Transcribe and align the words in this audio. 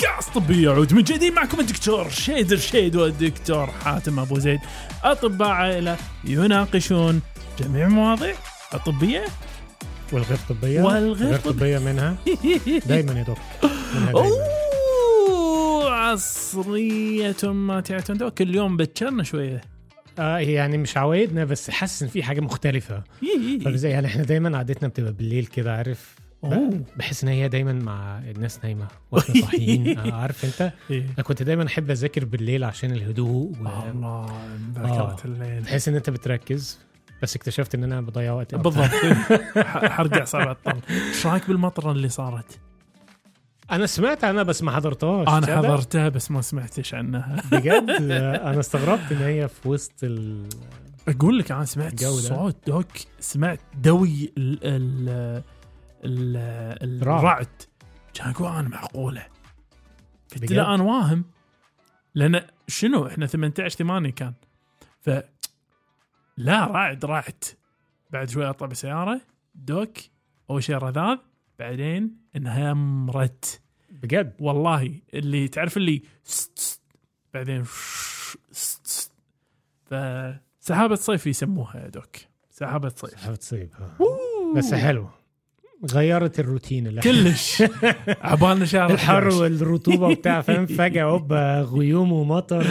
الكاس 0.00 0.28
طبي 0.34 0.62
يعود 0.62 0.94
من 0.94 1.02
جديد 1.02 1.32
معكم 1.32 1.60
الدكتور 1.60 2.08
شيد 2.10 2.52
الشيد 2.52 2.96
والدكتور 2.96 3.66
حاتم 3.66 4.18
أبو 4.20 4.38
زيد. 4.38 4.60
أطباء 5.04 5.48
عائلة 5.48 5.96
يناقشون 6.24 7.20
جميع 7.58 7.86
المواضيع 7.86 8.34
الطبية 8.74 9.24
والغير 10.12 10.38
طبية. 10.48 10.82
والغير 10.82 11.28
غير 11.28 11.38
طب- 11.38 11.50
طبية. 11.50 11.78
منها. 11.78 12.16
دايما 12.86 13.12
يا 13.12 13.22
دكتور. 13.22 13.38
عصرية 15.92 17.36
ماتعة 17.44 18.12
دوك 18.14 18.34
كل 18.38 18.54
يوم 18.54 18.76
بتشرنا 18.76 19.22
شوية. 19.22 19.60
آه 20.18 20.38
يعني 20.38 20.78
مش 20.78 20.96
عوايدنا 20.96 21.44
بس 21.44 21.70
حاسس 21.70 22.02
إن 22.02 22.08
في 22.08 22.22
حاجة 22.22 22.40
مختلفة. 22.40 23.02
فزي 23.64 23.88
يعني 23.90 24.06
إحنا 24.06 24.22
دايما 24.22 24.58
عادتنا 24.58 24.88
بتبقى 24.88 25.12
بالليل 25.12 25.46
كده 25.46 25.76
عارف. 25.76 26.14
بحس 26.96 27.22
إن 27.24 27.28
هي 27.28 27.48
دايما 27.48 27.72
مع 27.72 28.18
الناس 28.18 28.60
نايمة 28.64 28.86
وإحنا 29.10 29.40
صاحيين 29.40 29.98
آه 29.98 30.12
عارف 30.12 30.44
أنت 30.44 30.72
إيه. 30.90 31.04
أنا 31.14 31.22
كنت 31.22 31.42
دايما 31.42 31.66
أحب 31.66 31.90
أذاكر 31.90 32.24
بالليل 32.24 32.64
عشان 32.64 32.90
الهدوء 32.92 33.52
و... 33.60 33.90
الله 33.90 34.26
ذاكرة 34.74 35.16
الليل 35.24 35.64
تحس 35.64 35.88
إن 35.88 35.94
أنت 35.94 36.10
بتركز 36.10 36.78
بس 37.22 37.36
اكتشفت 37.36 37.74
إن 37.74 37.84
أنا 37.84 38.00
بضيع 38.00 38.32
وقت. 38.32 38.54
بالضبط 38.54 38.84
ح- 39.66 39.86
حرق 39.88 40.16
اعصاب 40.16 40.48
الطل 40.50 40.80
إيش 40.90 41.26
رأيك 41.26 41.48
بالمطرة 41.48 41.92
اللي 41.92 42.08
صارت؟ 42.08 42.58
أنا 43.70 43.86
سمعت 43.86 44.24
عنها 44.24 44.42
بس 44.42 44.62
ما 44.62 44.72
حضرتهاش 44.72 45.28
أنا؟ 45.28 45.56
حضرتها 45.56 46.08
بس 46.08 46.30
ما 46.30 46.40
سمعتش 46.42 46.94
عنها 46.94 47.42
بجد 47.52 47.90
آه، 48.10 48.50
أنا 48.50 48.60
استغربت 48.60 49.12
إن 49.12 49.16
هي 49.22 49.48
في 49.48 49.68
وسط 49.68 49.92
ال... 50.02 50.48
أقول 51.08 51.38
لك 51.38 51.52
أنا 51.52 51.64
سمعت. 51.64 52.04
صوت 52.04 52.56
دوك 52.66 52.86
سمعت 53.20 53.60
دوي 53.82 54.32
ال 54.38 54.58
ال. 54.62 55.42
الرعد 56.06 57.48
كان 58.14 58.30
أقول 58.30 58.48
أنا 58.48 58.68
معقولة. 58.68 59.26
قلت؟ 60.34 60.52
لا 60.52 60.74
أنا 60.74 60.82
واهم. 60.82 61.24
لأن 62.14 62.42
شنو؟ 62.68 63.06
إحنا 63.06 63.26
18 63.26 63.78
8 63.78 64.10
كان. 64.10 64.32
ف 65.00 65.10
لا 66.36 66.64
رعد 66.66 67.04
رعد. 67.04 67.44
بعد 68.10 68.28
شوي 68.30 68.50
أطلع 68.50 68.66
بالسياره 68.66 69.20
دوك. 69.54 69.96
أول 70.50 70.62
شيء 70.62 70.76
رذاذ 70.76 71.18
بعدين 71.58 72.16
انهمرت 72.36 73.60
بجد؟ 73.90 74.34
والله. 74.40 75.00
اللي 75.14 75.48
تعرف 75.48 75.76
اللي 75.76 76.02
ست- 76.24 76.58
ست، 76.58 76.82
بعدين. 77.34 77.64
فسحابة 79.84 80.94
صيف 80.94 81.26
يسموها 81.26 81.76
يا 81.76 81.88
دوك. 81.88 82.16
سحابة 82.50 82.88
صيف. 82.88 83.20
سحبت 83.20 83.42
صيب 83.42 83.70
آه. 83.80 84.54
بس 84.56 84.74
حلو 84.74 85.08
غيرت 85.92 86.40
الروتين 86.40 86.86
اللي 86.86 87.00
كلش. 87.00 87.62
عبالنا 88.30 88.64
شهر 88.64 88.90
الحر 88.90 89.28
11. 89.28 89.42
والرطوبة 89.42 90.06
وبتاع 90.08 90.40
فاهم؟ 90.40 90.66
فجأة 90.66 91.04
هوب 91.04 91.32
غيوم 91.72 92.12
ومطر. 92.12 92.66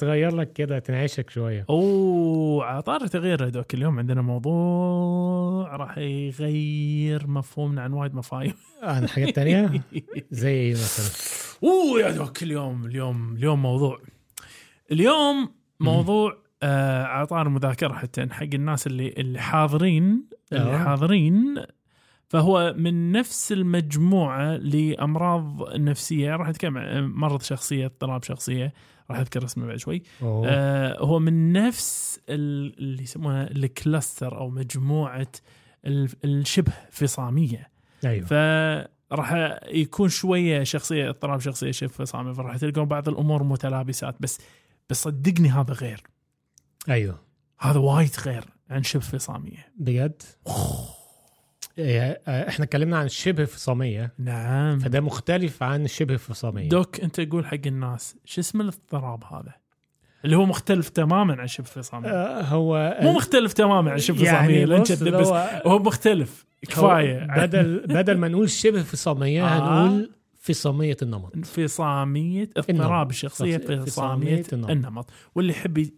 تغير 0.00 0.36
لك 0.36 0.52
كده 0.52 0.78
تنعشك 0.78 1.30
شوية. 1.30 1.64
أوه 1.70 2.64
عطار 2.64 3.06
تغيير 3.06 3.42
يا 3.42 3.48
دوك 3.48 3.74
اليوم 3.74 3.98
عندنا 3.98 4.22
موضوع 4.22 5.76
راح 5.76 5.98
يغير 5.98 7.26
مفهومنا 7.26 7.82
عن 7.82 7.92
وايد 7.92 8.14
مفاهيم. 8.14 8.54
عن 8.82 9.08
حاجات 9.08 9.36
تانية؟ 9.36 9.70
زي 10.30 10.50
إيه 10.50 10.72
مثلا؟ 10.72 11.10
أوه 11.64 12.00
يا 12.00 12.10
دوك 12.10 12.42
اليوم 12.42 12.84
اليوم 12.86 13.34
اليوم 13.36 13.62
موضوع. 13.62 13.98
اليوم 14.92 15.52
موضوع 15.80 16.36
آه 16.62 17.04
عطار 17.04 17.48
مذاكره 17.48 17.92
حتى 17.94 18.26
حق 18.30 18.42
الناس 18.54 18.86
اللي 18.86 19.08
اللي 19.18 19.40
حاضرين 19.40 20.24
اللي 20.52 20.74
آه. 20.74 20.78
حاضرين 20.84 21.54
فهو 22.28 22.74
من 22.76 23.12
نفس 23.12 23.52
المجموعة 23.52 24.56
لأمراض 24.56 25.76
نفسية. 25.76 26.36
راح 26.36 26.48
أتكلم 26.48 26.78
عن 26.78 27.04
مرض 27.12 27.42
شخصية 27.42 27.86
اضطراب 27.86 28.22
شخصية 28.22 28.72
راح 29.10 29.18
أذكر 29.18 29.44
اسمه 29.44 29.66
بعد 29.66 29.76
شوي. 29.76 30.02
أوه. 30.22 30.48
آه 30.48 30.98
هو 30.98 31.18
من 31.18 31.52
نفس 31.52 32.20
ال- 32.28 32.78
اللي 32.78 33.02
يسمونها 33.02 33.50
الكلاستر 33.50 34.38
أو 34.38 34.50
مجموعة 34.50 35.28
ال- 35.86 36.08
الشبه 36.24 36.72
فصامية. 36.90 37.70
أيوه. 38.04 38.26
فراح 38.26 39.58
يكون 39.68 40.08
شوية 40.08 40.62
شخصية 40.62 41.08
اضطراب 41.08 41.40
شخصية 41.40 41.70
شبه 41.70 41.90
فصامي 41.92 42.34
فراح 42.34 42.56
تلقون 42.56 42.84
بعض 42.84 43.08
الأمور 43.08 43.42
متلابسات. 43.42 44.16
بس 44.20 44.40
بس 44.90 45.02
صدقني 45.02 45.48
هذا 45.50 45.74
غير. 45.74 46.02
أيوه. 46.88 47.18
هذا 47.60 47.78
وايد 47.78 48.10
غير 48.26 48.44
عن 48.70 48.82
شبه 48.82 49.02
فصامية. 49.02 49.72
بجد؟ 49.78 50.22
إيه، 51.78 52.20
آه، 52.28 52.48
إحنا 52.48 52.64
اتكلمنا 52.64 52.98
عن 52.98 53.06
الشبه 53.06 53.44
فصامية. 53.44 54.12
نعم. 54.18 54.78
فده 54.78 55.00
مختلف 55.00 55.62
عن 55.62 55.84
الشبه 55.84 56.16
فصامية. 56.16 56.68
دوك 56.68 57.00
أنت 57.00 57.20
قول 57.20 57.46
حق 57.46 57.58
الناس 57.66 58.16
شو 58.24 58.40
اسم 58.40 58.60
الاضطراب 58.60 59.24
هذا؟ 59.24 59.54
اللي 60.24 60.36
هو 60.36 60.46
مختلف 60.46 60.88
تماما 60.88 61.40
عن 61.40 61.46
شبه 61.46 61.66
فصامية. 61.66 62.08
آه، 62.08 62.42
هو 62.42 62.98
مو 63.02 63.12
مختلف 63.12 63.52
تماما 63.52 63.90
عن 63.90 63.98
شبه 63.98 64.18
فصامية 64.18 64.60
يعني 64.60 65.62
هو 65.66 65.78
مختلف 65.78 66.44
كفاية. 66.62 67.26
بدل 67.36 67.86
بدل 67.86 68.18
ما 68.18 68.28
نقول 68.28 68.50
شبه 68.50 68.82
فصامية 68.82 69.44
آه. 69.44 69.86
هنقول 69.86 70.10
فصاميه 70.44 70.96
النمط. 71.02 71.46
فصامية 71.46 72.50
اضطراب 72.56 73.12
فصامية 73.12 73.56
فصامية 73.58 74.44
النمط. 74.52 74.70
النمط. 74.70 75.10
واللي 75.34 75.52
يحب 75.52 75.88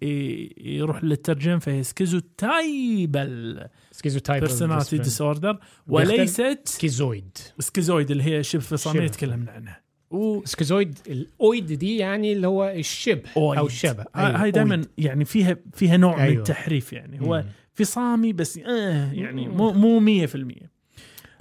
يروح 0.58 1.04
للترجم 1.04 1.58
فهي 1.58 1.82
schizotypal 1.82 3.64
schizotype 3.90 4.40
personality 4.40 4.98
disorder 4.98 5.58
وليست 5.88 6.60
schizoid 6.64 7.38
schizoid 7.58 8.10
اللي 8.10 8.22
هي 8.24 8.42
شبه 8.42 8.62
فصامية. 8.62 9.06
تكلمنا 9.08 9.50
عنها. 9.52 9.80
و 10.10 10.44
schizoid 10.44 10.98
ال 11.08 11.23
oid 11.23 11.66
دي 11.72 11.96
يعني 11.96 12.32
اللي 12.32 12.46
هو 12.46 12.64
الشبه 12.76 13.30
oid. 13.36 13.58
أو 13.58 13.66
الشبه 13.66 14.04
ها- 14.14 14.42
هاي 14.42 14.50
دائما 14.50 14.82
يعني 14.98 15.24
فيها 15.24 15.56
فيها 15.72 15.96
نوع 15.96 16.16
من 16.16 16.22
أيوة. 16.22 16.38
التحريف 16.38 16.92
يعني. 16.92 17.20
هو. 17.20 17.44
فصامي 17.74 18.32
بس 18.32 18.58
آه 18.58 19.12
يعني 19.12 19.48
مو 19.48 19.72
مو 19.72 20.00
100% 20.26 20.73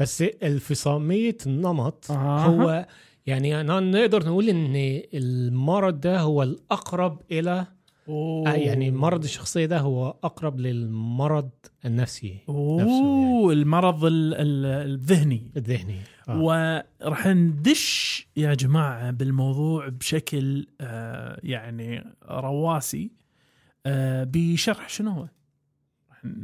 بس 0.03 0.21
الفصامية 0.21 1.37
النمط 1.45 2.11
آه. 2.11 2.45
هو 2.45 2.87
يعني 3.25 3.61
أنا 3.61 3.79
نقدر 3.79 4.25
نقول 4.25 4.49
إن 4.49 5.01
المرض 5.13 5.99
ده 5.99 6.19
هو 6.19 6.43
الأقرب 6.43 7.21
إلى 7.31 7.67
أوه. 8.09 8.49
آه 8.49 8.53
يعني 8.53 8.91
مرض 8.91 9.23
الشخصية 9.23 9.65
ده 9.65 9.79
هو 9.79 10.09
أقرب 10.23 10.59
للمرض 10.59 11.49
النفسي 11.85 12.27
يعني 12.27 12.41
أوه 12.49 13.53
المرض 13.53 14.05
ال- 14.05 14.33
ال- 14.33 14.91
الذهني 14.91 15.51
الذهني 15.57 15.99
آه. 16.29 16.41
وراح 16.41 17.27
ندش 17.27 18.27
يا 18.37 18.53
جماعة 18.53 19.11
بالموضوع 19.11 19.87
بشكل 19.89 20.67
آه 20.81 21.39
يعني 21.43 22.03
رواسي 22.29 23.11
آه 23.85 24.23
بشرح 24.23 24.89
شنو 24.89 25.11
هو 25.11 25.27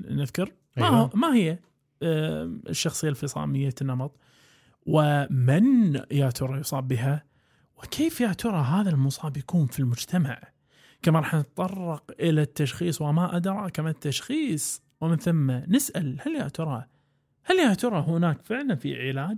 نذكر 0.10 0.54
ما, 0.78 0.86
أيوة. 0.88 1.10
ما 1.16 1.36
هي 1.36 1.60
الشخصية 2.04 3.10
الفصامية 3.10 3.74
النمط. 3.82 4.16
ومن 4.86 5.96
يا 6.12 6.30
ترى 6.30 6.60
يصاب 6.60 6.88
بها؟ 6.88 7.24
وكيف 7.78 8.22
يا 8.22 8.34
ترى 8.34 8.62
هذا 8.62 8.90
المصاب 8.90 9.38
يكون 9.38 9.68
في 9.68 9.80
المجتمع؟ 9.80 10.42
كما 11.02 11.20
راح 11.20 11.36
نتطرق 11.36 12.12
إلى 12.20 12.42
التشخيص 12.42 13.02
وما 13.02 13.36
أدراك 13.36 13.80
ما 13.80 13.90
التشخيص. 13.90 14.82
ومن 15.02 15.18
ثم 15.18 15.52
نسأل 15.52 16.18
هل 16.22 16.36
يا 16.36 16.48
ترى 16.48 16.86
هل 17.44 17.56
يا 17.60 17.74
ترى 17.74 18.00
هناك 18.00 18.42
فعلا 18.42 18.76
في 18.76 19.08
علاج؟ 19.10 19.38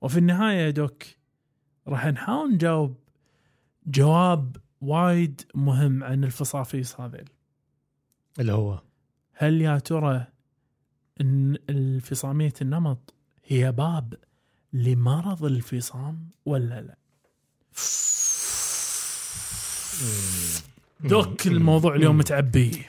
وفي 0.00 0.18
النهاية 0.18 0.56
يا 0.56 0.70
دوك 0.70 1.02
راح 1.88 2.06
نحاول 2.06 2.54
نجاوب 2.54 2.96
جواب 3.86 4.56
وايد 4.80 5.42
مهم 5.54 6.04
عن 6.04 6.24
الفصافيص 6.24 7.00
هذيل. 7.00 7.28
اللي 8.40 8.52
هو؟ 8.52 8.82
هل 9.32 9.60
يا 9.60 9.78
ترى 9.78 10.26
إن 11.20 11.56
الفصامية 11.70 12.52
النمط 12.62 13.14
هي 13.46 13.72
باب 13.72 14.14
لمرض 14.72 15.44
الفصام 15.44 16.28
ولا 16.46 16.80
لا؟ 16.80 16.96
دوك 21.00 21.46
الموضوع 21.46 21.94
اليوم 21.94 22.18
متعبي 22.18 22.82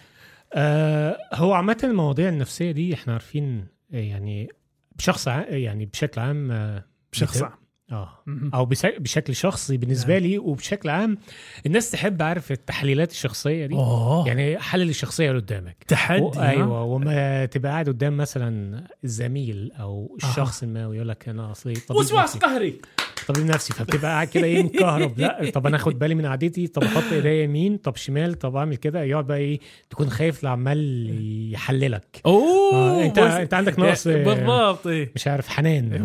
آه 0.54 1.18
هو 1.34 1.54
عامة 1.54 1.78
المواضيع 1.84 2.30
النفسية 2.30 2.72
دي 2.72 2.94
إحنا 2.94 3.14
عارفين 3.14 3.68
آه، 3.94 3.98
يعني 3.98 4.50
بشخص. 4.96 5.28
يعني 5.28 5.86
بشكل 5.86 6.22
عام 6.22 6.52
آه، 6.52 6.86
بشخص 7.12 7.42
عام 7.42 7.61
آه. 7.92 8.10
أو. 8.54 8.66
بشكل 9.00 9.36
شخصي 9.36 9.78
بالنسبة 9.78 10.14
نعم. 10.14 10.24
لي 10.24 10.38
وبشكل 10.38 10.90
عام 10.90 11.18
الناس 11.66 11.92
تحب 11.92 12.22
عارف 12.22 12.52
التحليلات 12.52 13.12
الشخصية 13.12 13.66
دي؟ 13.66 13.76
اوه 13.76 14.28
يعني 14.28 14.60
حلل 14.60 14.90
الشخصية 14.90 15.30
اللي 15.30 15.42
قدامك. 15.42 15.84
تحدي 15.88 16.22
و... 16.22 16.32
أيوه. 16.36 16.84
وما 16.84 17.46
تبقى 17.46 17.72
قاعد 17.72 17.90
قدام 17.90 18.18
مثلا 18.18 18.82
الزميل 19.04 19.72
أو 19.80 20.18
الشخص 20.24 20.64
ما 20.64 20.88
ويقول 20.88 21.10
لك 21.10 21.30
أنا 21.30 21.52
أصلي 21.52 21.74
طبيب 21.74 22.00
وسواس 22.02 22.38
قهري. 22.38 22.82
طبيب 23.32 23.46
نفسي؟ 23.46 23.74
فبتبقى 23.74 24.12
قاعد 24.12 24.28
كده 24.28 24.46
إيه 24.46 24.64
مكهرب 24.64 25.20
لا. 25.20 25.50
طب 25.54 25.68
أنا 25.68 25.76
آخد 25.76 26.00
بالي 26.00 26.16
من 26.16 26.26
قعدتي. 26.26 26.68
طب 26.68 26.84
أحط 26.84 27.04
إيديا 27.12 27.44
يمين. 27.44 27.78
طب 27.78 27.96
شمال. 27.96 28.34
طب 28.40 28.56
أعمل 28.56 28.76
كده. 28.76 29.04
يقعد 29.04 29.28
بقى 29.28 29.38
إيه 29.38 29.60
تكون 29.90 30.10
خايف 30.10 30.44
لعمال 30.44 31.10
يحللك. 31.54 32.22
أوه 32.26 32.74
آه 32.74 33.06
أنت 33.06 33.20
بس- 33.20 33.32
أنت 33.32 33.54
عندك 33.54 33.80
نقص 33.80 34.08
آه، 34.08 34.24
بالضبط. 34.24 34.88
إيه. 34.88 35.12
مش 35.16 35.28
عارف 35.28 35.48
حنان. 35.48 36.02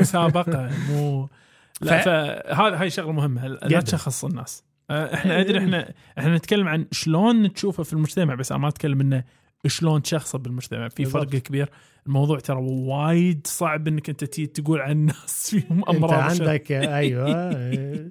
مسابقة. 0.00 0.70
مو 0.90 1.28
لا 1.80 1.98
فهذا 1.98 2.80
هاي 2.80 2.90
شغلة 2.90 3.12
مهمة. 3.12 3.46
لا. 3.48 3.80
تشخص 3.80 4.24
الناس. 4.24 4.64
آه، 4.90 5.14
إحنا 5.14 5.40
أدري 5.40 5.58
إحنا 5.64 5.92
إحنا 6.18 6.36
نتكلم 6.36 6.68
عن 6.68 6.86
شلون 6.92 7.52
تشوفه 7.52 7.82
في 7.82 7.92
المجتمع 7.92 8.34
بس 8.34 8.52
أنا 8.52 8.60
ما 8.60 8.68
أتكلم 8.68 9.00
إنه 9.00 9.24
شلون 9.68 10.02
تشخصه 10.02 10.38
بالمجتمع 10.38 10.88
في 10.88 11.04
فرق 11.04 11.22
بالضبط. 11.22 11.42
كبير 11.42 11.68
الموضوع 12.06 12.38
ترى 12.38 12.58
وايد 12.60 13.46
صعب 13.46 13.88
إنك 13.88 14.08
أنت 14.08 14.24
تقول 14.24 14.80
عن 14.80 14.90
الناس 14.92 15.50
فيهم 15.50 15.78
أنت 15.78 15.88
أمراض 15.88 16.12
وشغ- 16.32 16.40
عندك 16.48 16.72
أيوه 16.72 18.10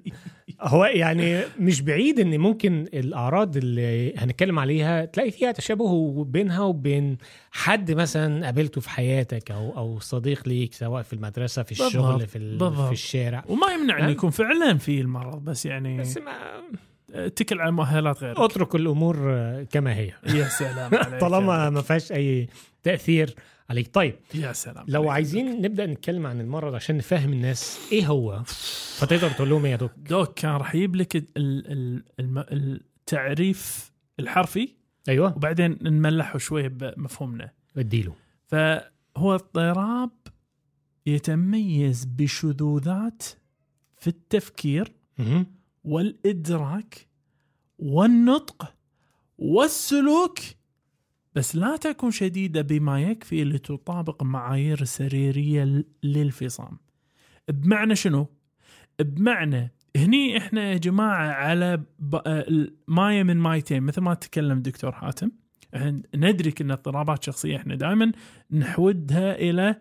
هو 0.60 0.84
يعني 0.84 1.40
مش 1.60 1.80
بعيد 1.80 2.20
ان 2.20 2.38
ممكن 2.38 2.86
الأعراض 2.94 3.56
اللي 3.56 4.16
هنتكلم 4.16 4.58
عليها 4.58 5.04
تلاقي 5.04 5.30
فيها 5.30 5.52
تشابه 5.52 6.24
بينها 6.24 6.60
وبين 6.60 7.18
حد 7.52 7.92
مثلا 7.92 8.44
قابلته 8.44 8.80
في 8.80 8.90
حياتك 8.90 9.50
أو 9.50 9.76
أو 9.76 9.98
صديق 10.00 10.48
ليك 10.48 10.74
سواء 10.74 11.02
في 11.02 11.12
المدرسة 11.12 11.62
في 11.62 11.72
الشغل 11.72 12.26
في. 12.26 12.58
في 12.86 12.92
الشارع 12.92 13.44
وما 13.48 13.66
يمنع 13.72 13.98
انه 13.98 14.06
ها؟ 14.06 14.10
يكون 14.10 14.30
فعلا 14.30 14.78
في 14.78 15.00
المرض 15.00 15.44
بس 15.44 15.66
يعني 15.66 15.98
بس 16.00 16.18
ما 16.18 16.32
اتكل 17.10 17.60
على 17.60 17.72
مؤهلات 17.72 18.22
غيرك. 18.22 18.38
أترك 18.40 18.74
الأمور 18.74 19.16
آه، 19.34 19.62
كما 19.62 19.94
هي. 19.94 20.12
يا 20.26 20.48
سلام 20.48 20.94
عليك 20.94 21.20
طالما 21.20 21.70
ما 21.70 21.80
فيهاش 21.82 22.12
أي 22.12 22.48
تأثير 22.82 23.34
عليك. 23.70 23.94
طيب 23.94 24.14
يا 24.34 24.52
سلام 24.52 24.84
لو 24.88 25.00
عليك. 25.00 25.12
عايزين 25.12 25.62
نبدأ 25.62 25.86
نتكلم 25.86 26.26
عن 26.26 26.40
المرض 26.40 26.74
عشان 26.74 26.96
نفهم 26.96 27.32
الناس 27.32 27.78
إيه 27.92 28.06
هو؟ 28.06 28.42
فتقدر 28.96 29.30
تقول 29.30 29.50
لهم 29.50 29.64
إيه 29.64 29.70
يا 29.72 29.76
دكتور 29.76 29.90
دوك 29.96 30.34
كان 30.38 30.50
راح 30.52 30.74
يجيب 30.74 30.96
لك 30.96 31.24
التعريف 32.20 33.92
الحرفي. 34.20 34.68
أيوه. 35.08 35.36
وبعدين 35.36 35.78
نملحه 35.82 36.38
شوية 36.38 36.68
بمفهومنا. 36.68 37.50
اديله. 37.76 38.14
فهو 38.46 39.34
اضطراب 39.34 40.10
يتميز 41.06 42.04
بشذوذات 42.04 43.22
في 43.98 44.06
التفكير. 44.06 44.92
والإدراك 45.86 47.08
والنطق 47.78 48.74
والسلوك 49.38 50.38
بس 51.34 51.56
لا 51.56 51.76
تكن 51.76 52.10
شديدة 52.10 52.62
بما 52.62 53.02
يكفي 53.02 53.44
لتطابق 53.44 54.22
معايير 54.22 54.84
سريرية 54.84 55.84
للفصام. 56.02 56.78
بمعنى 57.48 57.96
شنو؟ 57.96 58.26
بمعنى 59.00 59.72
هني 59.96 60.38
إحنا 60.38 60.72
يا 60.72 60.76
جماعة 60.76 61.32
على 61.32 61.82
مايه 62.88 63.22
من 63.22 63.36
مايتين 63.36 63.82
مثل 63.82 64.00
ما 64.00 64.14
تكلم 64.14 64.62
دكتور 64.62 64.92
حاتم 64.92 65.30
ندرك 66.14 66.60
ان 66.60 66.70
اضطرابات 66.70 67.24
شخصية 67.24 67.56
إحنا 67.56 67.74
دائما 67.74 68.12
نحودها 68.50 69.34
إلى 69.34 69.76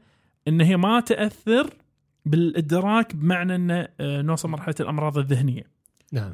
إن 0.47 0.61
هي 0.61 0.77
ما 0.77 0.99
تأثر 0.99 1.69
بالإدراك 2.25 3.15
بمعنى 3.15 3.55
إن 3.55 3.71
آه، 3.71 4.21
نوصل 4.21 4.49
مرحلة 4.49 4.75
الأمراض 4.79 5.17
الذهنية. 5.17 5.74
نعم 6.11 6.33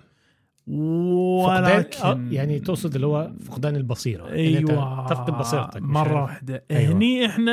ولكن 0.67 1.97
فقدان 1.97 2.27
آه، 2.27 2.33
يعني 2.33 2.59
تقصد 2.59 2.95
اللي 2.95 3.07
هو 3.07 3.31
فقدان 3.45 3.75
البصيرة 3.75 4.29
أيوه 4.29 5.07
تفقد 5.07 5.37
بصيرتك 5.37 5.81
مرة. 5.81 6.21
واحدة 6.21 6.63
أيوة. 6.71 6.91
هني 6.93 7.25
إحنا 7.25 7.51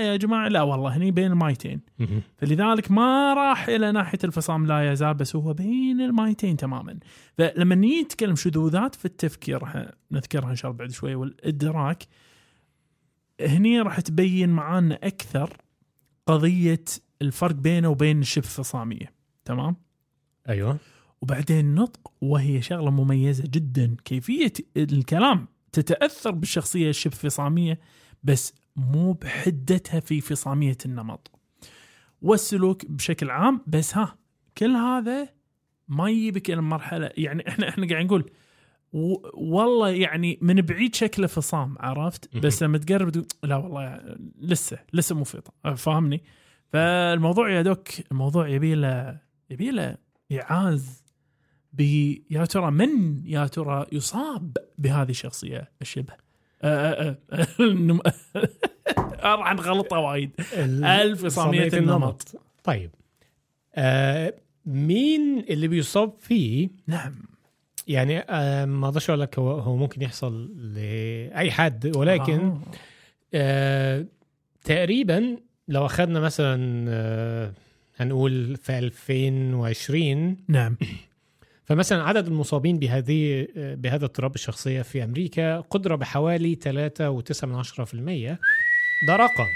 يا 0.00 0.16
جماعة 0.16 0.48
لا 0.48 0.62
والله 0.62 0.96
هني 0.96 1.10
بين 1.10 1.32
المايتين. 1.32 1.80
فلذلك 2.36 2.90
ما 2.90 3.34
راح 3.34 3.68
إلى 3.68 3.92
ناحية 3.92 4.18
الفصام 4.24 4.66
لا 4.66 4.92
يزال 4.92 5.14
بس 5.14 5.36
هو 5.36 5.52
بين 5.52 6.00
المايتين 6.00 6.56
تماما 6.56 6.98
فلما 7.38 7.74
نيجي 7.74 8.02
نتكلم 8.02 8.36
شذوذات 8.36 8.94
في 8.94 9.04
التفكير 9.04 9.62
راح 9.62 9.86
نذكرها 10.10 10.50
إن 10.50 10.56
شاء 10.56 10.70
الله 10.70 10.78
بعد 10.78 10.90
شوي 10.90 11.14
والإدراك 11.14 12.02
هني 13.40 13.80
راح 13.80 14.00
تبين 14.00 14.48
معانا 14.48 14.98
أكثر 15.02 15.56
قضية 16.26 16.84
الفرق 17.22 17.54
بينه 17.54 17.88
وبين 17.88 18.20
الشبه 18.20 18.46
فصامية 18.46 19.12
تمام 19.44 19.76
أيوه 20.48 20.78
وبعدين 21.22 21.58
النطق 21.60 22.12
وهي 22.20 22.62
شغلة 22.62 22.90
مميزة 22.90 23.44
جدا. 23.46 23.96
كيفية 24.04 24.52
الكلام 24.76 25.48
تتأثر 25.72 26.30
بالشخصية 26.30 26.88
الشبه 26.90 27.14
فصامية 27.14 27.80
بس 28.24 28.54
مو 28.76 29.12
بحدتها 29.12 30.00
في 30.00 30.20
فصامية 30.20 30.78
النمط. 30.86 31.30
والسلوك 32.22 32.86
بشكل 32.86 33.30
عام 33.30 33.60
بس 33.66 33.96
ها 33.96 34.16
كل 34.58 34.70
هذا 34.70 35.28
ما 35.88 36.10
يجيبك 36.10 36.50
إلى 36.50 36.62
مرحلة 36.62 37.10
يعني 37.16 37.48
إحنا 37.48 37.68
إحنا 37.68 37.88
قاعد 37.88 38.04
نقول 38.04 38.30
والله 39.34 39.88
يعني 39.90 40.38
من 40.42 40.60
بعيد 40.60 40.94
شكله 40.94 41.26
فصام 41.26 41.76
عرفت؟ 41.80 42.36
بس 42.36 42.62
لما 42.62 42.78
تقرب 42.78 43.24
لا 43.42 43.56
والله 43.56 43.82
يعني 43.82 44.32
لسه 44.38 44.78
لسه 44.92 45.14
مو 45.14 45.24
فاهمني؟ 45.76 46.22
فالموضوع 46.72 47.50
يا 47.50 47.62
دوك 47.62 47.88
الموضوع 48.12 48.48
يبي 48.48 48.74
له 48.74 49.20
يبي 49.50 49.70
له 49.70 49.96
ايعاز 50.30 51.01
يا 52.30 52.44
ترى 52.44 52.70
من 52.70 53.22
يا 53.26 53.46
ترى 53.46 53.86
يصاب 53.92 54.56
بهذه 54.78 55.10
الشخصية؟ 55.10 55.70
الشبه. 55.82 56.12
آه، 56.62 57.16
آه، 57.32 57.46
النم- 57.60 58.00
راح 59.24 59.54
نغلطها 59.54 59.98
وايد. 59.98 60.30
الفصامية 60.84 61.68
النمط. 61.72 62.40
طيب. 62.64 62.90
آه 63.74 64.34
مين 64.66 65.38
اللي 65.50 65.68
بيصاب 65.68 66.12
فيه؟ 66.18 66.68
نعم. 66.86 67.14
يعني 67.88 68.18
آه 68.18 68.64
ما 68.64 68.86
أقدرش 68.88 69.10
أقول 69.10 69.20
لك 69.20 69.38
هو 69.38 69.50
هو 69.50 69.76
ممكن 69.76 70.02
يحصل 70.02 70.50
لأي 70.74 71.50
حد 71.50 71.96
ولكن 71.96 72.40
آه. 72.40 72.60
آه 73.34 74.06
تقريبا 74.64 75.36
لو 75.68 75.86
أخذنا 75.86 76.20
مثلا 76.20 76.84
آه 76.88 77.52
هنقول 77.96 78.56
في 78.56 78.78
2020 78.78 80.36
نعم. 80.48 80.76
فمثلا 81.64 82.02
عدد 82.02 82.26
المصابين 82.26 82.78
بهذه 82.78 83.46
بهذا 83.56 84.04
اضطراب 84.04 84.34
الشخصية 84.34 84.82
في 84.82 85.04
أمريكا 85.04 85.60
قدرة 85.60 85.94
بحوالي 85.96 86.58
3.9% 86.64 88.36
ده 89.06 89.16
رقم 89.16 89.46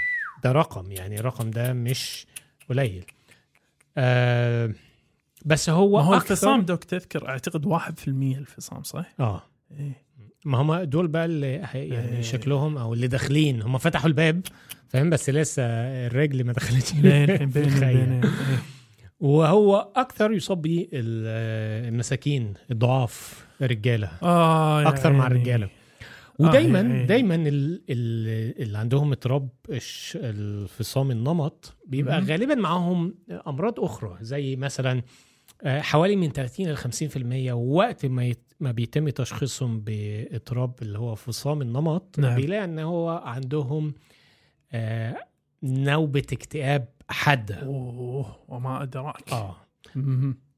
ده 0.43 0.51
رقم 0.51 0.91
يعني 0.91 1.19
الرقم 1.19 1.51
ده 1.51 1.73
مش 1.73 2.25
قليل. 2.69 3.05
آه 3.97 4.73
بس 5.45 5.69
هو 5.69 5.97
ما 5.97 6.03
هو 6.03 6.13
الفصام 6.13 6.61
دوك 6.61 6.83
تذكر 6.83 7.29
أعتقد 7.29 7.65
1% 7.65 7.77
الفصام 8.07 8.83
صح؟ 8.83 9.05
آه. 9.19 9.43
إيه. 9.79 10.07
ما 10.45 10.57
هم 10.57 10.75
دول 10.75 11.07
بقى 11.07 11.25
اللي 11.25 11.53
يعني 11.53 12.15
إيه. 12.15 12.21
شكلهم 12.21 12.77
أو 12.77 12.93
اللي 12.93 13.07
داخلين. 13.07 13.61
هم 13.61 13.77
فتحوا 13.77 14.07
الباب 14.07 14.41
فاهم؟ 14.89 15.09
بس 15.09 15.29
لسه 15.29 15.63
الرجل 16.07 16.43
ما 16.43 16.53
دخلتش 16.53 16.93
وهو 19.19 19.91
أكثر 19.95 20.31
يصاب 20.31 20.65
المساكين 20.93 22.53
الضعاف 22.71 23.47
الرجاله 23.61 24.11
آه 24.23 24.81
يا 24.81 24.87
أكثر 24.89 25.13
مع 25.13 25.23
عيني. 25.23 25.35
الرجاله 25.35 25.69
ودايما 26.39 26.77
عيني. 26.79 27.05
دايما 27.05 27.35
ال- 27.35 27.81
ال- 27.89 28.61
اللي 28.61 28.77
عندهم 28.77 29.11
اضطراب 29.11 29.49
الفصام 30.15 31.11
النمط 31.11 31.75
بيبقى 31.85 32.21
مهم. 32.21 32.29
غالبا 32.29 32.55
معاهم 32.55 33.15
أمراض 33.47 33.79
أخرى 33.79 34.17
زي 34.21 34.55
مثلا 34.55 35.01
آه، 35.63 35.81
حوالي 35.81 36.15
من 36.15 36.31
30 36.31 36.67
ل 36.67 36.77
50% 36.77 37.51
وقت 37.53 38.05
ما 38.05 38.25
يت- 38.25 38.53
ما 38.59 38.71
بيتم 38.71 39.09
تشخيصهم 39.09 39.79
بإضطراب 39.79 40.73
اللي 40.81 40.99
هو 40.99 41.15
فصام 41.15 41.61
النمط 41.61 42.15
نعم. 42.19 42.35
بيلاقي 42.35 42.63
إن 42.63 42.79
هو 42.79 43.09
عندهم 43.25 43.93
آه، 44.71 45.17
نوبة 45.63 46.23
اكتئاب 46.33 46.87
حادة. 47.09 47.55
أوه 47.55 48.35
وما 48.47 48.83
أدراك. 48.83 49.31
آه. 49.33 49.55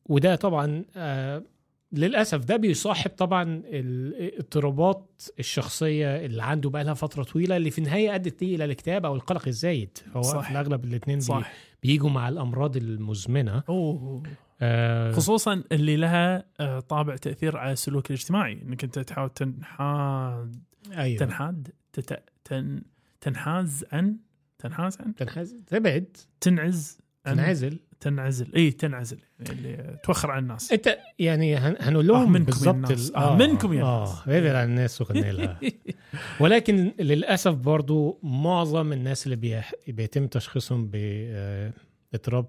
وده 0.06 0.36
طبعا 0.36 0.86
آه 0.96 1.44
للأسف 1.92 2.46
ده 2.46 2.56
بيصاحب 2.58 3.10
طبعا 3.10 3.62
الاضطرابات 3.66 5.22
الشخصية 5.40 6.26
اللي 6.26 6.44
عنده 6.44 6.70
بقى 6.70 6.84
لها 6.84 6.94
فترة 6.94 7.24
طويلة 7.24 7.58
اللي 7.58 7.72
في 7.72 7.80
النهاية 7.80 8.16
أدت 8.16 8.42
ليه 8.44 8.56
إلى 8.56 8.66
الاكتئاب 8.66 9.06
أو 9.06 9.16
القلق 9.16 9.48
الزايد. 9.48 9.98
هو 10.16 10.22
صح. 10.22 10.46
في 10.46 10.52
الأغلب 10.52 10.86
الاثنين 10.86 11.20
بي 11.20 11.44
بيجوا 11.84 12.10
مع 12.10 12.30
الأمراض 12.30 12.78
المزمنة. 12.78 13.64
أوه. 13.70 14.24
آه. 14.62 15.12
خصوصا 15.12 15.64
اللي 15.72 15.96
لها 15.98 16.44
آه، 16.60 16.80
طابع 16.80 17.16
تأثير 17.16 17.58
على 17.58 17.72
السلوك 17.72 18.08
الاجتماعي 18.08 18.62
إنك 18.62 18.84
أنت 18.84 19.00
تحاول 19.00 19.30
تنحاد 19.30 20.56
أيوه. 20.92 21.20
تنحاد 21.20 21.68
تت... 21.94 22.24
تن... 22.44 22.82
تنحاز 23.22 23.86
عن 23.92 24.18
تنحاز؟ 24.60 24.98
عن 25.02 25.16
تنحاز 25.16 25.56
تبعد. 25.68 26.18
تنعز؟ 26.42 26.98
عن 27.26 27.36
تنعزل. 27.36 27.80
تنعزل. 28.00 28.56
إي 28.56 28.72
تنعزل. 28.72 29.18
اللي 29.50 30.00
توخر 30.04 30.32
عن 30.32 30.44
الناس. 30.44 30.72
أنت 30.72 30.98
يعني 31.20 31.56
هن- 31.56 31.76
هنقول 31.80 32.12
آه، 32.12 32.26
بالظبط 32.26 32.76
الناس. 32.76 33.10
ال- 33.10 33.16
آه، 33.16 33.36
منكم 33.38 33.74
يا 33.74 33.84
آه 33.84 34.04
الناس. 34.06 34.28
ابعد 34.28 34.56
عن 34.56 34.70
الناس 34.70 35.02
وغني 35.02 35.32
لها 35.32 35.60
ولكن 36.42 36.92
للأسف 37.00 37.54
برضو 37.54 38.20
معظم 38.24 38.94
الناس 38.94 39.26
اللي 39.26 39.36
بيح... 39.36 39.72
بيتم 39.88 40.28
تشخيصهم 40.28 40.90
باضطراب 40.94 42.46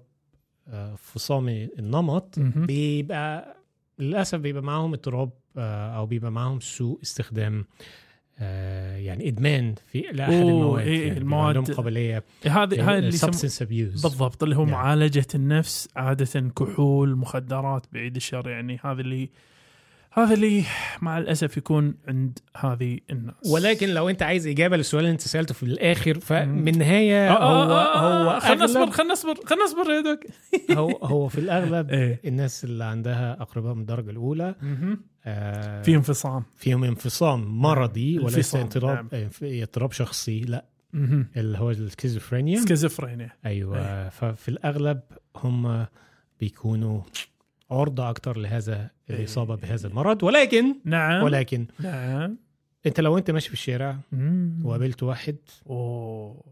فصامي 0.97 1.69
النمط. 1.79 2.39
بيبقى 2.39 3.55
للأسف 3.99 4.39
بيبقى 4.39 4.63
معاهم 4.63 4.93
اضطراب 4.93 5.29
آه، 5.57 5.97
أو 5.97 6.05
بيبقى 6.05 6.31
معاهم 6.31 6.59
سوء 6.59 6.99
استخدام. 7.03 7.59
آه 7.59 7.65
يعني 8.39 9.27
إدمان 9.27 9.75
في 9.91 10.01
لاحد 10.11 10.33
المواد 10.33 10.87
إيه، 10.87 11.07
يعني 11.07 11.19
المواد- 11.19 11.57
عندهم 11.57 11.75
قابلية 11.75 12.23
هذه 12.45 12.89
هاي 12.89 12.97
اللي 12.97 13.07
يسمون 13.07 13.31
substance 13.31 13.61
abuse 13.61 14.01
بالضبط 14.01 14.43
اللي 14.43 14.55
هو 14.55 14.63
نعم. 14.65 14.71
معالجة 14.71 15.27
النفس 15.35 15.89
عادة 15.95 16.39
كحول 16.49 17.15
مخدرات 17.15 17.85
بعيد 17.93 18.15
الشر 18.15 18.49
يعني 18.49 18.79
هذا 18.83 19.01
اللي 19.01 19.29
هذا 20.13 20.33
اللي 20.33 20.63
مع 21.01 21.17
الأسف 21.17 21.57
يكون 21.57 21.95
عند 22.07 22.39
هذه 22.57 22.99
الناس. 23.09 23.35
ولكن 23.51 23.89
لو 23.89 24.09
أنت 24.09 24.23
عايز 24.23 24.47
إجابة 24.47 24.77
للسؤال 24.77 25.03
اللي 25.03 25.13
أنت 25.13 25.21
سألته 25.21 25.53
في 25.53 25.63
الآخر. 25.63 26.19
فمن 26.19 26.67
النهايه 26.67 27.31
آه، 27.31 27.37
آه، 27.37 27.65
هو 27.65 27.71
آه، 27.71 28.35
هو 28.35 28.39
خلنا 28.39 28.63
نصبر 28.63 28.79
اغلب 28.81 28.91
خلنا 28.93 29.13
نصبر 29.13 29.35
خلنا 29.45 29.63
نصبر 29.63 29.91
يا 29.91 30.01
doc. 30.01 30.19
هو 30.79 31.05
هو 31.05 31.27
في 31.27 31.37
الأغلب 31.37 31.89
إيه. 31.93 32.21
الناس 32.25 32.63
اللي 32.63 32.83
عندها 32.83 33.41
أقرباء 33.41 33.73
من 33.73 33.81
الدرجة 33.81 34.09
الأولى 34.09 34.55
آه 35.25 35.81
في 35.81 35.95
انفصام. 35.95 36.43
فيهم 36.57 36.83
انفصام 36.83 37.61
مرضي 37.61 38.19
وليس 38.19 38.35
انفصام، 38.35 38.61
اضطراب 38.61 39.15
نعم. 39.15 39.29
اضطراب 39.43 39.91
شخصي 39.91 40.41
لا. 40.41 40.65
اللي 41.37 41.57
هو 41.57 41.71
ال 41.71 41.77
schizophrenia. 41.77 42.59
schizophrenia. 42.59 43.31
أيوه. 43.45 44.09
ففي 44.09 44.49
الأغلب 44.49 44.99
هم 45.35 45.85
بيكونوا 46.39 47.01
عرضه 47.71 48.09
أكتر 48.09 48.37
لهذا 48.37 48.89
الإصابة 49.09 49.55
إيه. 49.55 49.61
بهذا 49.61 49.87
المرض. 49.87 50.23
ولكن 50.23 50.75
نعم. 50.85 51.23
ولكن 51.23 51.67
نعم. 51.79 52.37
أنت 52.85 52.99
لو 52.99 53.17
أنت 53.17 53.31
ماشي 53.31 53.47
في 53.47 53.53
الشارع. 53.53 53.97
وقابلت 54.63 55.03
واحد 55.03 55.35
أوه. 55.69 56.43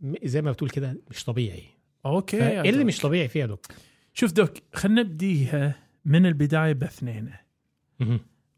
م- 0.00 0.14
زي 0.24 0.42
ما 0.42 0.52
بتقول 0.52 0.70
كده 0.70 0.96
مش 1.10 1.24
طبيعي. 1.24 1.64
okay 2.06 2.60
إيه 2.62 2.70
اللي. 2.70 2.84
مش 2.84 3.00
طبيعي 3.00 3.28
فيها 3.28 3.46
doc 3.46 3.66
شوف 4.14 4.32
doc 4.32 4.50
خلينا 4.74 5.02
نبديها 5.02 5.74
من 6.04 6.26
البداية 6.26 6.72
باثنين. 6.72 7.30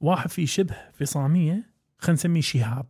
واحد 0.00 0.30
فيه 0.30 0.46
شبه 0.46 0.76
فصاميه 0.92 1.70
خلينا 1.98 2.14
نسميه 2.14 2.40
شهاب. 2.40 2.86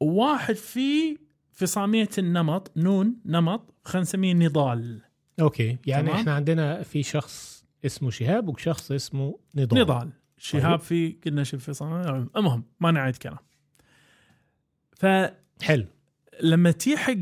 وواحد 0.00 0.54
فيه 0.54 1.16
فصاميه 1.52 2.08
النمط 2.18 2.72
نون 2.76 3.14
نمط 3.26 3.74
خلينا 3.84 4.02
نسميه 4.02 4.34
نضال. 4.34 5.00
okay 5.40 5.78
يعني 5.86 6.06
تمام. 6.08 6.18
إحنا 6.20 6.34
عندنا 6.34 6.82
في 6.82 7.02
شخص 7.02 7.59
اسمه 7.86 8.10
شهاب 8.10 8.48
وشخص 8.48 8.92
اسمه 8.92 9.38
نضال. 9.54 9.80
نضال. 9.80 10.10
شهاب 10.38 10.78
طيب. 10.78 10.80
فيه 10.80 11.20
قلنا 11.26 11.44
شبه 11.44 11.60
فصاميه 11.60 12.28
المهم 12.36 12.64
ما 12.80 12.90
نعيد 12.90 13.16
كلام. 13.16 13.38
فلما 14.96 15.34
حلو. 15.62 15.86
تيحق 16.70 17.16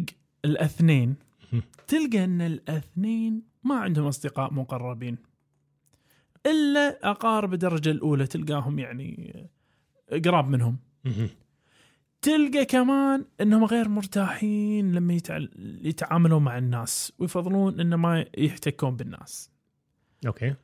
الاثنين 0.45 1.15
مم. 1.53 1.63
تلقى 1.87 2.25
إن 2.25 2.41
الاثنين 2.41 3.43
ما 3.65 3.75
عندهم 3.75 4.07
أصدقاء 4.07 4.53
مقربين. 4.55 5.19
إلا 6.47 7.11
أقارب 7.11 7.53
الدرجة 7.55 7.91
الأولى 7.91 8.27
تلقاهم 8.27 8.79
يعني 8.79 9.35
قراب 10.25 10.49
منهم. 10.49 10.79
تلقى 12.23 12.65
كمان 12.65 13.25
إنهم 13.41 13.65
غير 13.65 13.89
مرتاحين 13.89 14.93
لما 14.93 15.15
يتع- 15.19 15.49
يتعاملون 15.83 16.43
مع 16.45 16.59
الناس 16.59 17.13
ويفضلون 17.19 17.81
إن 17.81 17.95
ما 17.95 18.25
يحتكون 18.39 18.97
بالناس. 18.97 19.51
أوكي 20.27 20.55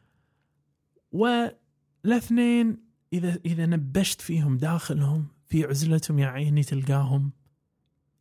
والاثنين 1.12 2.84
إذا 3.12 3.38
إذا 3.46 3.66
نبشت 3.66 4.20
فيهم 4.20 4.56
داخلهم 4.56 5.26
في 5.46 5.64
عزلتهم 5.64 6.18
يا 6.18 6.26
عيني 6.26 6.62
تلقاهم 6.62 7.32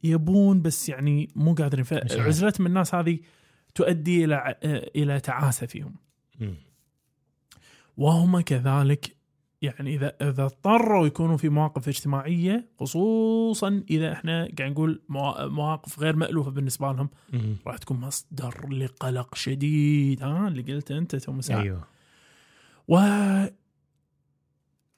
يبون 0.03 0.61
بس 0.61 0.89
يعني 0.89 1.29
مو 1.35 1.53
قادرين. 1.53 1.83
فعزلتهم 1.83 2.65
الناس 2.67 2.95
هذه 2.95 3.19
تؤدي 3.75 4.25
إلى 4.25 4.55
إلى 4.95 5.19
تعاسة 5.19 5.67
فيهم 5.67 5.95
مم. 6.39 6.55
وهم 7.97 8.41
كذلك 8.41 9.15
يعني 9.63 9.96
اذا 9.96 10.13
إذا 10.22 10.43
اضطروا 10.46 11.08
يكونوا 11.08 11.38
في 11.38 11.50
مواقف 11.50 11.88
اجتماعية 11.88 12.70
خصوصا 12.79 13.84
إذا 13.89 14.12
إحنا 14.13 14.50
قاعد 14.58 14.72
نقول 14.72 15.01
موا- 15.10 15.46
مواقف 15.46 16.00
غير 16.00 16.15
مألوفة 16.15 16.51
بالنسبة 16.51 16.91
لهم. 16.93 17.10
راح 17.67 17.77
تكون 17.77 17.98
مصدر 18.00 18.67
لقلق 18.70 19.36
شديد 19.36 20.24
ها؟ 20.24 20.48
اللي 20.48 20.74
قلته 20.74 20.98
أنت 20.98 21.15
تو 21.15 21.39
أيوه. 21.51 21.88
و 22.88 22.98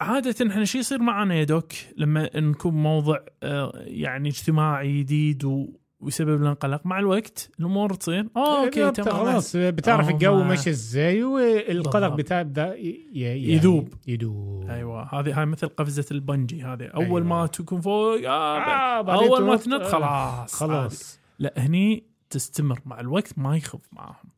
عادة 0.01 0.47
إحنا 0.51 0.65
شو 0.65 0.77
يصير 0.77 0.99
معنا 1.01 1.35
يا 1.35 1.43
دوك؟ 1.43 1.71
لما 1.97 2.39
نكون 2.39 2.73
موضع 2.73 3.17
آه، 3.43 3.71
يعني 3.75 4.29
اجتماعي 4.29 4.99
جديد 5.03 5.45
و... 5.45 5.67
ويسبب 5.99 6.41
لنا 6.41 6.53
قلق 6.53 6.85
مع 6.85 6.99
الوقت 6.99 7.51
الأمور 7.59 7.93
تصير. 7.93 8.27
آه 8.35 8.65
أوكي 8.65 8.89
بت- 8.89 8.95
تمام. 8.95 9.13
خلاص. 9.17 9.55
بتعرف 9.55 10.07
آه، 10.07 10.11
الجو 10.11 10.37
ما- 10.37 10.43
ماشي 10.43 10.69
إزاي؟ 10.69 11.23
والقلق 11.23 12.15
ي- 12.59 13.09
يعني 13.13 13.53
يذوب. 13.53 13.93
يذوب. 14.07 14.69
أيوه. 14.69 15.19
هذه 15.19 15.39
هاي 15.39 15.45
مثل 15.45 15.67
قفزة 15.67 16.05
البنجي 16.11 16.63
هذه. 16.63 16.85
أول 16.85 17.03
أيوة. 17.05 17.19
ما 17.23 17.47
تكون 17.47 17.81
فوق 17.81 18.15
آه 18.25 18.57
آه 18.59 19.13
أول 19.13 19.43
ما 19.43 19.55
تنط، 19.55 19.81
آه، 19.81 19.87
خلاص. 19.89 20.03
عادي. 20.39 20.51
خلاص 20.73 21.19
لا 21.39 21.53
هني 21.57 22.03
تستمر. 22.29 22.79
مع 22.85 22.99
الوقت 22.99 23.39
ما 23.39 23.57
يخف 23.57 23.87
معاهم 23.91 24.29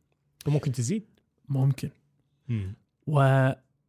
وممكن 0.46 0.72
تزيد؟ 0.72 1.04
ممكن. 1.48 1.90
مم. 2.48 2.74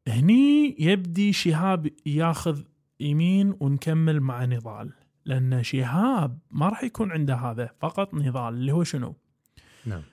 وهني 0.08 0.76
يبدي 0.80 1.34
شهاب 1.34 1.90
ياخذ 2.06 2.62
يمين 3.00 3.56
ونكمل 3.60 4.20
مع 4.22 4.46
نضال. 4.46 4.92
لأن 5.30 5.64
شهاب 5.64 6.40
ما 6.52 6.70
راح 6.70 6.84
يكون 6.84 7.12
عنده 7.12 7.36
هذا 7.36 7.70
فقط 7.80 8.14
نضال 8.14 8.54
اللي 8.54 8.72
هو 8.72 8.84
شنو؟ 8.84 9.16
نعم 9.86 10.04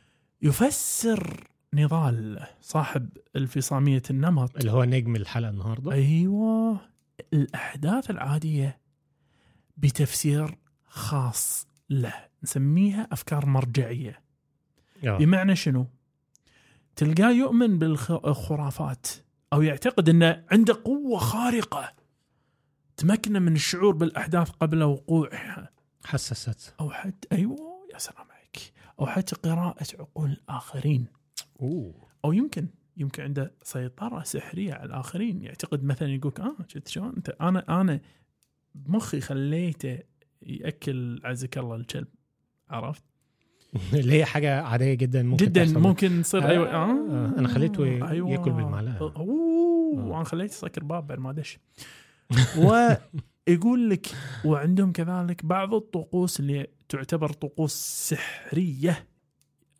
يفسر 0.43 1.45
نضال 1.75 2.47
صاحب 2.61 3.09
الفصاميه 3.37 4.03
النمط 4.11 4.57
اللي 4.57 4.73
هو 4.73 4.85
نجم 4.85 5.17
الحلقة 5.17 5.51
النهارده 5.51 5.93
أيوه 5.93 6.81
الأحداث 7.33 8.11
العادية 8.11 8.79
بتفسير 9.77 10.59
خاص 10.87 11.69
له 11.91 12.15
نسميها 12.43 13.09
أفكار 13.13 13.47
مرجعية 13.47 14.23
آه. 15.05 15.19
بمعنى 15.19 15.57
شنو؟ 15.57 15.87
تلقاه 16.97 17.31
يؤمن 17.31 17.79
بالخرافات 17.79 19.07
أو 19.53 19.63
يعتقد 19.63 20.09
إنه 20.09 20.45
عنده 20.53 20.81
قوة 20.85 21.19
خارقة 21.19 21.93
تمكنه 22.97 23.39
من 23.39 23.55
الشعور 23.55 23.95
بالأحداث 23.95 24.51
قبل 24.51 24.83
وقوعها. 24.83 25.71
حسست. 26.05 26.75
أو 26.81 26.91
حتى 26.91 27.29
أيوه 27.33 27.57
يا 27.95 27.99
سلام 27.99 28.27
عليك. 28.31 28.73
أو 29.01 29.07
حتى 29.07 29.37
قراءة 29.37 29.87
عقول 29.99 30.31
الآخرين. 30.31 31.07
أوه. 31.61 31.95
أو 32.25 32.33
يمكن 32.33 32.67
يمكن 32.97 33.23
عنده 33.23 33.53
سيطرة 33.63 34.23
سحرية 34.23 34.75
على 34.75 34.85
الآخرين. 34.85 35.43
يعتقد 35.43 35.85
مثلا 35.85 36.09
يقول 36.09 36.33
آه 36.41 36.57
شفت 36.69 36.89
شلون؟ 36.89 37.13
أنت 37.17 37.31
أنا 37.41 37.81
أنا 37.81 38.01
بمخي 38.75 39.21
خليته 39.21 39.99
يأكل 40.43 41.21
عزك 41.25 41.59
الله 41.59 41.77
الكلب. 41.77 42.07
عرفت؟ 42.71 43.03
اللي 43.93 44.13
هي 44.13 44.25
حاجة 44.25 44.63
عادية 44.63 44.95
جدا 44.95 45.23
ممكن 45.23 45.47
جدا 45.47 45.65
تحصل. 45.65 45.81
ممكن 45.81 46.23
تصير 46.23 46.45
آه، 46.45 46.49
أيوه 46.49 46.71
آه، 46.75 46.91
أنا 47.39 47.49
خليته 47.49 47.87
ي- 47.87 47.99
يأكل 48.31 48.51
بالمعلقة. 48.51 48.99
أوه 49.01 49.17
آه. 49.17 50.07
وأنا 50.07 50.25
خليته 50.25 50.53
يسكر 50.53 50.85
باب 50.85 51.07
بعد 51.07 51.19
ما 51.19 51.33
دش 51.33 51.59
ويقول 53.49 53.91
لك 53.91 54.07
وعندهم 54.45 54.93
كذلك 54.93 55.45
بعض 55.45 55.75
الطقوس 55.75 56.41
اللي 56.41 56.67
تعتبر 56.89 57.33
طقوس 57.33 57.73
سحرية 58.09 59.07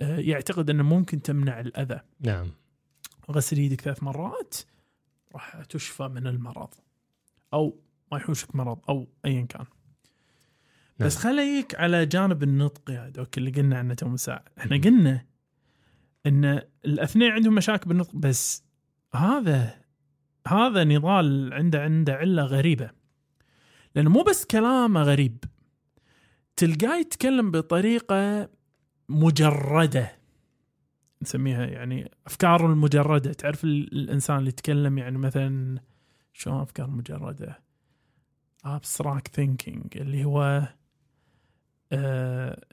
آه، 0.01 0.19
يعتقد 0.19 0.71
أنه 0.71 0.83
ممكن 0.83 1.23
تمنع 1.23 1.61
الأذى. 1.61 2.01
نعم. 2.21 2.51
غسل 3.31 3.59
يدك 3.59 3.81
ثلاث 3.81 4.03
مرات 4.03 4.55
راح 5.35 5.65
تشفى 5.65 6.09
من 6.09 6.27
المرض. 6.27 6.75
أو 7.53 7.81
ما 8.13 8.19
يحوشك 8.19 8.57
مرض 8.57 8.79
أو 8.89 9.09
ايا 9.25 9.43
كان. 9.43 9.65
نعم. 10.99 11.07
بس 11.07 11.17
خليك 11.17 11.75
على 11.75 12.07
جانب 12.07 12.43
النطق 12.43 12.91
يا 12.91 13.09
دوك 13.09 13.39
اللي 13.39 13.51
قلنا 13.51 13.79
عنه 13.79 13.95
تو 13.95 14.17
ساعة. 14.17 14.45
إحنا 14.59 14.77
قلنا 14.77 15.27
إن 16.27 16.63
الأثنين 16.85 17.31
عندهم 17.33 17.55
مشاكل 17.55 17.89
بالنطق 17.89 18.15
بس 18.15 18.65
هذا 19.15 19.86
هذا 20.47 20.85
نضال 20.85 21.53
عنده 21.55 21.83
عنده 21.83 22.15
عله 22.15 22.43
غريبه. 22.43 22.91
لأنه 23.95 24.11
مو 24.11 24.23
بس 24.23 24.45
كلامه 24.45 25.03
غريب. 25.03 25.45
تلقاه 26.57 26.97
يتكلم 27.01 27.51
بطريقة 27.51 28.49
مجردة. 29.09 30.13
نسميها 31.23 31.67
يعني 31.67 32.11
أفكاره 32.27 32.67
المجردة. 32.67 33.33
تعرف 33.33 33.65
ال- 33.65 33.93
الإنسان 33.93 34.39
اللي 34.39 34.49
يتكلم 34.49 34.99
يعني 34.99 35.19
مثلا 35.19 35.81
شلون 36.33 36.61
افكار 36.61 36.91
مجردة؟ 36.91 37.63
Abstract 38.67 39.41
thinking 39.41 39.87
اللي 39.97 40.25
هو 40.25 40.69
آه 41.93 42.65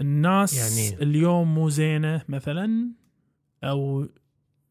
الناس 0.00 0.54
يعني 0.54 1.02
اليوم 1.02 1.54
مو 1.54 1.68
زينة 1.68 2.22
مثلا 2.28 2.88
أو 3.64 4.08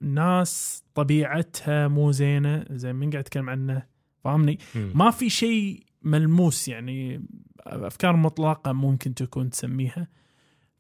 ناس 0.04 0.84
طبيعتها 0.96 1.88
مو 1.88 2.12
زينة. 2.12 2.66
زي 2.72 2.94
من 2.94 3.10
قاعد 3.10 3.24
أتكلم 3.24 3.50
عنه؟ 3.50 3.84
فاهمني. 4.24 4.58
ما 4.96 5.12
في 5.12 5.30
شيء 5.30 5.84
ملموس 6.02 6.68
يعني. 6.68 7.26
أفكار 7.60 8.16
مطلقة 8.16 8.72
ممكن 8.72 9.14
تكون 9.14 9.50
تسميها. 9.50 10.08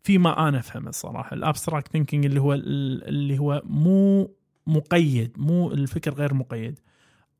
فيما 0.04 0.48
أنا 0.50 0.60
أفهمه 0.60 0.90
الصراحه 0.90 1.34
ال 1.34 1.40
abstract 1.40 1.88
thinking 1.92 2.26
اللي 2.26 2.42
هو 2.42 2.54
اللي 2.54 3.40
هو 3.40 3.62
مو 3.66 4.32
مقيد 4.68 5.32
مو 5.38 5.72
الفكر 5.72 6.14
غير 6.14 6.34
مقيد. 6.34 6.80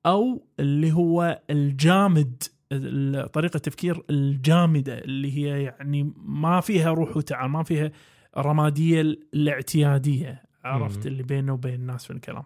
أو 0.06 0.48
اللي 0.60 0.92
هو 0.92 1.42
الجامد 1.50 2.44
ال- 2.72 3.32
طريقة 3.32 3.58
التفكير 3.58 4.04
الجامدة 4.10 4.98
اللي 4.98 5.38
هي 5.38 5.64
يعني 5.64 6.14
ما 6.18 6.60
فيها 6.62 6.92
روح 6.92 7.18
وتعال 7.18 7.52
ما 7.52 7.64
فيها 7.64 7.92
الرماديه 8.38 9.02
الاعتيادية. 9.02 10.44
عرفت. 10.64 11.08
اللي 11.08 11.24
بينه 11.24 11.54
وبين 11.54 11.74
الناس 11.74 12.06
في 12.06 12.14
الكلام. 12.14 12.44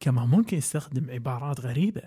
كمان 0.00 0.28
ممكن 0.28 0.56
يستخدم 0.56 1.10
عبارات 1.10 1.60
غريبة. 1.60 2.02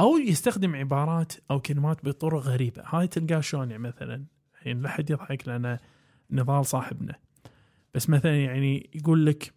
أو 0.00 0.18
يستخدم 0.18 0.76
عبارات 0.76 1.32
أو 1.50 1.60
كلمات 1.60 2.04
بطرق 2.04 2.40
غريبة. 2.42 2.82
هاي 2.86 3.06
تلقاه 3.06 3.40
شلون 3.40 3.70
يعني 3.70 3.82
مثلا؟ 3.82 4.24
الحين 4.54 4.80
لا 4.82 4.88
حد 4.88 5.10
يضحك 5.10 5.48
لأن 5.48 5.78
نضال 6.30 6.66
صاحبنا. 6.66 7.14
بس 7.94 8.10
مثلا 8.10 8.42
يعني 8.44 8.90
يقول 8.94 9.26
لك 9.26 9.52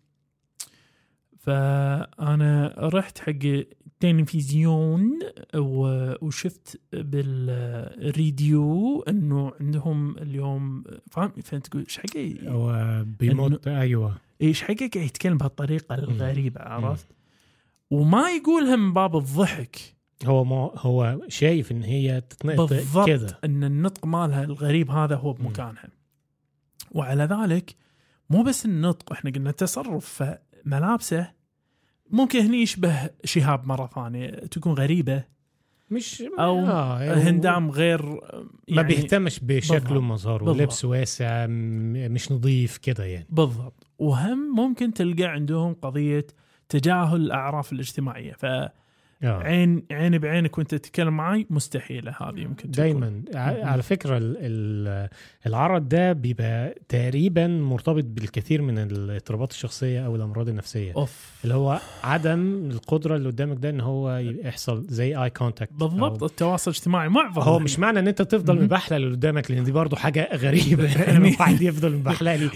فأنا 1.40 2.74
رحت 2.78 3.20
حق 3.20 3.64
تلفزيون 4.00 5.20
و- 5.56 6.26
وشفت 6.26 6.82
بالريديو 6.94 9.02
إنه 9.02 9.54
عندهم 9.62 10.18
اليوم 10.18 10.84
فاهم؟ 11.12 11.32
فانت 11.44 11.68
تقول 11.68 11.86
إيش 12.16 12.44
هو 12.48 13.04
بيموت 13.20 13.68
أيوه. 13.68 14.18
إيش 14.44 14.62
حقه 14.62 14.90
قاعد 14.94 15.06
يتكلم 15.06 15.38
بهالطريقة 15.38 15.96
الغريبة 15.96 16.62
عرفت؟ 16.62 17.08
وما 17.92 18.30
يقولها 18.30 18.76
من 18.76 18.94
باب 18.94 19.18
الضحك. 19.18 19.78
هو 20.26 20.44
ما 20.44 20.72
هو 20.76 21.20
شايف 21.28 21.72
إن 21.72 21.84
هي 21.84 22.22
تتنطق 22.22 22.70
بالضبط 22.70 23.08
كذا. 23.08 23.40
إن 23.44 23.64
النطق 23.64 24.06
مالها 24.06 24.44
الغريب 24.44 24.92
هذا 24.92 25.16
هو 25.16 25.34
بمكانها. 25.34 25.88
وعلى 26.92 27.24
ذلك 27.24 27.76
مو 28.30 28.44
بس 28.44 28.66
النطق 28.66 29.12
إحنا 29.12 29.32
قلنا 29.32 29.50
التصرف 29.50 30.24
فملابسه 30.66 31.32
ممكن 32.10 32.40
هني 32.40 32.62
يشبه 32.62 33.10
شهاب 33.26 33.68
مرة 33.68 33.88
ثانية 33.96 34.30
تكون 34.30 34.74
غريبة. 34.74 35.24
مش 35.90 36.24
أو 36.40 36.60
آه 36.60 37.14
هو 37.14 37.20
هندام 37.20 37.72
غير 37.72 38.06
ما 38.06 38.20
يعني 38.68 38.88
بيهتمش 38.88 39.40
بشكله. 39.40 39.98
ومظهره. 39.98 40.54
لبس 40.54 40.86
واسع 40.86 41.46
مش 41.48 42.32
نظيف 42.32 42.78
كده 42.78 43.06
يعني. 43.06 43.28
بالضبط. 43.30 43.88
وهم 44.04 44.56
ممكن 44.56 44.94
تلقى 44.94 45.24
عندهم 45.24 45.74
قضية 45.74 46.28
تجاهل 46.70 47.22
الأعراف 47.22 47.74
الاجتماعية. 47.74 48.34
فعين 48.34 48.70
آه. 49.24 49.44
عين 49.92 50.18
بعينك 50.18 50.58
وانت 50.58 50.76
تتكلم 50.76 51.18
معي 51.18 51.48
مستحيلة 51.50 52.12
هذه 52.22 52.40
يمكن 52.40 52.56
تكون. 52.72 52.72
دايما. 52.72 53.22
ع- 53.36 53.66
على 53.66 53.82
فكرة 53.84 54.18
ال- 54.18 54.38
ال- 54.40 55.10
العرض 55.48 55.88
ده 55.90 56.14
بيبقى 56.14 56.76
تقريبا 56.90 57.48
مرتبط 57.48 58.04
بالكثير 58.04 58.62
من 58.62 58.78
الاضطرابات 58.80 59.52
الشخصية 59.52 60.06
أو 60.06 60.16
الأمراض 60.16 60.50
النفسية. 60.50 60.94
أوف. 60.96 61.32
اللي 61.44 61.56
هو 61.56 61.80
عدم 62.04 62.70
القدرة 62.72 63.16
اللي 63.16 63.30
قدامك 63.30 63.58
ده 63.60 63.70
إن 63.70 63.82
هو 63.82 64.18
يحصل 64.18 64.86
زي 64.90 65.16
اي 65.16 65.30
كونتاكت 65.30 65.74
بالضبط. 65.74 66.24
التواصل 66.24 66.72
الاجتماعي 66.72 67.10
معظم 67.10 67.42
هو 67.42 67.60
مش 67.60 67.80
معنى 67.80 68.00
إن 68.00 68.08
أنت 68.08 68.22
تفضل. 68.22 68.64
مبحلق 68.64 68.94
اللي 68.96 69.12
قدامك 69.16 69.52
لأن 69.52 69.64
دي 69.64 69.72
برضه 69.72 69.98
حاجة 69.98 70.30
غريبة. 70.36 70.84
يعني 71.08 71.36
واحد 71.40 71.62
يفضل 71.62 71.96
مبحلق 71.96 72.36
لي. 72.36 72.50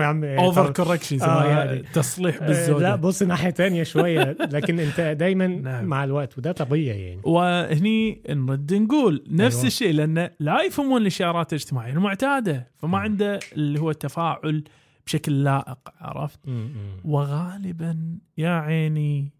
يا 0.00 0.04
عم. 0.06 0.24
over 0.24 0.66
طب- 0.66 0.72
correction 0.84 1.22
آه، 1.22 1.44
يعني. 1.44 1.82
تصليح 1.94 2.42
آه، 2.42 2.46
بالزوده 2.46 2.88
لا 2.88 2.96
بص 2.96 3.22
ناحية 3.22 3.50
تانية 3.50 3.82
شوية. 3.82 4.36
لكن 4.50 4.80
أنت 4.80 5.00
دايما 5.00 5.46
نعم. 5.64 5.83
مع 5.86 6.04
الوقت 6.04 6.38
وده 6.38 6.52
طبيعي 6.52 7.02
يعني 7.08 7.20
وهني 7.24 8.22
نرد 8.28 8.74
نقول 8.74 9.24
نفس 9.30 9.54
أيوة. 9.56 9.66
الشيء 9.66 9.92
لأن 9.94 10.30
لا 10.40 10.62
يفهمون 10.62 11.00
الاشارات 11.02 11.52
الاجتماعية 11.52 11.92
المعتادة 11.92 12.70
فما 12.76 12.98
عنده 12.98 13.38
اللي 13.52 13.80
هو 13.80 13.90
التفاعل 13.90 14.64
بشكل 15.06 15.44
لائق 15.44 15.78
عرفت 16.00 16.48
م- 16.48 16.50
م. 16.50 17.00
وغالبا 17.04 18.18
يا 18.38 18.50
عيني 18.50 19.32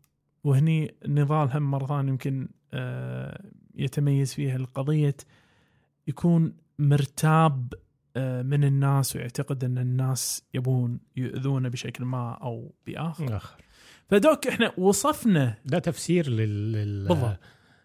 وهني 0.45 0.95
نضال 1.07 1.51
هم 1.57 1.71
مرة 1.71 1.87
ثانية 1.87 2.09
يمكن 2.11 2.49
آه، 2.75 3.45
يتميز 3.75 4.35
فيها 4.35 4.57
القضية 4.57 5.17
يكون 6.09 6.53
مرتاب 6.79 7.75
آه، 8.17 8.43
من 8.43 8.65
الناس 8.65 9.17
ويعتقد 9.17 9.65
أن 9.65 9.79
الناس 9.79 10.43
يبون 10.55 11.01
يؤذونه 11.17 11.69
بشكل 11.69 12.05
ما 12.05 12.33
أو 12.33 12.75
بآخر 12.87 13.37
آخر. 13.37 13.64
فدوك 14.09 14.47
إحنا 14.47 14.73
وصفنا 14.79 15.55
ده 15.65 15.79
تفسير 15.79 16.29
لل. 16.31 17.09
بالضبط 17.09 17.39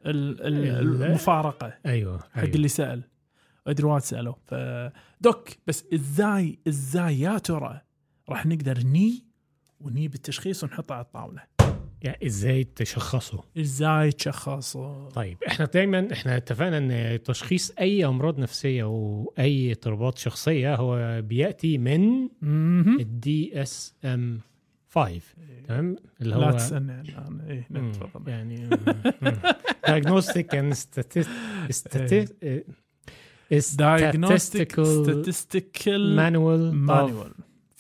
المفارقة 0.06 1.74
أيوه 1.86 2.20
حق 2.20 2.38
أيوة. 2.38 2.56
اللي 2.56 2.68
سأل 2.68 3.04
أدري 3.68 3.88
وايد 3.88 4.02
سألوا 4.04 4.34
فدوك 4.46 5.50
بس 5.68 5.86
إزاي 5.94 6.60
إزاي 6.68 7.20
يا 7.20 7.38
ترى 7.38 7.82
راح 8.30 8.46
نقدر 8.46 8.78
ني 8.84 9.26
وني 9.80 10.08
بالتشخيص 10.08 10.64
ونحطه 10.64 10.96
على 10.96 11.06
الطاولة 11.06 11.42
يعني 12.02 12.26
إزاي 12.26 12.64
تشخصه 12.64 13.44
إزاي 13.58 14.12
تشخص 14.12 14.78
طيب 15.14 15.38
إحنا 15.48 15.66
دايما 15.66 16.08
إحنا 16.14 16.38
اتفقنا 16.38 16.78
إن 16.78 17.24
تشخيص 17.24 17.72
أي 17.80 18.06
أمراض 18.06 18.40
نفسية 18.40 18.84
وأي 18.84 19.72
اضطرابات 19.72 20.18
شخصية 20.18 20.76
هو 20.76 21.22
بيأتي 21.22 21.78
من. 21.78 22.30
ال 23.00 23.62
DSM 23.62 24.40
5 24.90 25.22
تمام؟ 25.68 25.96
اللي 26.22 26.36
لا 26.36 26.50
هو 26.50 26.58
تسالني 26.58 27.02
الان 27.02 27.40
إيه 27.50 27.68
نعم 27.70 27.84
مم. 27.86 27.92
تفضل 27.92 28.32
يعني 28.32 28.56
إيه. 28.64 28.70
uh, 29.24 29.36
diagnostic 29.88 30.74
statistical 30.74 31.26
statistical 35.06 36.16
manual 36.16 36.72
of 36.72 36.90
manual. 36.90 37.32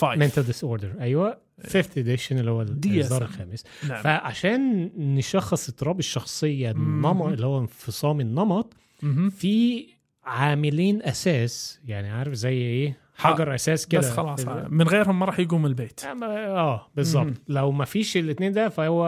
5 0.02 0.15
mental 0.17 0.43
disorder. 0.43 1.02
أيوه. 1.02 1.38
fifth 1.62 1.95
edition 1.98 2.32
اللي 2.32 2.52
هو. 2.52 2.62
الإصدار 2.62 3.22
الخامس. 3.22 3.63
نعم. 3.88 4.04
فعشان 4.04 4.91
نشخص 4.98 5.69
اضطراب 5.69 6.00
الشخصية. 6.00 6.72
النمط 6.72 7.26
اللي 7.28 7.45
هو 7.45 7.60
انفصام 7.60 8.22
النمط. 8.22 8.74
في 9.30 9.86
عاملين 10.24 11.04
أساس 11.04 11.80
يعني 11.86 12.10
عارف 12.10 12.34
زي 12.34 12.54
إيه؟ 12.54 12.98
حجر 13.19 13.55
أساس 13.55 13.88
كده 13.88 14.01
بس 14.01 14.10
خلاص 14.10 14.41
في- 14.45 14.65
من 14.69 14.88
غيرهم 14.88 15.19
ما 15.19 15.25
راح 15.25 15.39
يقوم 15.39 15.65
البيت 15.65 16.01
آه 16.05 16.25
آه، 16.25 16.88
بالظبط. 16.95 17.34
لو 17.47 17.71
ما 17.71 17.86
فيش 17.86 18.17
الاثنين 18.17 18.51
ده 18.51 18.69
فهو 18.69 19.05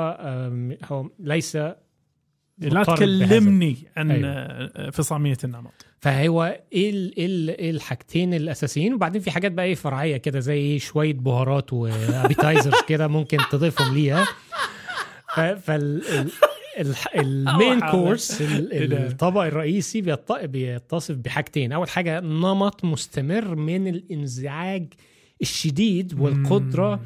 هو 0.92 1.10
ليس 1.20 1.56
لا. 1.56 2.84
تكلمني 2.84 3.78
عن 3.98 4.12
أيوة. 4.12 4.28
آه، 4.30 4.90
فصامية 4.90 5.38
النمط 5.44 5.86
فهو 6.00 6.60
إيه 6.74 6.90
ال- 6.90 7.18
إيه 7.18 7.26
ال- 7.26 7.50
إيه 7.50 7.72
الحاجتين 7.72 8.34
الأساسيين 8.34 8.94
وبعدين 8.94 9.22
في 9.22 9.32
حاجات 9.32 9.52
بقى 9.52 9.66
إيه 9.66 9.76
فرعية 9.76 10.18
كده 10.18 10.40
زي 10.40 10.54
إيه 10.58 10.80
شوية 10.80 11.14
بهارات 11.14 11.74
وابيتايزرز 11.74 12.82
كده 12.88 13.08
ممكن 13.08 13.38
تضيفهم 13.52 13.94
ليها 13.94 14.26
فال 15.56 16.02
main. 17.16 17.80
course 17.80 18.42
إيه؟ 18.42 18.86
الطبق 18.86 19.42
الرئيسي 19.42 20.18
بيتصف 20.44 21.16
بحاجتين 21.16 21.72
أول 21.72 21.90
حاجة 21.90 22.20
نمط 22.20 22.86
مستمر 22.86 23.56
من 23.56 23.88
الإنزعاج 23.88 24.94
الشديد 25.42 26.20
والقدرة. 26.20 27.00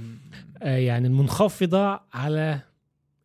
آه، 0.62 0.78
يعني 0.78 1.08
المنخفضة 1.08 2.00
على 2.14 2.60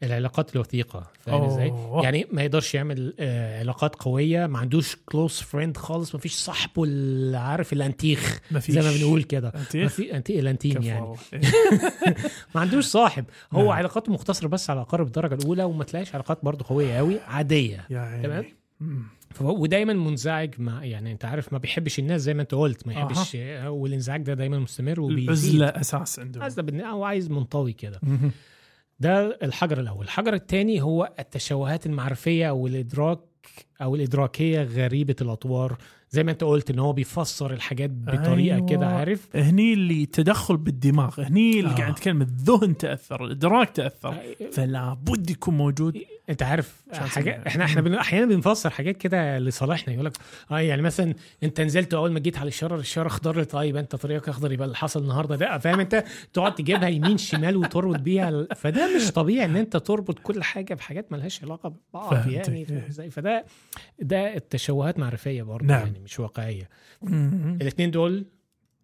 العلاقات 0.03 0.55
الوثيقة 0.57 1.11
فاهم 1.21 1.43
إزاي؟ 1.43 1.73
يعني 2.03 2.27
ما 2.33 2.43
يقدرش 2.43 2.75
يعمل 2.75 3.15
آه، 3.21 3.59
علاقات 3.61 3.95
قوية 3.97 4.47
ما 4.47 4.59
عندوش 4.59 4.97
close 5.07 5.33
friend 5.33 5.77
خالص 5.77 6.15
ما 6.15 6.21
فيش 6.21 6.35
صاحبه 6.35 6.85
اللي 6.85 7.39
عارف 7.39 7.73
الأنتيخ 7.73 8.41
ما 8.51 8.61
فيش 8.61 8.75
زي 8.75 8.81
ما 8.81 8.97
بنقول 8.97 9.23
كده. 9.23 9.49
أنت 9.49 9.77
ما 9.77 9.89
في 9.89 10.17
أنتي 10.17 10.41
الأنتيم 10.41 10.83
يعني. 10.83 11.15
إيه. 11.33 11.41
ما 12.55 12.61
عندوش 12.61 12.85
صاحب. 12.85 13.25
هو 13.53 13.61
نعم. 13.63 13.69
علاقاته 13.71 14.13
مقتصرة 14.13 14.49
بس 14.49 14.71
على 14.71 14.81
اقارب 14.81 15.07
الدرجة 15.07 15.35
الأولى 15.35 15.65
وما 15.65 15.85
تلاقيش 15.85 16.15
علاقات 16.15 16.39
برضه 16.45 16.65
قوية 16.69 16.97
قوي 16.97 17.21
عادية. 17.21 17.87
تمام. 18.23 18.45
ودايما 19.41 19.93
منزعج 19.93 20.55
مع 20.61 20.85
يعني 20.85 21.13
أنت 21.13 21.25
عارف 21.25 21.53
ما 21.53 21.59
بيحبش 21.59 21.99
الناس 21.99 22.21
زي 22.21 22.35
ما 22.35 22.43
أنت 22.43 22.55
قلت 22.55 22.87
ما 22.87 22.93
يحبش 22.93 23.37
والانزعاج 23.67 24.23
ده 24.23 24.35
دايما 24.35 24.59
مستمر 24.59 25.01
وبيزيد. 25.01 25.55
العزلة 25.55 25.67
أساس 25.67 26.19
عنده 26.19 26.63
بن- 26.63 26.81
هو 26.81 27.05
عايز 27.05 27.31
منطوي 27.31 27.73
كده. 27.73 28.01
ده 29.01 29.39
الحجر 29.43 29.81
الأول 29.81 30.05
الحجر 30.05 30.35
الثاني 30.35 30.83
هو 30.83 31.13
التشوهات 31.19 31.87
المعرفية 31.87 32.49
أو 32.49 32.67
الإدراك 32.67 33.19
أو 33.83 33.95
الإدراكية 33.95 34.63
غريبة 34.63 35.17
الأطوار 35.21 35.79
زي 36.11 36.23
ما 36.23 36.31
أنت 36.31 36.45
قلت 36.45 36.71
إن 36.71 36.79
هو 36.79 36.93
بيفسر 36.93 37.53
الحاجات 37.53 37.91
بطريقة 37.91 38.57
أيوة. 38.57 38.67
كده 38.67 38.87
عارف 38.87 39.37
هني 39.37 39.73
اللي 39.73 40.07
تدخل 40.07 40.57
بالدماغ 40.57 41.21
هني 41.21 41.61
اللي 41.61 41.71
آه. 41.71 41.75
قاعد 41.75 41.93
نتكلم 41.93 42.23
الذهن 42.23 42.77
تأثر 42.77 43.25
الإدراك 43.25 43.71
تأثر 43.71 44.17
فلا 44.53 44.95
بد 44.95 45.31
يكون 45.31 45.57
موجود 45.57 45.99
أنت 46.31 46.43
عارف 46.43 46.80
حاجات 46.99 47.35
تسمع. 47.35 47.47
إحنا 47.47 47.65
إحنا 47.65 47.81
بن- 47.81 47.95
أحيانا 47.95 48.27
بنفسر 48.27 48.71
حاجات 48.71 48.97
كده 48.97 49.39
لصالحنا 49.39 49.95
يقول 49.95 50.07
لك 50.07 50.13
آه 50.51 50.59
يعني 50.61 50.83
مثلا 50.83 51.15
أنت 51.43 51.61
نزلت 51.61 51.95
أول 51.95 52.13
ما 52.13 52.21
جيت 52.21 52.37
على 52.37 52.43
الاشاره 52.43 52.75
الاشاره 52.75 53.07
اخضر 53.07 53.45
طيب 53.45 53.77
أنت 53.77 53.97
طريقك 53.97 54.29
أخضر 54.29 54.53
يبقى 54.53 54.65
اللي 54.67 54.77
حصل 54.77 55.03
النهارده 55.03 55.37
ده 55.37 55.59
فاهم 55.59 55.81
أنت 55.81 56.05
تقعد 56.33 56.55
تجيبها 56.55 56.89
يمين 56.89 57.19
شمال 57.19 57.57
وتربط 57.57 58.01
بيها 58.01 58.47
فده 58.57 58.97
مش 58.97 59.11
طبيعي 59.11 59.45
إن 59.45 59.57
أنت 59.57 59.77
تربط 59.77 60.19
كل 60.19 60.43
حاجة 60.43 60.75
بحاجات 60.75 61.13
ملهاش 61.13 61.45
علاقة 61.45 61.75
ببعض. 61.95 62.29
يعني 62.29 62.87
إزاي 62.89 63.11
فده 63.11 63.45
ده 63.99 64.37
التشوهات 64.37 64.99
معرفية 64.99 65.43
برضه 65.43 65.67
نعم. 65.67 65.87
يعني 65.87 65.99
مش 66.01 66.21
واقعية. 66.21 66.69
الاثنين 67.61 67.91
دول 67.91 68.25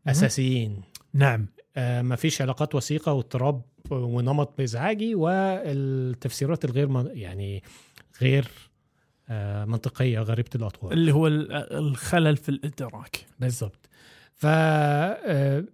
أساسيين 0.07 0.81
نعم 1.14 1.47
آه 1.77 2.03
مفيش 2.03 2.42
علاقات 2.42 2.75
وثيقة 2.75 3.12
واضطراب 3.12 3.62
ونمط 3.90 4.61
ازعاجي 4.61 5.14
والتفسيرات 5.14 6.64
الغير 6.64 7.11
يعني 7.14 7.62
غير 8.22 8.48
آه، 9.29 9.64
منطقية 9.64 10.20
غريبة 10.20 10.50
الأطوار. 10.55 10.92
اللي 10.92 11.12
هو 11.14 11.26
ال- 11.26 11.52
الخلل 11.72 12.37
في 12.37 12.48
الإدراك. 12.48 13.26
بالظبط 13.40 13.88
ف 14.35 14.46
آه، 14.46 15.64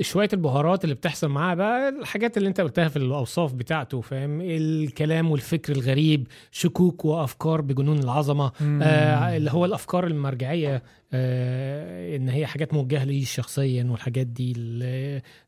شوية 0.00 0.28
البهارات 0.32 0.84
اللي 0.84 0.94
بتحصل 0.94 1.28
معاه 1.28 1.54
بقى 1.54 1.88
الحاجات 1.88 2.36
اللي 2.36 2.48
أنت 2.48 2.60
قلتها 2.60 2.88
في 2.88 2.96
الأوصاف 2.96 3.52
بتاعته 3.52 4.00
فاهم؟ 4.00 4.40
الكلام 4.42 5.30
والفكر 5.30 5.72
الغريب 5.72 6.26
شكوك 6.50 7.04
وأفكار 7.04 7.60
بجنون 7.60 7.98
العظمة 7.98 8.52
آه 8.82 9.36
اللي 9.36 9.50
هو 9.50 9.64
الأفكار 9.64 10.06
المرجعية 10.06 10.82
آه 11.12 12.16
إن 12.16 12.28
هي 12.28 12.46
حاجات 12.46 12.74
موجهة 12.74 13.04
لي 13.04 13.24
شخصيا 13.24 13.84
والحاجات 13.84 14.26
دي 14.26 14.54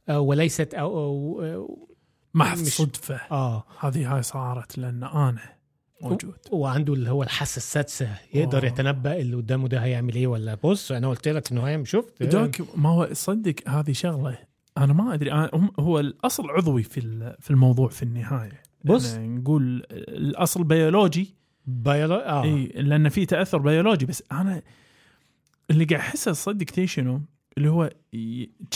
آه 0.09 0.21
وليست 0.21 0.75
أو, 0.75 0.99
أو, 0.99 1.43
أو 1.55 1.89
محض 2.35 2.59
مش- 2.61 2.67
صدفة. 2.77 3.21
آه. 3.31 3.65
هذه 3.81 4.15
هاي 4.15 4.23
صارت 4.23 4.79
لأن 4.79 5.05
أنا 5.05 5.60
موجود. 6.03 6.35
وعنده 6.51 6.95
اللي 6.95 7.11
هو 7.11 7.23
الحاسة 7.23 7.57
السادسة 7.57 8.09
يقدر 8.35 8.63
آه. 8.65 8.67
يتنبأ 8.67 9.17
اللي 9.17 9.37
قدامه 9.37 9.69
ده 9.69 9.79
هيعمل 9.79 10.15
إيه 10.15 10.27
ولا 10.27 10.55
بص 10.65 10.93
أنا 10.93 11.09
قلت 11.09 11.29
لك 11.29 11.53
إنه 11.53 11.63
هيعمل 11.63 11.89
شفت؟ 11.89 12.23
دوك 12.23 12.77
ما 12.77 12.89
هو 12.89 13.09
صدق 13.13 13.55
هذه 13.69 13.93
شغلة 13.93 14.39
أنا 14.79 14.93
ما 14.93 15.15
أدري 15.15 15.33
أنا 15.33 15.51
هو 15.79 16.01
الأصل 16.01 16.51
عضوي 16.51 16.83
في 16.83 17.01
في 17.41 17.51
الموضوع 17.51 17.89
في 17.89 18.03
النهاية. 18.03 18.63
بص. 18.85 19.13
يعني 19.15 19.29
نقول 19.29 19.87
الأصل 19.91 20.65
بيولوجي. 20.65 21.35
بيولو... 21.67 22.15
آه. 22.15 22.45
إي 22.45 22.67
لأن 22.67 23.09
في 23.09 23.27
تأثر 23.27 23.59
بيولوجي 23.59 24.07
بس 24.07 24.23
أنا 24.33 24.63
اللي 25.71 25.85
قاعد 25.85 26.01
أحسه 26.01 26.33
صدق 26.33 26.85
شنو؟ 26.85 27.21
اللي 27.59 27.69
هو 27.69 27.91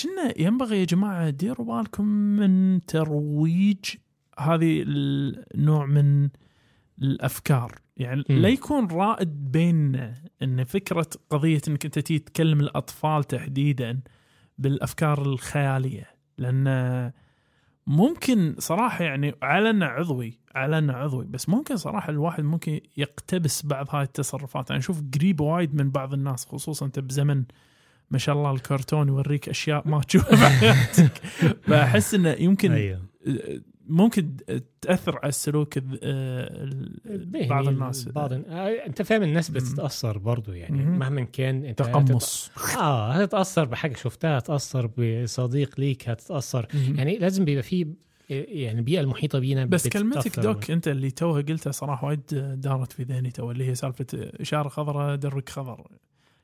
كنا 0.02 0.40
ينبغي 0.40 0.80
يا 0.80 0.84
جماعة 0.84 1.30
ديروا 1.30 1.66
بالكم 1.76 2.04
من 2.04 2.80
ترويج 2.86 3.84
هذه 4.38 4.84
النوع 4.86 5.86
من 5.86 6.28
الأفكار. 7.02 7.72
يعني 7.96 8.24
مم. 8.30 8.38
لا 8.38 8.48
يكون 8.48 8.86
رائد 8.86 9.52
بيننا 9.52 10.14
إن 10.42 10.64
فكرة 10.64 11.06
قضية 11.30 11.60
إنك 11.68 11.84
أنت 11.84 11.98
تيجي 11.98 12.18
تكلم 12.18 12.60
الأطفال 12.60 13.24
تحديدا 13.24 14.00
بالأفكار 14.58 15.22
الخيالية. 15.22 16.14
لأن 16.38 17.12
ممكن 17.86 18.54
صراحة 18.58 19.04
يعني 19.04 19.34
علنا 19.42 19.86
عضوي 19.86 20.38
علنا 20.54 20.92
عضوي 20.92 21.24
بس 21.24 21.48
ممكن 21.48 21.76
صراحة 21.76 22.10
الواحد 22.10 22.44
ممكن 22.44 22.80
يقتبس 22.96 23.66
بعض 23.66 23.86
هاي 23.90 24.02
التصرفات. 24.02 24.70
أنا 24.70 24.80
أشوف 24.80 25.02
قريب 25.14 25.40
وايد 25.40 25.74
من 25.74 25.90
بعض 25.90 26.12
الناس 26.12 26.46
خصوصا 26.46 26.86
أنت 26.86 26.98
بزمن 26.98 27.44
ما 28.10 28.18
شاء 28.18 28.34
الله 28.34 28.50
الكرتون 28.50 29.08
يوريك 29.08 29.48
أشياء 29.48 29.88
ما 29.88 30.00
تشوفها. 30.00 30.48
بحياتك 30.48 31.12
فاحس 31.62 32.14
إنه 32.14 32.30
يمكن 32.30 32.72
أيوه. 32.72 33.02
ممكن 33.86 34.36
تأثر 34.80 35.16
على 35.18 35.28
السلوك 35.28 35.78
آه، 36.02 36.68
بعض 37.48 37.68
الناس. 37.68 38.08
بعض 38.08 38.32
آه 38.32 38.68
أنت 38.86 39.02
فاهم 39.02 39.22
الناس 39.22 39.50
بتتأثر 39.50 40.18
برضو 40.18 40.52
يعني 40.52 40.84
مم. 40.84 40.98
مهما 40.98 41.24
كان 41.24 41.64
أنت 41.64 41.78
تقمص. 41.78 42.50
هتت... 42.56 42.76
آه 42.76 43.12
هتتأثر 43.12 43.64
بحاجة 43.64 43.94
شفتها 43.96 44.38
هتتأثر 44.38 44.90
بصديق 44.98 45.80
ليك 45.80 46.08
هتتأثر. 46.08 46.66
يعني 46.74 47.18
لازم 47.18 47.44
بيبقى 47.44 47.62
فيه 47.62 47.86
يعني 48.30 48.78
البيئه 48.78 49.00
المحيطة 49.00 49.38
بينا 49.38 49.64
بس. 49.64 49.88
كلمتك 49.88 50.40
دوك 50.40 50.70
أنت 50.70 50.88
اللي 50.88 51.10
توها 51.10 51.42
قلتها 51.42 51.70
صراحة 51.70 52.06
وايد 52.06 52.20
دارت 52.60 52.92
في 52.92 53.02
ذهني 53.02 53.30
تو 53.30 53.50
اللي 53.50 53.68
هي 53.68 53.74
سالفة 53.74 54.06
إشارة 54.14 54.68
خضراء 54.68 55.16
درك 55.16 55.48
خضر 55.48 55.86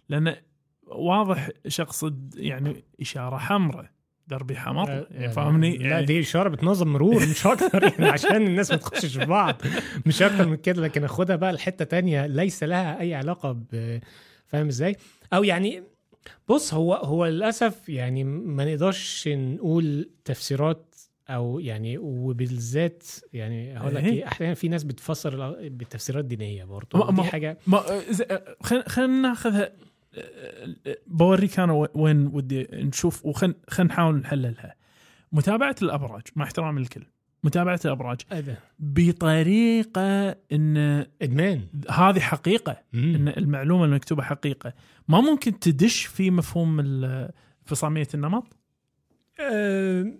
لأن 0.08 0.36
واضح 0.86 1.48
شخص 1.68 2.04
يعني 2.36 2.84
إشارة 3.00 3.36
حمراء. 3.36 3.90
دربي 4.30 4.56
حمر 4.56 5.06
يعني 5.10 5.32
فاهمني 5.32 5.76
لا 5.78 5.88
يعني 5.88 6.06
دي 6.06 6.20
إشارة 6.20 6.48
بتنظم 6.48 6.88
مرور 6.92 7.14
مش 7.26 7.46
أكتر 7.46 7.82
يعني 7.82 8.08
عشان 8.08 8.46
الناس 8.46 8.70
ما 8.70 8.76
تخشش 8.76 9.16
في 9.18 9.24
بعض 9.24 9.62
مش 10.06 10.22
أكتر 10.22 10.48
من 10.48 10.56
كده 10.56 10.82
لكن 10.82 11.04
أخدها 11.04 11.36
بقى 11.36 11.52
لحتة 11.52 11.84
تانية 11.84 12.26
ليس 12.26 12.62
لها 12.64 13.00
أي 13.00 13.14
علاقة 13.14 13.52
ب 13.52 13.98
فاهم 14.46 14.66
إزاي 14.66 14.96
أو 15.32 15.44
يعني 15.44 15.82
بص 16.48 16.74
هو 16.74 16.94
هو 16.94 17.26
للأسف 17.26 17.88
يعني 17.88 18.24
ما 18.24 18.64
نقدرش 18.64 19.28
نقول 19.28 20.10
تفسيرات 20.24 20.94
أو 21.30 21.58
يعني 21.60 21.98
وبالذات 21.98 23.02
يعني 23.32 23.78
هقول 23.78 23.94
لك 23.94 24.04
إيه؟ 24.04 24.10
إيه 24.12 24.26
أحيانا 24.26 24.54
في 24.54 24.68
ناس 24.68 24.84
بتفسر 24.84 25.56
بالتفسيرات 25.68 26.24
دينية 26.24 26.64
برضه 26.64 27.10
ما- 27.10 27.22
دي 27.22 27.28
حاجة 27.28 27.58
ما 27.66 27.82
خلينا 28.86 29.22
ناخذها 29.28 29.72
بوريك 31.06 31.58
أنا 31.58 31.88
وين 31.94 32.26
ودي 32.26 32.68
نشوف 32.72 33.26
وخلينا 33.26 33.54
نحاول 33.80 34.16
نحللها. 34.16 34.74
متابعة 35.32 35.76
الأبراج 35.82 36.22
مع 36.36 36.44
احترامي 36.44 36.80
للكل 36.80 37.02
متابعة 37.44 37.80
الأبراج. 37.84 38.20
هذا 38.30 38.56
بطريقة 38.78 40.30
إن 40.52 40.76
إدمان. 41.22 41.66
هذه 41.90 42.20
حقيقة 42.20 42.76
مم. 42.92 43.14
إن 43.14 43.28
المعلومة 43.28 43.84
المكتوبه 43.84 44.22
حقيقة. 44.22 44.72
ما 45.08 45.20
ممكن 45.20 45.58
تدش 45.58 46.06
في 46.06 46.30
مفهوم 46.30 46.82
فصاميه 47.64 48.08
النمط؟ 48.14 48.56
أه 49.40 50.12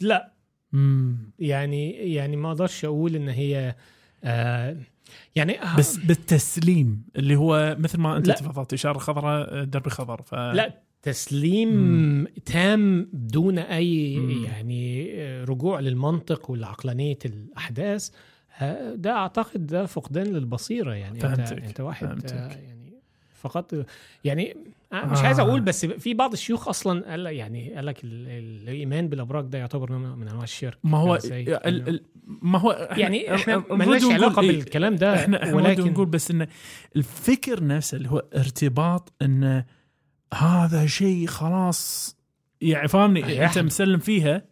لا. 0.00 0.32
مم. 0.72 1.32
يعني 1.38 1.90
يعني 2.14 2.36
ما 2.36 2.48
أقدرش 2.48 2.84
أقول 2.84 3.16
إن 3.16 3.28
هي 3.28 3.76
آه 4.24 4.76
يعني 5.36 5.58
بس 5.78 5.96
بالتسليم 5.96 7.02
اللي 7.16 7.36
هو 7.36 7.76
مثل 7.78 7.98
ما 8.00 8.16
أنت. 8.16 8.30
تفضلت 8.30 8.72
إشارة 8.72 8.98
خضراء 8.98 9.64
دربي 9.64 9.90
خضر 9.90 10.22
ف 10.22 10.34
لا 10.34 10.80
تسليم 11.02 11.68
مم. 11.74 12.26
تام 12.46 13.08
دون 13.12 13.58
أي 13.58 14.16
مم. 14.18 14.44
يعني 14.44 15.10
آه، 15.14 15.44
رجوع 15.44 15.80
للمنطق 15.80 16.50
ولعقلانيه 16.50 17.18
الأحداث 17.24 18.10
آه، 18.60 18.94
ده 18.94 19.10
أعتقد 19.12 19.66
ده 19.66 19.86
فقدان 19.86 20.26
للبصيرة 20.26 20.92
يعني 20.94 21.14
انت 21.24 21.26
فهمتك. 21.26 21.64
أنت 21.64 21.80
واحد 21.80 22.06
فهمتك. 22.06 22.32
آه، 22.32 22.48
يعني 22.48 22.92
فقط 23.40 23.74
يعني 24.24 24.56
مش 24.94 25.18
آه. 25.18 25.22
عايز 25.26 25.40
أقول 25.40 25.60
بس 25.60 25.86
في 25.86 26.14
بعض 26.14 26.32
الشيوخ 26.32 26.68
أصلا 26.68 27.10
قال 27.10 27.26
يعني 27.26 27.74
قال 27.74 27.86
لك 27.86 28.04
ال- 28.04 28.28
ال- 28.28 28.62
الإيمان 28.68 29.08
بالأبراج 29.08 29.44
ده 29.44 29.58
يعتبر 29.58 29.92
نوع 29.92 30.14
من 30.16 30.28
أنواع 30.28 30.44
الشرك 30.44 30.78
ما 30.84 30.98
هو؟ 30.98 31.14
ال 31.24 31.88
ال 31.88 32.00
ما 32.26 32.58
هو 32.58 32.88
إحنا- 32.90 32.98
يعني 32.98 33.34
إحنا 33.34 33.64
مالناش 33.70 34.04
علاقة 34.04 34.42
إيه، 34.42 34.48
بالكلام 34.52 34.96
ده 34.96 35.14
إحنا 35.14 35.42
إحنا 35.42 35.54
ولكن 35.54 35.90
نقول 35.92 36.06
بس 36.06 36.30
إن 36.30 36.46
الفكر 36.96 37.64
نفسه 37.64 37.96
اللي 37.96 38.10
هو 38.10 38.24
ارتباط 38.36 39.12
إن 39.22 39.64
هذا 40.34 40.86
شيء 40.86 41.26
خلاص 41.26 42.16
يعني 42.60 42.88
فاهمني 42.88 43.26
أي 43.26 43.44
أنت. 43.46 43.58
مسلم 43.58 43.98
فيها 43.98 44.51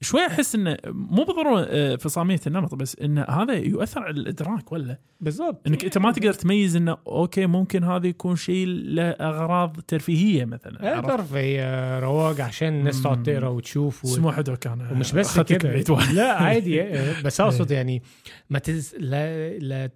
شوي 0.00 0.26
أحس 0.26 0.54
إنه 0.54 0.76
مو 0.86 1.24
بالضرورة 1.24 1.66
آه، 1.68 1.96
فصاميه 1.96 2.40
النمط 2.46 2.74
بس 2.74 2.96
إن 2.96 3.18
هذا 3.18 3.54
يؤثر 3.54 4.02
على 4.02 4.20
الإدراك 4.20 4.72
ولا 4.72 4.98
بالضبط 5.20 5.66
إنك 5.66 5.84
أنت 5.84 5.98
ما 5.98 6.12
تقدر 6.12 6.32
تميز 6.32 6.76
إنه 6.76 6.96
أوكي 7.06 7.46
ممكن 7.46 7.84
هذا 7.84 8.06
يكون 8.06 8.36
شيء 8.36 8.66
له 8.66 9.10
أغراض 9.10 9.80
ترفيهية 9.80 10.44
مثلا؟ 10.44 11.00
تعرف 11.00 11.34
هي 11.34 12.00
رواج 12.02 12.40
عشان 12.40 12.68
الناس 12.68 13.02
تقعد. 13.02 13.22
تقرأ 13.22 13.48
وتشوف 13.48 14.04
و... 14.04 14.08
سموحه 14.08 14.42
دوك 14.42 14.66
أنا 14.66 14.92
ومش 14.92 15.12
بس 15.12 15.40
كده. 15.40 15.84
لا 16.12 16.32
عادي 16.32 16.82
آه، 16.82 17.22
بس 17.22 17.40
أقصد 17.40 17.70
يعني 17.70 18.02
ما 18.50 18.58
تز... 18.58 18.94
لا 18.98 19.58
لا 19.58 19.90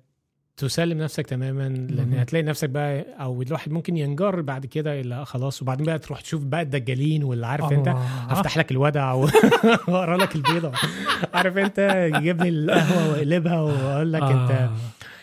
تسلم 0.61 0.99
نفسك 0.99 1.27
تماما 1.27 1.68
لأن. 1.68 2.14
هتلاقي 2.18 2.42
نفسك 2.42 2.68
بقى 2.70 3.07
أو 3.20 3.42
الواحد 3.42 3.73
ممكن 3.73 3.96
ينجر 3.96 4.40
بعد 4.40 4.66
كده 4.66 5.01
إلى 5.01 5.25
خلاص 5.25 5.62
وبعدين 5.62 5.87
بقى 5.87 5.99
تروح 5.99 6.20
تشوف 6.20 6.44
بقى 6.44 6.62
الدجالين 6.62 7.25
واللي 7.25 7.46
عارف 7.46 7.73
أنت 7.73 7.88
الله. 7.88 8.01
هفتح 8.29 8.57
لك 8.59 8.70
الودع 8.70 9.12
وأقرأ 9.88 10.16
لك 10.16 10.37
البيضة. 10.37 10.73
عارف 11.35 11.57
أنت؟ 11.59 11.79
يجيب 12.16 12.42
لي 12.42 12.49
القهوة 12.49 13.11
وأقلبها 13.11 13.61
وأقول 13.61 14.12
لك 14.12 14.23
أنت. 14.23 14.51
آه. 14.51 14.70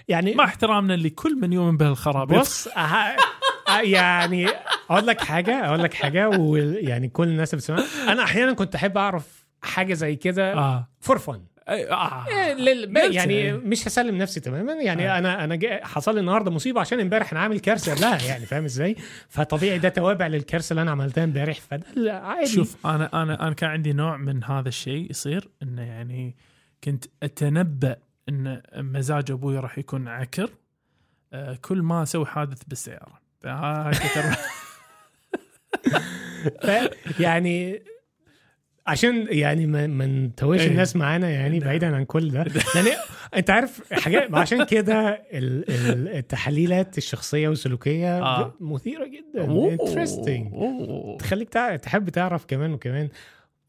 يعني 0.07 0.35
مع 0.35 0.43
احترامنا 0.43 0.93
لكل 0.93 1.35
من 1.41 1.53
يؤمن 1.53 1.77
بهالخراب 1.77 2.27
بص 2.27 2.67
أه... 2.67 2.81
أه 2.81 3.81
يعني 3.83 4.47
أقول 4.89 5.07
لك 5.07 5.21
حاجة 5.21 5.65
أقول 5.67 5.83
لك 5.83 5.93
حاجة 5.93 6.29
ويعني 6.29 7.07
كل 7.09 7.27
الناس 7.27 7.55
بتسمع 7.55 7.79
أنا 8.07 8.23
أحيانا 8.23 8.53
كنت 8.53 8.75
أحب 8.75 8.97
أعرف 8.97 9.45
حاجة 9.61 9.93
زي 9.93 10.15
كده 10.15 10.53
آه. 10.53 10.87
فور 10.99 11.17
فن 11.17 11.41
آه. 11.67 12.25
قلت 12.53 13.13
يعني. 13.13 13.53
مش 13.53 13.87
هسلم 13.87 14.17
نفسي 14.17 14.39
تماما 14.39 14.73
يعني 14.73 15.09
آه. 15.09 15.17
أنا 15.17 15.43
أنا. 15.43 15.85
حصل 15.85 16.13
لي 16.13 16.19
النهارده 16.19 16.51
مصيبة 16.51 16.81
عشان 16.81 16.99
امبارح 16.99 17.31
أنا 17.31 17.39
عامل 17.39 17.59
كارثة 17.59 17.95
قبلها 17.95 18.27
يعني 18.27 18.45
فاهم 18.45 18.63
إزاي 18.63 18.95
فطبيعي 19.29 19.79
ده 19.79 19.89
توابع 19.89 20.27
للكارثة 20.27 20.71
اللي 20.71 20.81
أنا 20.81 20.91
عملتها 20.91 21.23
امبارح 21.23 21.59
فده 21.59 22.13
عادي 22.13 22.47
شوف 22.47 22.85
أنا 22.85 23.23
أنا 23.23 23.47
أنا 23.47 23.53
كان 23.53 23.69
عندي 23.69 23.93
نوع 23.93 24.17
من 24.17 24.43
هذا 24.43 24.69
الشيء 24.69 25.09
يصير 25.09 25.49
إنه 25.63 25.81
يعني 25.81 26.35
كنت 26.83 27.05
أتنبأ 27.23 27.95
إن 28.29 28.61
مزاج 28.75 29.31
أبوي 29.31 29.59
راح 29.59 29.77
يكون 29.77 30.07
عكر 30.07 30.49
آه، 31.33 31.57
كل 31.61 31.81
ما 31.81 32.03
أسوي 32.03 32.25
حادث 32.25 32.63
بالسيارة 32.67 33.21
فهاي. 33.39 33.93
يعني 37.19 37.83
عشان 38.87 39.27
يعني 39.29 39.65
ما 39.65 39.87
ما 39.87 40.05
نتوهش 40.05 40.61
إيه. 40.61 40.67
الناس 40.67 40.95
معانا 40.95 41.29
يعني. 41.29 41.59
بعيدا 41.59 41.95
عن 41.95 42.05
كل 42.05 42.31
ده 42.31 42.39
يعني 42.75 42.89
أنت 43.35 43.49
عارف 43.49 43.93
حاجات 43.93 44.33
عشان 44.33 44.65
كده 44.65 45.09
ال- 45.33 45.69
ال- 45.69 46.07
التحليلات 46.07 46.97
الشخصية 46.97 47.49
والسلوكيه 47.49 48.19
آه. 48.21 48.53
مثيرة 48.59 49.05
جدا. 49.05 49.71
انترستنج. 49.73 50.51
تخليك. 51.19 51.49
تحب 51.81 52.09
تعرف 52.09 52.45
كمان 52.45 52.73
وكمان 52.73 53.09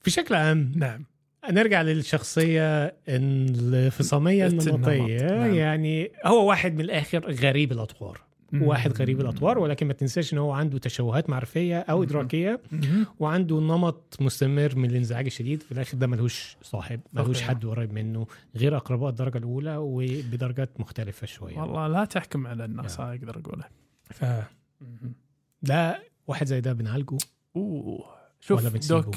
في 0.00 0.10
شكل 0.10 0.34
عام 0.34 0.72
نعم 0.76 1.04
نرجع 1.50 1.82
للشخصية 1.82 2.94
الفصامية 3.08 4.46
النمطية 4.46 5.26
نعم. 5.26 5.54
يعني 5.54 6.10
هو 6.24 6.48
واحد 6.48 6.74
من 6.74 6.80
الآخر 6.80 7.30
غريب 7.30 7.72
الأطوار 7.72 8.20
واحد 8.52 8.92
غريب 8.92 9.20
الأطوار 9.20 9.58
ولكن 9.58 9.86
ما 9.86 9.92
تنساش 9.92 10.32
إن 10.32 10.38
هو 10.38 10.52
عنده 10.52 10.78
تشوهات 10.78 11.30
معرفية 11.30 11.80
أو 11.80 12.02
إدراكية 12.02 12.60
مهم. 12.72 13.06
وعنده 13.18 13.60
نمط 13.60 14.16
مستمر 14.20 14.76
من 14.76 14.90
الانزعاج 14.90 15.26
الشديد. 15.26 15.62
في 15.62 15.72
الآخر 15.72 15.98
ده 15.98 16.06
ملهوش 16.06 16.56
صاحب 16.62 17.00
ملهوش. 17.12 17.42
حد 17.42 17.66
قريب 17.66 17.92
منه 17.92 18.26
غير 18.56 18.76
أقرباء 18.76 19.10
الدرجة 19.10 19.38
الأولى 19.38 19.76
وبدرجات 19.76 20.80
مختلفة 20.80 21.26
شوية. 21.26 21.58
والله 21.58 21.86
لا 21.86 22.04
تحكم 22.04 22.46
على 22.46 22.64
الناس. 22.64 23.00
هاي 23.00 23.16
أقدر 23.16 23.38
أقوله. 23.38 23.64
فده 24.04 26.02
واحد 26.26 26.46
زي 26.46 26.60
ده 26.60 26.72
بنعالجه؟ 26.72 27.18
أوه. 27.56 28.04
شوف 28.40 28.60
ولا؟ 28.60 28.80
دوك 28.88 29.14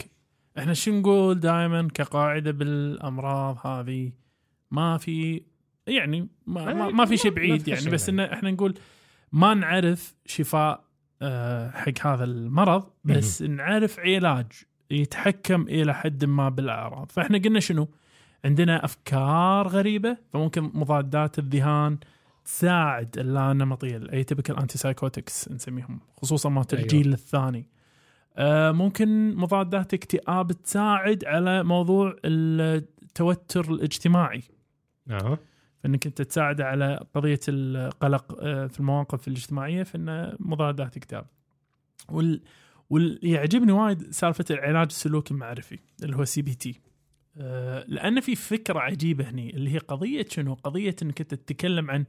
إحنا 0.57 0.73
شو 0.73 0.91
نقول 0.91 1.39
دائما 1.39 1.87
كقاعدة 1.93 2.51
بالأمراض 2.51 3.67
هذه؟ 3.67 4.11
ما 4.71 4.97
في 4.97 5.41
يعني 5.87 6.27
ما, 6.47 6.73
ما, 6.73 6.89
ما 6.89 7.05
في 7.05 7.17
شيء 7.17 7.31
بعيد 7.31 7.67
يعني 7.67 7.89
بس 7.89 8.09
إن 8.09 8.19
إحنا 8.19 8.51
نقول 8.51 8.73
ما 9.31 9.53
نعرف 9.53 10.15
شفاء 10.25 10.83
آه، 11.21 11.69
حق 11.71 12.07
هذا 12.07 12.23
المرض 12.23 12.83
بس 13.03 13.41
نعرف 13.41 13.99
علاج 13.99 14.45
يتحكم 14.91 15.61
إلى 15.61 15.93
حد 15.93 16.25
ما 16.25 16.49
بالأعراض. 16.49 17.11
فإحنا 17.11 17.37
قلنا 17.37 17.59
شنو؟ 17.59 17.87
عندنا 18.45 18.85
أفكار 18.85 19.67
غريبة 19.67 20.17
فممكن 20.33 20.71
مضادات 20.73 21.39
الذهان 21.39 21.97
تساعد 22.45 23.17
اللانمطيه 23.17 23.97
ال 23.97 24.57
atypical 24.57 24.77
antipsychotics 24.77 25.51
نسميهم 25.51 25.99
خصوصا 26.21 26.49
مالت 26.49 26.73
أيوة. 26.73 26.83
الجيل 26.83 27.13
الثاني. 27.13 27.67
آه، 28.35 28.71
ممكن 28.71 29.35
مضادات 29.35 29.93
اكتئاب 29.93 30.51
تساعد 30.51 31.25
على 31.25 31.63
موضوع 31.63 32.15
التوتر 32.25 33.71
الاجتماعي. 33.71 34.43
آه 35.09 35.37
فإنك 35.83 36.05
أنت 36.05 36.21
تساعد 36.21 36.61
على 36.61 37.05
قضية 37.15 37.39
القلق 37.47 38.37
آه، 38.39 38.67
في 38.67 38.79
المواقف 38.79 39.27
الاجتماعية 39.27 39.83
فإن 39.83 40.35
مضادات 40.39 40.97
اكتئاب 40.97 41.25
وال 42.09 42.41
واللي 42.89 43.31
يعجبني 43.31 43.71
وايد 43.71 44.11
سالفة 44.11 44.45
العلاج 44.51 44.87
السلوكي 44.89 45.33
المعرفي 45.33 45.79
اللي 46.03 46.15
هو 46.15 46.25
CBT 46.25 46.81
لأن 47.87 48.19
في 48.19 48.35
فكرة 48.35 48.79
عجيبة 48.79 49.29
هني 49.29 49.55
اللي 49.55 49.73
هي 49.73 49.77
قضية 49.77 50.25
شنو؟ 50.29 50.53
قضية 50.53 50.95
إنك 51.01 51.21
أنت 51.21 51.33
تتكلم 51.33 51.91
عن 51.91 52.05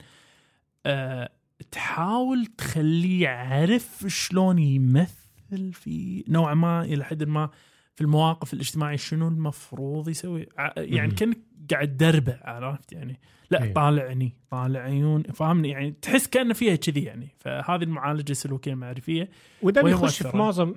آه، 0.86 1.30
تحاول 1.70 2.46
تخليه 2.46 3.22
يعرف 3.22 4.04
شلون 4.06 4.58
يمثل 4.58 5.72
في 5.72 6.24
نوعا 6.28 6.54
ما 6.54 6.82
إلى 6.82 7.04
حد 7.04 7.24
ما 7.24 7.50
في 7.94 8.00
المواقف 8.00 8.54
الاجتماعية 8.54 8.96
شنو 8.96 9.28
المفروض 9.28 10.08
يسوي 10.08 10.46
يعني. 10.76 11.14
كأنك 11.14 11.38
قاعد 11.70 11.96
دربه 11.96 12.38
عرفت 12.42 12.92
يعني؟ 12.92 13.20
لا 13.50 13.62
أيوة. 13.62 13.72
طالعني 13.74 14.32
طالع 14.50 14.80
عيون 14.80 15.22
فاهمني؟ 15.22 15.68
يعني 15.68 15.94
تحس 16.02 16.26
كأنه 16.26 16.54
فيها 16.54 16.76
كذي 16.76 17.02
يعني. 17.02 17.28
فهذه 17.38 17.82
المعالجة 17.82 18.30
السلوكيه 18.30 18.72
المعرفيه 18.72 19.30
وده 19.62 19.82
بيخش 19.82 20.22
في. 20.22 20.36
معظم 20.36 20.72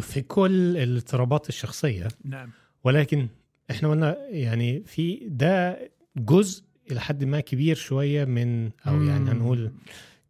في 0.00 0.22
كل 0.22 0.76
الاضطرابات 0.76 1.48
الشخصية 1.48 2.08
نعم. 2.24 2.50
ولكن 2.84 3.28
إحنا 3.70 3.90
قلنا 3.90 4.16
يعني 4.28 4.82
في 4.86 5.20
ده 5.26 5.78
جزء 6.16 6.64
إلى 6.90 7.00
حد 7.00 7.24
ما 7.24 7.40
كبير 7.40 7.76
شوية 7.76 8.24
من 8.24 8.70
أو 8.86 9.02
يعني 9.02 9.30
هنقول 9.30 9.72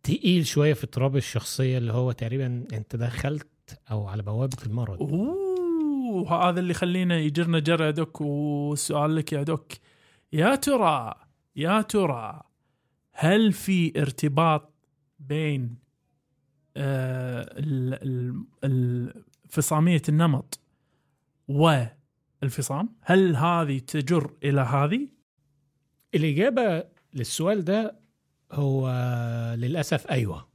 تقيل 0.02 0.46
شوية 0.46 0.72
في 0.72 0.84
اضطراب 0.84 1.16
الشخصية 1.16 1.78
اللي 1.78 1.92
هو 1.92 2.12
تقريبا 2.12 2.64
أنت 2.72 2.96
دخلت 2.96 3.46
أو 3.90 4.06
على 4.06 4.22
بوابة 4.22 4.56
المرض. 4.66 5.02
أوه 5.02 6.48
هذا 6.50 6.60
اللي 6.60 6.70
يخلينا 6.70 7.18
يجرنا 7.18 7.58
جرى 7.58 7.84
يا 7.84 7.90
دوك 7.90 8.20
والسؤال 8.20 9.16
لك 9.16 9.32
يا 9.32 9.42
دوك. 9.42 9.72
يا 10.32 10.54
ترى 10.54 11.14
يا 11.56 11.82
ترى 11.82 12.42
هل 13.12 13.52
في 13.52 14.00
ارتباط 14.00 14.72
بين 15.18 15.76
آه 16.76 17.42
ال- 17.58 17.94
ال- 18.02 18.44
ال- 18.64 19.24
فصامية 19.48 20.02
النمط 20.08 20.60
والفصام 21.48 22.88
هل 23.02 23.36
هذه 23.36 23.78
تجر 23.78 24.30
إلى 24.44 24.60
هذه؟ 24.60 25.08
الإجابة 26.14 26.84
للسؤال 27.14 27.64
ده 27.64 28.00
هو 28.52 28.88
للأسف 29.58 30.06
أيوه. 30.10 30.48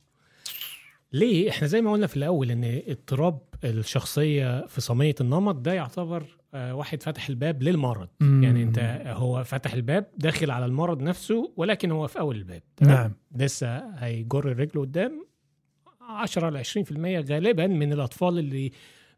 ليه؟ 1.13 1.49
إحنا 1.49 1.67
زي 1.67 1.81
ما 1.81 1.91
قلنا 1.91 2.07
في 2.07 2.17
الأول 2.17 2.51
إن 2.51 2.81
اضطراب 2.87 3.39
الشخصية 3.63 4.65
في 4.67 4.81
النمط 5.21 5.55
ده 5.55 5.73
يعتبر 5.73 6.37
واحد 6.55 7.03
فتح 7.03 7.29
الباب 7.29 7.63
للمرض. 7.63 8.07
يعني 8.21 8.63
انت 8.63 9.03
هو 9.05 9.43
فتح 9.43 9.73
الباب 9.73 10.05
داخل 10.17 10.51
على 10.51 10.65
المرض 10.65 11.01
نفسه 11.01 11.53
ولكن 11.57 11.91
هو 11.91 12.07
في 12.07 12.19
أول 12.19 12.35
الباب 12.35 12.61
تمام؟ 12.77 12.93
نعم. 12.93 13.11
لسه 13.35 13.95
هيجر 13.95 14.51
الرجل 14.51 14.79
قدام 14.81 15.25
10 16.01 16.49
ل 16.49 16.63
20% 16.65 17.31
غالبا 17.31 17.67
من 17.67 17.93
الأطفال 17.93 18.39
اللي 18.39 18.71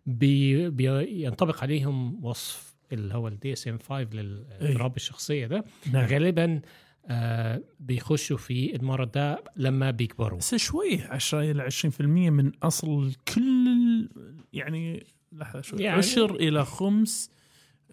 بي 0.06 0.70
بينطبق 0.70 1.62
عليهم 1.62 2.26
وصف 2.26 2.76
اللي 2.92 3.14
هو 3.14 3.28
ال 3.28 3.54
DSM 3.54 3.78
5 3.78 4.02
للاضطراب 4.14 4.96
الشخصية 4.96 5.48
ده. 5.48 5.66
نعم. 5.94 6.06
غالبا 6.06 6.62
آه 7.10 7.62
بيخشوا 7.80 8.38
في 8.38 8.76
المرض 8.76 9.12
ده 9.12 9.44
لما 9.56 9.92
بيكبروا. 9.92 10.38
بس 10.40 10.56
شوي 10.56 11.02
10 11.02 11.42
إلى 11.42 11.70
20% 11.72 12.02
من 12.02 12.52
أصل 12.64 13.14
كل 13.36 14.10
يعني 14.54 15.06
لحظة 15.32 15.62
شوي. 15.62 15.80
يعني- 15.84 15.98
عشر 15.98 16.36
إلى 16.36 16.66
خمس. 16.66 17.32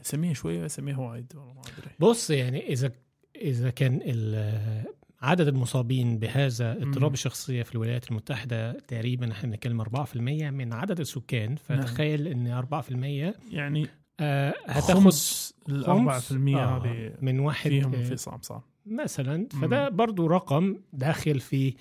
اسميها 0.00 0.34
شوي 0.34 0.66
اسميها 0.66 0.98
وايد 0.98 1.32
والله 1.36 1.52
ما 1.52 1.60
أدري. 1.60 1.90
بص 1.98 2.30
يعني 2.30 2.66
إذا 2.72 2.92
إذا 3.36 3.70
كان 3.70 4.00
ال- 4.04 4.84
عدد 5.22 5.48
المصابين 5.48 6.18
بهذا 6.18 6.72
اضطراب. 6.82 7.12
الشخصية 7.12 7.62
في 7.62 7.72
الولايات 7.74 8.10
المتحدة 8.10 8.72
تقريبا 8.72 9.32
إحنا 9.32 9.50
بنتكلم 9.50 9.80
4% 9.80 10.50
من 10.50 10.72
عدد 10.72 11.00
السكان. 11.00 11.48
نعم. 11.70 11.80
فتخيل 11.80 12.28
إن 12.28 12.46
4% 12.46 13.34
يعني 13.50 13.86
آه 14.20 14.54
هتاخد 14.66 14.94
خمس 15.02 15.54
ال 15.68 15.84
4% 15.84 15.90
خمس، 15.90 16.32
آه، 16.32 16.78
هذه 16.84 17.12
من 17.22 17.38
واحد 17.40 17.70
فيهم 17.70 17.94
آه، 17.94 17.98
انفصام 17.98 18.38
صار 18.42 18.62
مثلا. 18.86 19.48
فده 19.62 19.88
برضو 19.88 20.26
رقم 20.26 20.76
داخل 20.92 21.40
في 21.40 21.68
آه، 21.68 21.74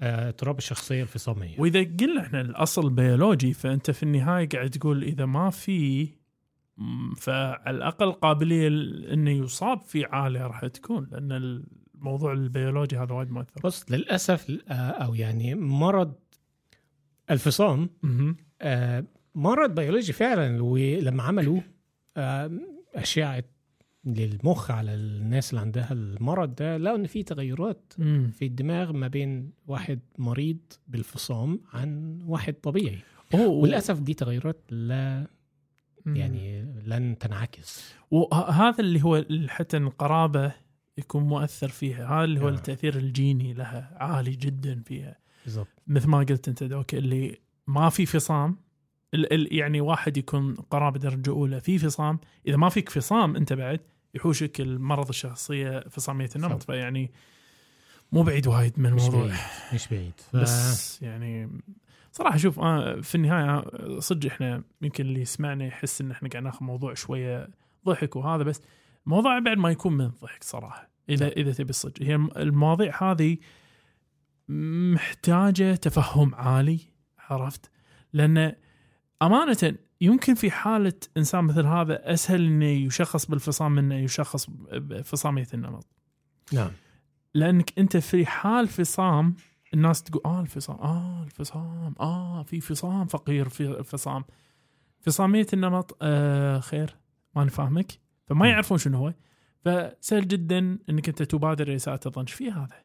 اضطراب 0.00 0.58
الشخصية 0.58 1.02
الفصامية 1.02 1.60
وإذا 1.60 1.82
قلنا 2.00 2.20
إحنا 2.20 2.40
الأصل 2.40 2.90
بيولوجي 2.90 3.52
فأنت 3.52 3.90
في 3.90 4.02
النهاية 4.02 4.48
قاعد 4.48 4.70
تقول 4.70 5.02
إذا 5.02 5.26
ما 5.26 5.50
في 5.50 6.08
فعلى 7.16 7.76
الأقل 7.76 8.12
قابلية 8.12 8.68
إنه 9.12 9.30
يصاب 9.30 9.80
في 9.80 10.04
عاليه 10.04 10.46
راح 10.46 10.66
تكون 10.66 11.08
لأن 11.12 11.32
الموضوع 11.94 12.32
البيولوجي 12.32 12.96
هذا 12.96 13.12
وايد 13.12 13.30
مؤثر 13.30 13.60
بص 13.64 13.90
للأسف 13.90 14.58
آه، 14.68 14.72
أو 14.72 15.14
يعني 15.14 15.54
مرض 15.54 16.14
الفصام. 17.30 17.90
آه، 18.62 19.04
مرض 19.34 19.74
بيولوجي 19.74 20.12
فعلا 20.12 20.62
ولما 20.62 21.22
عملوا 21.22 21.60
آه، 22.16 22.50
اشعه 22.94 23.44
للمخ 24.06 24.70
على 24.70 24.94
الناس 24.94 25.50
اللي 25.50 25.60
عندها 25.60 25.92
المرض 25.92 26.54
ده 26.54 26.76
لقوا 26.76 26.96
إن 26.96 27.06
في 27.06 27.22
تغيرات 27.22 27.92
مم. 27.98 28.30
في 28.34 28.46
الدماغ 28.46 28.92
ما 28.92 29.08
بين 29.08 29.50
واحد 29.66 30.00
مريض 30.18 30.58
بالفصام 30.88 31.60
عن 31.72 32.18
واحد 32.26 32.54
طبيعي 32.54 32.98
أوه. 33.34 33.46
وللأسف 33.48 34.00
دي 34.00 34.14
تغيرات 34.14 34.60
لا 34.70 35.26
مم. 36.06 36.16
يعني 36.16 36.62
لن 36.86 37.18
تنعكس 37.18 37.94
وهذا 38.10 38.80
اللي 38.80 39.02
هو 39.02 39.24
حتى 39.48 39.76
القرابه 39.76 40.52
يكون 40.98 41.22
مؤثر 41.22 41.68
فيها 41.68 42.06
هذا 42.06 42.24
اللي 42.24 42.40
هو 42.40 42.48
آه. 42.48 42.52
التأثير 42.52 42.96
الجيني 42.96 43.52
لها 43.52 43.96
عالي 44.00 44.30
جدا 44.30 44.82
فيها 44.86 45.18
بالضبط 45.44 45.68
مثل 45.86 46.08
ما 46.08 46.18
قلت 46.18 46.48
أنت 46.48 46.64
دوك 46.64 46.94
اللي 46.94 47.38
ما 47.66 47.88
في 47.88 48.06
فصام 48.06 48.56
يعني 49.30 49.80
واحد 49.80 50.16
يكون 50.16 50.54
قرابة 50.54 50.98
درجة 50.98 51.30
أولى 51.30 51.60
في 51.60 51.78
فصام 51.78 52.18
إذا 52.46 52.56
ما 52.56 52.68
فيك 52.68 52.88
فصام 52.88 53.36
أنت 53.36 53.52
بعد 53.52 53.80
يحوشك 54.14 54.60
المرض 54.60 55.08
الشخصية 55.08 55.80
فصاميه 55.90 56.30
النمط 56.36 56.60
صح. 56.60 56.66
فيعني 56.66 57.10
مو 58.12 58.22
بعيد 58.22 58.46
وايد 58.46 58.72
من 58.80 58.92
مش 58.92 59.02
الموضوع 59.06 59.26
بعيد 59.26 59.38
مش 59.74 59.88
بعيد 59.88 60.12
ف... 60.32 60.36
بس 60.36 61.02
يعني 61.02 61.50
صراحة 62.12 62.36
شوف 62.36 62.58
آه 62.60 63.00
في 63.00 63.14
النهاية 63.14 63.44
آه، 63.58 63.98
صدق 64.00 64.26
إحنا 64.26 64.62
يمكن 64.82 65.04
اللي 65.06 65.20
يسمعنا 65.20 65.64
يحس 65.66 66.00
إن 66.00 66.10
إحنا 66.10 66.28
قاعد 66.28 66.42
ناخذ 66.44 66.64
موضوع 66.64 66.94
شوية 66.94 67.48
ضحك 67.86 68.16
وهذا 68.16 68.42
بس 68.42 68.60
الموضوع 69.06 69.38
بعد 69.38 69.58
ما 69.58 69.70
يكون 69.70 69.92
من 69.92 70.08
ضحك 70.08 70.44
صراحة 70.44 70.88
إذا 71.08 71.28
إذا 71.28 71.52
تبي 71.52 71.70
الصدق 71.70 72.02
هي 72.02 72.14
الم- 72.14 72.30
المواضيع 72.36 73.02
هذه 73.12 73.36
محتاجة 74.48 75.74
تفهم 75.74 76.34
عالي 76.34 76.78
عرفت؟ 77.18 77.70
لأن 78.12 78.54
أمانة 79.22 79.74
يمكن 80.04 80.34
في 80.34 80.50
حالة 80.50 80.92
إنسان 81.16 81.44
مثل 81.44 81.66
هذا 81.66 82.12
أسهل 82.12 82.46
إنه 82.46 82.64
يشخص 82.64 83.26
بالفصام 83.26 83.72
من 83.72 83.78
إنه 83.78 83.94
يشخص 83.94 84.50
بفصامية 84.72 85.46
النمط. 85.54 85.86
نعم. 86.52 86.70
لأنك 87.34 87.78
أنت 87.78 87.96
في 87.96 88.26
حال 88.26 88.68
فصام 88.68 89.36
الناس 89.74 90.02
تقول 90.02 90.22
آه 90.24 90.40
الفصام 90.40 90.76
آه 90.76 91.24
الفصام 91.24 91.94
آه 92.00 92.42
في 92.42 92.60
فصام 92.60 93.06
فقير 93.06 93.48
في 93.48 93.82
فصام 93.82 94.24
فصامية 95.00 95.46
النمط 95.52 95.96
آه 96.02 96.60
خير 96.60 96.96
ما 97.36 97.44
نفهمك 97.44 97.92
فما 98.26 98.44
مم. 98.44 98.50
يعرفون 98.50 98.78
شنو 98.78 98.98
هو. 98.98 99.14
فسهل 99.64 100.28
جدا 100.28 100.78
إنك 100.90 101.08
أنت 101.08 101.22
تبادر 101.22 101.68
إلى 101.68 101.76
اساءه 101.76 102.00
الظن 102.06 102.24
في 102.24 102.50
هذا؟ 102.50 102.83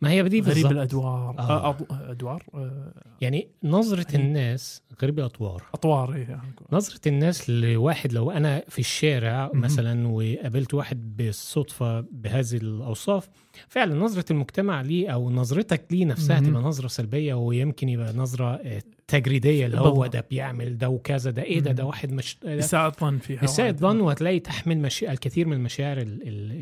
ما 0.00 0.10
هي 0.10 0.22
بدي 0.22 0.40
غريب 0.40 0.66
الأدوار 0.66 1.34
آه. 1.38 1.42
آه. 1.68 1.72
أض- 1.72 1.92
أدوار 2.10 2.42
آه، 2.54 2.92
يعني 3.20 3.48
نظرة 3.64 4.06
أي. 4.10 4.16
الناس 4.16 4.82
غريب 5.02 5.18
الأطوار 5.18 5.62
أطوار 5.74 6.14
إيه، 6.14 6.22
يعني. 6.28 6.42
نظرة 6.72 7.00
الناس 7.06 7.50
لواحد 7.50 8.12
لو 8.12 8.30
أنا 8.30 8.62
في 8.68 8.78
الشارع. 8.78 9.50
مثلا 9.54 10.08
وقابلت 10.08 10.74
واحد 10.74 11.16
بالصدفة 11.16 12.00
بهذه 12.00 12.56
الأوصاف 12.56 13.28
فعلا 13.68 13.94
نظرة 13.94 14.24
المجتمع 14.30 14.80
ليه 14.80 15.08
أو 15.08 15.30
نظرتك 15.30 15.84
ليه 15.90 16.04
نفسها. 16.04 16.40
تبقى 16.40 16.62
نظرة 16.62 16.88
سلبية 16.88 17.34
ويمكن 17.34 17.88
يبقى 17.88 18.12
نظرة 18.12 18.54
آه، 18.54 18.82
تجريدية 19.08 19.66
اللي 19.66 19.80
هو. 19.80 20.06
ده 20.06 20.26
بيعمل 20.30 20.78
ده 20.78 20.88
وكذا 20.88 21.30
ده 21.30 21.42
إيه 21.42 21.60
ده 21.60 21.72
ده. 21.72 21.84
واحد 21.84 22.12
مش 22.12 22.36
ده 22.42 22.58
اساءه 22.58 22.92
ظن 23.00 23.18
فيها 23.18 23.42
وايد. 23.58 23.76
ظن 23.80 24.00
وهتلاقي 24.00 24.38
تحمل 24.40 24.78
مشي... 24.78 25.10
الكثير 25.12 25.46
من 25.46 25.52
المشاعر 25.56 25.98
ال... 25.98 26.22
ال... 26.22 26.52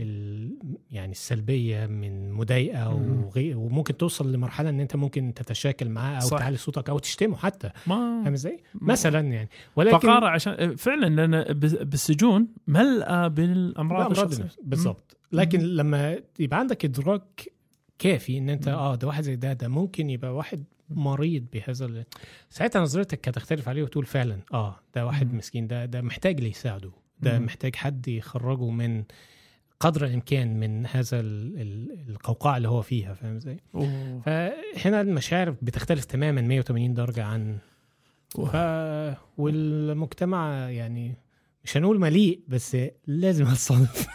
يعني 0.94 1.12
السلبية 1.12 1.86
من 1.86 2.32
مضايقة 2.32 2.96
مم. 2.98 3.24
وغي... 3.24 3.54
وممكن 3.54 3.96
توصل 3.96 4.32
لمرحلة 4.32 4.68
إن 4.70 4.80
أنت 4.80 4.96
ممكن 4.96 5.34
تتشاكل 5.34 5.88
معاه 5.88 6.20
صح. 6.20 6.38
تعلي 6.38 6.56
صوتك 6.56 6.88
أو 6.90 6.98
تشتمه 6.98 7.36
حتى 7.36 7.70
ما 7.86 8.22
فاهم 8.24 8.32
إزاي؟ 8.32 8.62
ما- 8.74 8.92
مثلا 8.92 9.20
يعني 9.20 9.48
ولكن 9.76 9.98
فقارة 9.98 10.26
عشان 10.26 10.76
فعلا 10.76 11.06
لأن 11.26 11.42
بالسجون 11.84 12.48
ملأى 12.66 13.28
بالامراض 13.28 14.10
الشخصية. 14.10 14.48
بالظبط 14.62 15.16
لكن 15.32 15.60
لما 15.60 16.18
يبقى 16.38 16.58
عندك 16.58 16.84
إدراك 16.84 17.52
كافي 17.98 18.38
إن 18.38 18.48
أنت 18.48 18.68
مم. 18.68 18.74
آه 18.74 18.94
ده 18.94 19.06
واحد 19.06 19.22
زي 19.22 19.36
ده 19.36 19.52
ده 19.52 19.68
ممكن 19.68 20.10
يبقى 20.10 20.34
واحد 20.34 20.64
مريض 20.90 21.44
بهذا 21.52 21.86
ال... 21.86 22.04
ساعتها 22.50 22.82
نظرتك 22.82 23.28
هتختلف 23.28 23.68
عليه 23.68 23.82
وتقول 23.82 24.06
فعلا 24.06 24.38
آه 24.54 24.76
ده 24.94 25.06
واحد 25.06 25.32
مم. 25.32 25.38
مسكين 25.38 25.66
ده 25.66 25.84
ده 25.84 26.02
محتاج 26.02 26.36
اللي 26.36 26.50
يساعده 26.50 26.90
ده 27.20 27.38
مم. 27.38 27.44
محتاج 27.44 27.76
حد 27.76 28.08
يخرجه 28.08 28.70
من 28.70 29.04
قدر 29.84 30.04
الإمكان 30.04 30.60
من 30.60 30.86
هذا 30.86 31.20
ال... 31.20 31.60
ال... 31.60 32.04
القوقعة 32.08 32.56
اللي 32.56 32.68
هو 32.68 32.82
فيها 32.82 33.14
فاهم 33.14 33.36
إزاي؟ 33.36 33.60
فهنا 34.24 35.00
المشاعر 35.00 35.50
بتختلف 35.62 36.04
تماما 36.04 36.40
180 36.40 36.94
درجة 36.94 37.24
عن 37.24 37.58
ف... 38.30 38.56
والمجتمع 39.38 40.70
يعني 40.70 41.16
مش 41.64 41.76
هنقول 41.76 42.00
مليء 42.00 42.40
بس 42.48 42.76
لازم 43.06 43.44
هتصادف 43.50 44.06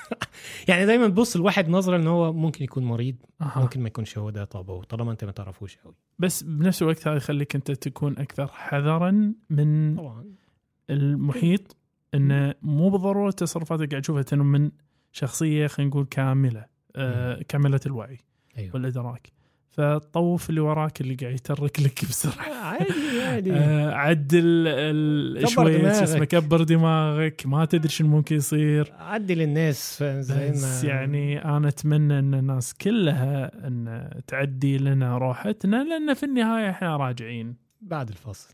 يعني 0.67 0.85
دايما 0.85 1.07
تبص 1.07 1.37
لواحد 1.37 1.69
نظرة 1.69 1.95
إن 1.97 2.07
هو 2.07 2.33
ممكن 2.33 2.63
يكون 2.63 2.83
مريض 2.83 3.15
أها. 3.41 3.59
ممكن 3.61 3.81
ما 3.81 3.87
يكونش 3.87 4.17
هو 4.17 4.29
ده 4.29 4.45
طبعه 4.45 4.83
طالما 4.83 5.11
أنت 5.11 5.23
ما 5.23 5.31
تعرفوش 5.31 5.77
قوي 5.77 5.95
بس 6.19 6.43
بنفس 6.43 6.81
الوقت 6.81 7.07
هذا 7.07 7.17
يخليك 7.17 7.55
أنت 7.55 7.71
تكون 7.71 8.17
أكثر 8.17 8.47
حذرا 8.47 9.33
من 9.49 9.95
طبعا. 9.95 10.25
المحيط 10.89 11.77
إنه 12.13 12.53
مو 12.61 12.89
بالضرورة 12.89 13.31
تصرفاتك 13.31 13.89
قاعد 13.89 14.01
تشوفها 14.01 14.21
تنم 14.21 14.45
من 14.51 14.71
شخصية 15.11 15.67
خلينا 15.67 15.89
نقول 15.91 16.05
كاملة 16.05 16.65
آه 16.95 17.41
كاملة 17.47 17.79
الوعي 17.85 18.17
أيوه. 18.57 18.73
والإدراك. 18.73 19.27
فطوف 19.71 20.49
اللي 20.49 20.61
وراك 20.61 21.01
اللي 21.01 21.15
قاعد 21.15 21.33
يترك 21.33 21.79
لك 21.79 22.05
بسرعة. 22.05 22.49
عادي 22.65 23.21
عادي. 23.21 23.53
آه 23.53 23.91
عدل 23.93 24.67
ال- 24.67 25.37
كبر 25.39 25.47
شوي 25.49 25.73
شو 25.73 25.79
دماغك. 25.79 26.03
اسمه 26.03 26.25
كبر 26.25 26.63
دماغك 26.63 27.41
ما 27.45 27.65
تدري 27.65 27.89
شنو 27.89 28.07
ممكن 28.07 28.35
يصير. 28.35 28.93
عدي 28.99 29.35
للناس 29.35 29.97
فاهم؟ 29.99 30.21
زي 30.21 30.51
بس 30.51 30.83
يعني 30.83 31.45
أنا 31.45 31.67
أتمنى 31.67 32.19
إن 32.19 32.33
الناس 32.33 32.73
كلها 32.73 33.67
إن 33.67 34.09
تعدي 34.27 34.77
لنا 34.77 35.17
روحتنا 35.17 35.83
لأن 35.83 36.13
في 36.13 36.23
النهاية 36.25 36.69
إحنا 36.69 36.97
راجعين. 36.97 37.55
بعد 37.81 38.09
الفصل 38.09 38.53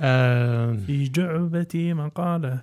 آه 0.00 0.72
في 0.72 1.04
جعبتي 1.04 1.94
مقالة. 1.94 2.62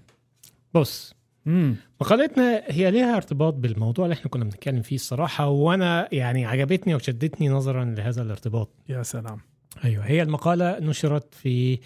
بص 0.74 1.16
امم 1.48 1.76
مقالتنا 2.02 2.64
هي 2.68 2.92
ليها 2.92 3.16
ارتباط 3.16 3.54
بالموضوع 3.54 4.06
اللي 4.06 4.14
إحنا 4.14 4.30
كنا 4.30 4.44
بنتكلم 4.44 4.82
فيه 4.82 4.96
الصراحة 4.96 5.48
وأنا 5.48 6.08
يعني 6.12 6.46
عجبتني 6.46 6.96
وشدتني 6.96 7.50
نظرا 7.50 7.86
لهذا 7.86 8.22
الارتباط. 8.22 8.70
يا 8.90 9.04
سلام. 9.04 9.40
أيوه 9.84 10.06
هي 10.06 10.22
المقالة 10.22 10.80
نشرت 10.80 11.34
في 11.34 11.80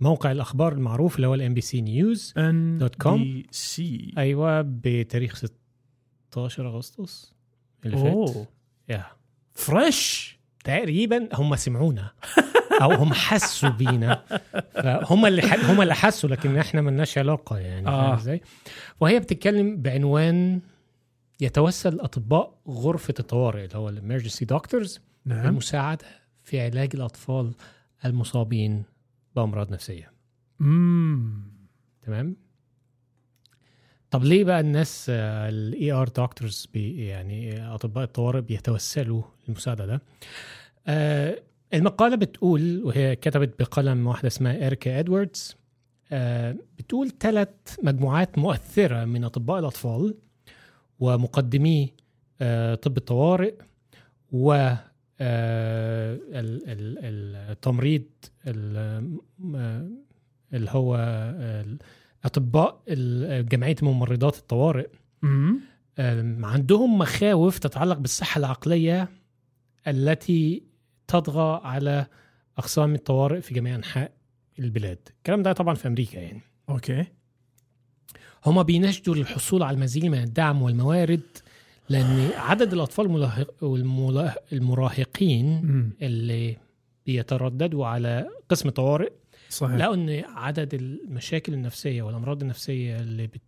موقع 0.00 0.32
الأخبار 0.32 0.72
المعروف 0.72 1.16
اللي 1.16 1.26
هو 1.26 1.34
ال 1.34 1.54
NBC 1.54 1.80
News 1.80 2.34
dot 2.78 2.94
com. 2.94 3.42
أيوه 4.18 4.62
بتاريخ 4.62 5.42
16 6.30 6.68
أغسطس 6.68 7.34
اللي 7.86 7.96
فات. 7.96 8.48
يا 8.88 9.06
فريش 9.54 10.35
تقريبا 10.66 11.28
هم 11.32 11.56
سمعونا. 11.56 12.10
أو 12.82 12.92
هم 12.92 13.12
حسوا 13.14 13.68
بينا. 13.68 14.22
فهم 14.74 15.26
اللي 15.26 15.42
ح... 15.42 15.70
هم 15.70 15.82
اللي 15.82 15.94
حسوا 15.94 16.30
لكن 16.30 16.58
إحنا 16.58 16.80
ملناش 16.80 17.18
علاقة 17.18 17.58
يعني 17.58 17.88
آه. 17.88 18.14
إزاي؟ 18.14 18.40
وهي 19.00 19.20
بتتكلم 19.20 19.76
بعنوان 19.82 20.60
يتوسل 21.40 22.00
اطباء 22.00 22.58
غرفة 22.68 23.14
الطوارئ 23.20 23.64
اللي 23.64 23.76
هو 23.78 23.88
الامرجنسي 23.88 24.44
دكتورز 24.44 25.00
نعم. 25.24 25.46
المساعدة 25.46 26.06
في 26.44 26.60
علاج 26.60 26.90
الأطفال 26.94 27.52
المصابين 28.04 28.84
بأمراض 29.36 29.72
نفسية. 29.72 30.12
امم 30.60 31.42
تمام؟ 32.02 32.36
طب 34.10 34.24
ليه 34.24 34.44
بقى 34.44 34.60
الناس 34.60 35.06
ال 35.10 35.92
ER 35.92 36.08
doctors 36.08 36.68
يعني 36.74 37.66
أطباء 37.74 38.04
الطوارئ 38.04 38.40
بيتوسلوا 38.40 39.22
للمساعدة 39.48 39.86
ده؟ 39.86 40.02
آه 40.86 41.38
المقالة 41.74 42.16
بتقول 42.16 42.82
وهي 42.84 43.16
كتبت 43.16 43.58
بقلم 43.62 44.06
واحدة 44.06 44.26
اسمها 44.28 44.66
إريكا 44.66 44.98
إدواردز 45.00 45.56
آه 46.12 46.56
بتقول 46.78 47.12
ثلاث 47.20 47.48
مجموعات 47.82 48.38
مؤثرة 48.38 49.04
من 49.04 49.24
أطباء 49.24 49.58
الأطفال 49.58 50.14
ومقدمي 51.00 51.92
آه 52.40 52.74
طب 52.74 52.96
الطوارئ 52.96 53.54
و 54.32 54.52
آه 55.20 56.14
ال- 56.14 56.68
ال- 56.68 57.36
التمريض 57.50 58.02
ال- 58.46 59.18
آه، 59.54 59.88
اللي 60.52 60.70
هو 60.70 60.96
أطباء 62.26 62.82
جمعية 63.42 63.76
ممرضات 63.82 64.36
الطوارئ 64.38 64.88
عندهم 66.44 66.98
مخاوف 66.98 67.58
تتعلق 67.58 67.98
بالصحة 67.98 68.38
العقلية 68.38 69.08
التي 69.86 70.62
تطغى 71.08 71.60
على 71.64 72.06
أقسام 72.58 72.94
الطوارئ 72.94 73.40
في 73.40 73.54
جميع 73.54 73.74
أنحاء 73.74 74.12
البلاد. 74.58 74.98
الكلام 75.18 75.42
ده 75.42 75.52
طبعا 75.52 75.74
في 75.74 75.88
أمريكا 75.88 76.18
يعني. 76.18 76.40
أوكي. 76.68 77.04
هما 78.46 78.62
بيناشدوا 78.62 79.14
للحصول 79.14 79.62
على 79.62 79.74
المزيد 79.74 80.04
من 80.06 80.18
الدعم 80.18 80.62
والموارد 80.62 81.20
لأن 81.88 82.30
عدد 82.36 82.72
الأطفال 82.72 83.06
الملاهق- 83.06 83.64
المراهقين 84.52 85.46
امم 85.58 85.90
اللي 86.02 86.56
بيترددوا 87.06 87.86
على 87.86 88.28
قسم 88.48 88.68
الطوارئ 88.68 89.12
صحيح 89.48 89.74
لقوا 89.76 89.94
إن 89.94 90.24
عدد 90.28 90.74
المشاكل 90.74 91.54
النفسية 91.54 92.02
والأمراض 92.02 92.42
النفسية 92.42 93.00
اللي 93.00 93.26
بت- 93.26 93.40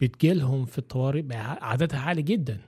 بتجيلهم 0.00 0.64
في 0.64 0.78
الطوارئ 0.78 1.22
عددها 1.62 1.98
عالي 2.00 2.22
جدا. 2.22 2.60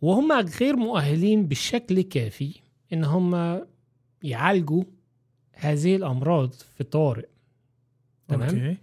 وهم 0.00 0.32
غير 0.32 0.76
مؤهلين 0.76 1.46
بشكل 1.46 2.00
كافي 2.00 2.54
إن 2.92 3.04
هم 3.04 3.60
يعالجوا 4.22 4.84
هذه 5.52 5.96
الأمراض 5.96 6.52
في 6.52 6.80
الطوارئ 6.80 7.26
تمام 8.28 8.48
أوكي 8.48 8.76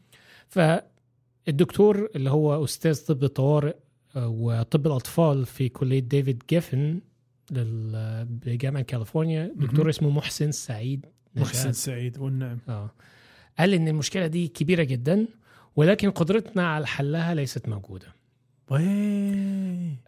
فالدكتور 0.48 2.10
اللي 2.16 2.30
هو 2.30 2.64
أستاذ 2.64 3.06
طب 3.06 3.24
الطوارئ 3.24 3.76
آه، 4.16 4.28
وطب 4.28 4.88
الأطفال 4.88 5.46
في 5.46 5.70
كلية 5.70 6.00
ديفيد 6.00 6.44
جيفن 6.50 7.02
بجامعة 7.52 8.84
كاليفورنيا 8.84 9.52
دكتور. 9.56 9.90
اسمه 9.90 10.10
محسن 10.10 10.52
سعيد. 10.52 11.06
محسن 11.42 11.72
سعيد. 11.74 12.18
والنعم 12.18 12.58
آه. 12.70 12.92
قال 13.60 13.74
إن 13.74 13.88
المشكلة 13.88 14.28
دي 14.28 14.48
كبيرة 14.48 14.84
جدا 14.84 15.26
ولكن 15.76 16.12
قدرتنا 16.12 16.68
على 16.68 16.88
حلها 16.88 17.34
ليست 17.36 17.70
موجودة. 17.70 18.06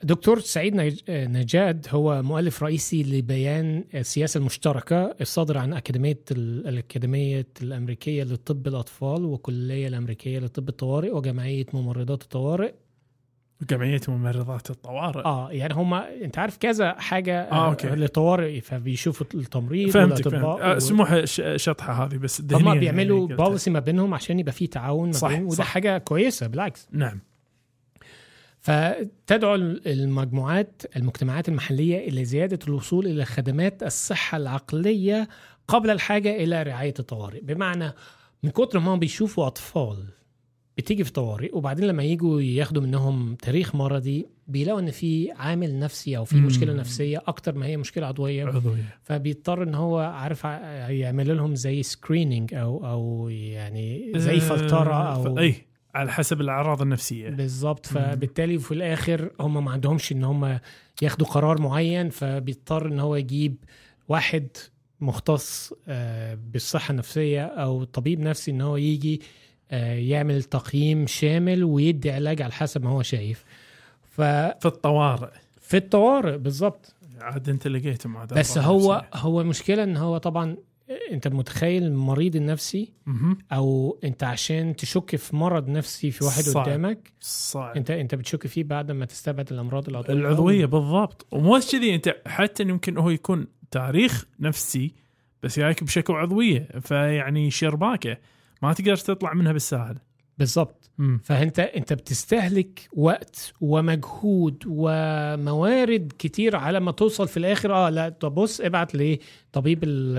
دكتور 0.03 0.39
سعيد 0.39 0.75
نج- 0.75 1.01
نجاد 1.09 1.87
هو 1.89 2.21
مؤلف 2.23 2.63
رئيسي 2.63 3.03
لبيان 3.03 3.83
السياسة 3.95 4.37
المشتركة 4.37 5.15
الصادر 5.21 5.57
عن 5.57 5.73
أكاديمية 5.73 6.19
ال- 6.31 6.67
الأكاديمية 6.67 7.47
الأمريكية 7.61 8.23
لطب 8.23 8.67
الأطفال 8.67 9.25
والكلية 9.25 9.87
الأمريكية 9.87 10.39
لطب 10.39 10.69
الطوارئ 10.69 11.11
وجمعية 11.11 11.65
ممرضات 11.73 12.21
الطوارئ. 12.23 12.73
جمعيه 13.69 14.01
ممرضات 14.07 14.69
الطوارئ 14.69 15.25
آه 15.25 15.51
يعني 15.51 15.73
هما 15.73 16.15
أنت 16.23 16.37
عارف 16.39 16.57
كذا 16.57 16.93
حاجة 16.99 17.41
آه، 17.41 17.69
أوكي. 17.69 17.87
للطوارئ 17.87 18.61
فبيشوفوا 18.61 19.25
التمريض 19.35 19.89
فهمتك 19.89 20.29
فهمت. 20.29 20.43
آه، 20.61 20.75
و- 20.75 20.79
سموها 20.79 21.25
ش- 21.25 21.41
شطحة 21.55 22.05
هذه 22.05 22.17
بس 22.17 22.41
هما 22.51 22.67
يعني 22.67 22.79
بيعملوا 22.79 23.27
قلتها. 23.27 23.35
بوليسي 23.45 23.69
ما 23.69 23.79
بينهم 23.79 24.13
عشان 24.13 24.39
يبقى 24.39 24.51
في 24.53 24.67
تعاون 24.67 25.11
ما 25.21 25.27
بينهم 25.27 25.45
وده 25.45 25.55
صح. 25.55 25.65
حاجة 25.65 25.97
كويسة 25.97 26.47
بالعكس 26.47 26.87
نعم 26.91 27.19
فتدعو 28.59 29.55
المجموعات 29.55 30.81
المجتمعات 30.95 31.49
المحلية 31.49 32.07
إلى 32.09 32.25
زيادة 32.25 32.59
الوصول 32.67 33.05
إلى 33.07 33.25
خدمات 33.25 33.83
الصحة 33.83 34.37
العقلية 34.37 35.27
قبل 35.67 35.89
الحاجة 35.89 36.35
إلى 36.35 36.63
رعاية 36.63 36.93
الطوارئ 36.99 37.41
بمعنى 37.41 37.91
من 38.43 38.49
كتر 38.49 38.79
ما 38.79 38.93
هم 38.93 38.99
بيشوفوا 38.99 39.47
أطفال 39.47 39.97
بتيجي 40.79 41.03
في 41.03 41.11
طوارئ 41.11 41.49
وبعدين 41.53 41.85
لما 41.85 42.03
يجوا 42.03 42.41
ياخدوا 42.41 42.81
منهم 42.81 43.35
تاريخ 43.35 43.75
مرضي 43.75 44.25
بيلاقوا 44.47 44.79
إن 44.79 44.91
في 44.91 45.31
عامل 45.31 45.79
نفسي 45.79 46.17
أو 46.17 46.25
في. 46.25 46.35
مشكلة 46.35 46.73
نفسية 46.73 47.21
أكتر 47.27 47.55
ما 47.55 47.65
هي 47.65 47.77
مشكلة 47.77 48.07
عضوية 48.07 48.45
عضوية 48.45 48.99
فبيضطر 49.03 49.63
إن 49.63 49.75
هو 49.75 49.99
عارف 49.99 50.43
يعمل 50.43 51.37
لهم 51.37 51.55
زي 51.55 51.83
سكرينينج 51.83 52.53
أو 52.53 52.85
أو 52.85 53.29
يعني 53.29 54.11
زي 54.15 54.39
فلترة 54.39 55.15
أو 55.15 55.39
أي 55.39 55.55
على 55.95 56.11
حسب 56.11 56.41
الأعراض 56.41 56.81
النفسية 56.81 57.29
بالظبط. 57.29 57.85
فبالتالي 57.85 58.57
في 58.57 58.73
الآخر 58.73 59.31
هم 59.39 59.65
ما 59.65 59.71
عندهمش 59.71 60.11
إن 60.11 60.23
هم 60.23 60.59
ياخدوا 61.01 61.27
قرار 61.27 61.61
معين 61.61 62.09
فبيضطر 62.09 62.87
إن 62.87 62.99
هو 62.99 63.15
يجيب 63.15 63.55
واحد 64.07 64.47
مختص 65.01 65.73
آه، 65.87 66.37
بالصحة 66.51 66.91
النفسية 66.91 67.45
أو 67.45 67.83
طبيب 67.83 68.19
نفسي 68.19 68.51
إن 68.51 68.61
هو 68.61 68.77
يجي 68.77 69.21
آه، 69.21 69.48
يعمل 69.71 70.43
تقييم 70.43 71.07
شامل 71.07 71.63
ويدي 71.63 72.11
علاج 72.11 72.41
على 72.41 72.53
حسب 72.53 72.83
ما 72.83 72.89
هو 72.89 73.01
شايف. 73.01 73.45
ففي 74.11 74.55
في 74.59 74.65
الطوارئ. 74.65 75.29
الطوارئ 75.73 76.37
بالظبط 76.37 76.95
عاد 77.21 77.49
انت 77.49 77.67
لقيته 77.67 78.09
مع 78.09 78.25
بس 78.25 78.57
هو 78.57 79.05
هو 79.13 79.41
المشكلة 79.41 79.83
إن 79.83 79.97
هو 79.97 80.17
طبعا 80.17 80.57
أنت 81.11 81.27
متخيل 81.27 81.83
المريض 81.83 82.35
النفسي؟ 82.35 82.91
مهم. 83.05 83.37
أو 83.51 83.99
أنت 84.03 84.23
عشان 84.23 84.75
تشك 84.75 85.15
في 85.15 85.35
مرض 85.35 85.69
نفسي 85.69 86.11
في 86.11 86.23
واحد 86.23 86.43
صعب. 86.43 86.63
قدامك 86.63 87.11
صعب. 87.19 87.77
أنت 87.77 87.91
أنت 87.91 88.15
بتشك 88.15 88.47
فيه 88.47 88.63
بعد 88.63 88.91
ما 88.91 89.05
تستبعد 89.05 89.51
الأمراض 89.51 89.89
العضوية. 89.89 90.17
العضوية 90.17 90.65
بالضبط. 90.65 91.27
ومو 91.31 91.59
كذي 91.71 91.95
أنت 91.95 92.15
حتى 92.27 92.63
يمكن 92.63 92.97
هو 92.97 93.09
يكون 93.09 93.47
تاريخ 93.71 94.25
نفسي 94.39 94.93
بس 95.43 95.59
جايك 95.59 95.83
بشكوى 95.83 96.15
عضوية 96.15 96.67
فيعني 96.81 97.51
شرباكة. 97.51 98.17
ما 98.61 98.73
تقدر 98.73 98.95
تطلع 98.95 99.33
منها 99.33 99.51
بالساهل 99.51 99.97
بالظبط 100.37 100.91
مم. 100.97 101.21
فأنت 101.23 101.59
أنت 101.59 101.93
بتستهلك 101.93 102.89
وقت 102.93 103.53
ومجهود 103.61 104.63
وموارد 104.67 106.13
كتير 106.19 106.55
على 106.55 106.79
ما 106.79 106.91
توصل 106.91 107.27
في 107.27 107.37
الآخر. 107.37 107.73
آه 107.73 107.89
لا 107.89 108.09
طب 108.09 108.35
بص 108.35 108.61
ابعت 108.61 108.91
لطبيب 108.95 109.83
ال- 109.83 110.17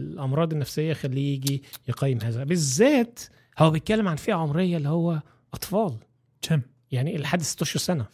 الأمراض 0.00 0.52
النفسية 0.52 0.92
خليه 0.92 1.34
يجي 1.34 1.62
يقيم 1.88 2.18
هذا. 2.22 2.44
بالذات 2.44 3.20
هو 3.58 3.70
بيتكلم 3.70 4.08
عن 4.08 4.16
فئة 4.16 4.34
عمرية 4.34 4.76
اللي 4.76 4.88
هو 4.88 5.22
أطفال. 5.54 5.94
كم؟ 6.42 6.60
يعني 6.92 7.18
لحد 7.18 7.42
16 7.42 7.78
سنة. 7.78 8.06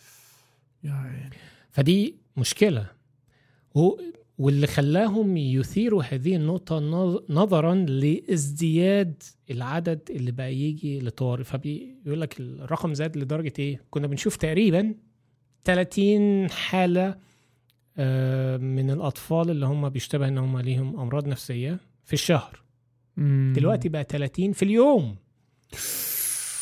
يا 0.84 0.93
عيني. 0.93 1.30
فدي 1.70 2.16
مشكلة. 2.36 2.86
و... 3.74 3.91
واللي 4.41 4.66
خلاهم 4.66 5.36
يثيروا 5.36 6.03
هذه 6.03 6.36
النقطة 6.36 6.78
نظ- 6.78 7.22
نظرا 7.30 7.74
لازدياد 7.74 9.22
العدد 9.51 10.01
اللي 10.11 10.30
بقى 10.32 10.55
يجي 10.55 11.01
لطوارئ 11.01 11.45
فبيقول 11.45 12.20
لك 12.20 12.41
الرقم 12.41 12.95
زاد 12.95 13.16
لدرجة 13.16 13.53
إيه؟ 13.59 13.80
كنا 13.91 14.07
بنشوف 14.07 14.36
تقريبا 14.36 14.95
30 15.64 16.51
حالة 16.51 17.16
آه، 17.99 18.57
من 18.57 18.91
الأطفال 18.91 19.51
اللي 19.51 19.66
هم 19.66 19.88
بيشتبه 19.88 20.28
إن 20.28 20.38
هم 20.38 20.59
ليهم 20.59 21.01
أمراض 21.01 21.26
نفسية 21.28 21.78
في 22.05 22.12
الشهر 22.12 22.62
مم. 23.16 23.53
دلوقتي 23.57 23.88
بقى 23.88 24.05
30 24.09 24.53
في 24.53 24.62
اليوم 24.64 25.16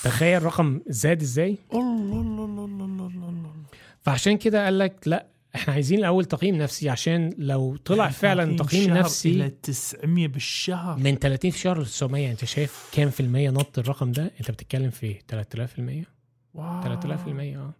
تخيل 0.04 0.42
رقم 0.42 0.80
زاد 0.86 1.22
إزاي؟ 1.22 1.58
الله 1.74 2.20
الله 2.20 2.44
الله 2.44 2.64
الله 2.64 3.06
الله 3.28 3.52
فعشان 4.00 4.36
كده 4.36 4.64
قال 4.64 4.78
لك 4.78 5.08
لا 5.08 5.26
إحنا 5.54 5.74
عايزين 5.74 5.98
الأول 5.98 6.24
تقييم 6.24 6.54
نفسي 6.56 6.88
عشان 6.90 7.34
لو 7.38 7.76
طلع 7.76 8.08
فعلا 8.08 8.44
30 8.44 8.56
تقييم 8.66 8.94
نفسي 8.94 9.30
إلى 9.30 9.50
900 9.50 10.28
بالشهر. 10.28 10.98
من 10.98 11.14
30 11.14 11.50
في 11.50 11.58
شهر 11.58 11.80
ل 11.80 11.84
900 11.86 12.30
أنت 12.30 12.44
شايف 12.44 12.90
كام 12.94 13.10
في 13.10 13.20
المية 13.20 13.50
نط 13.50 13.78
الرقم 13.78 14.12
ده؟ 14.12 14.30
أنت 14.40 14.50
بتتكلم 14.50 14.90
في 14.90 15.16
3000 15.28 15.72
في 15.72 15.78
المية. 15.78 16.04
واو. 16.54 16.82
3000 16.82 17.22
في 17.22 17.30
المية 17.30 17.58
آه. 17.58 17.72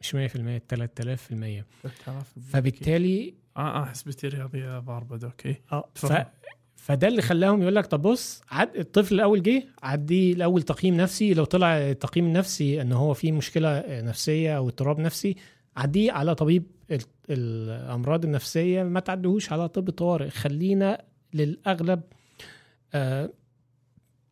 مش 0.00 0.14
100 0.14 0.26
في 0.28 0.36
المية 0.36 0.62
3000 0.68 1.22
في 1.22 1.30
المية. 1.30 1.66
3000 1.82 2.26
فبالتالي 2.52 3.34
آه 3.56 3.82
آه 3.82 3.84
حسبتي 3.84 4.28
رياضيه 4.28 4.78
ضاربه 4.78 5.26
okay. 5.26 5.54
آه 5.72 5.88
ف... 5.94 6.12
فده 6.76 7.08
اللي 7.08 7.22
خلاهم 7.22 7.62
يقول 7.62 7.74
لك 7.74 7.86
طب 7.86 8.02
بص 8.02 8.42
عد 8.50 8.76
الطفل 8.76 9.14
الأول 9.14 9.42
جه 9.42 9.66
عديه 9.82 10.32
الأول 10.32 10.62
تقييم 10.62 10.96
نفسي. 10.96 11.34
لو 11.34 11.44
طلع 11.44 11.76
التقييم 11.78 12.26
النفسي 12.26 12.82
إن 12.82 12.92
هو 12.92 13.14
فيه 13.14 13.32
مشكلة 13.32 13.84
نفسية 13.88 14.56
أو 14.56 14.68
اضطراب 14.68 14.98
نفسي 14.98 15.36
عديه 15.76 16.12
على 16.12 16.34
طبيب 16.34 16.64
ال- 16.90 17.00
الأمراض 17.30 18.24
النفسية 18.24 18.82
ما 18.82 19.00
تعدهوش 19.00 19.52
على 19.52 19.68
طب 19.68 19.88
الطوارئ 19.88 20.28
خلينا 20.30 21.02
للأغلب 21.34 22.00
آه 22.94 23.30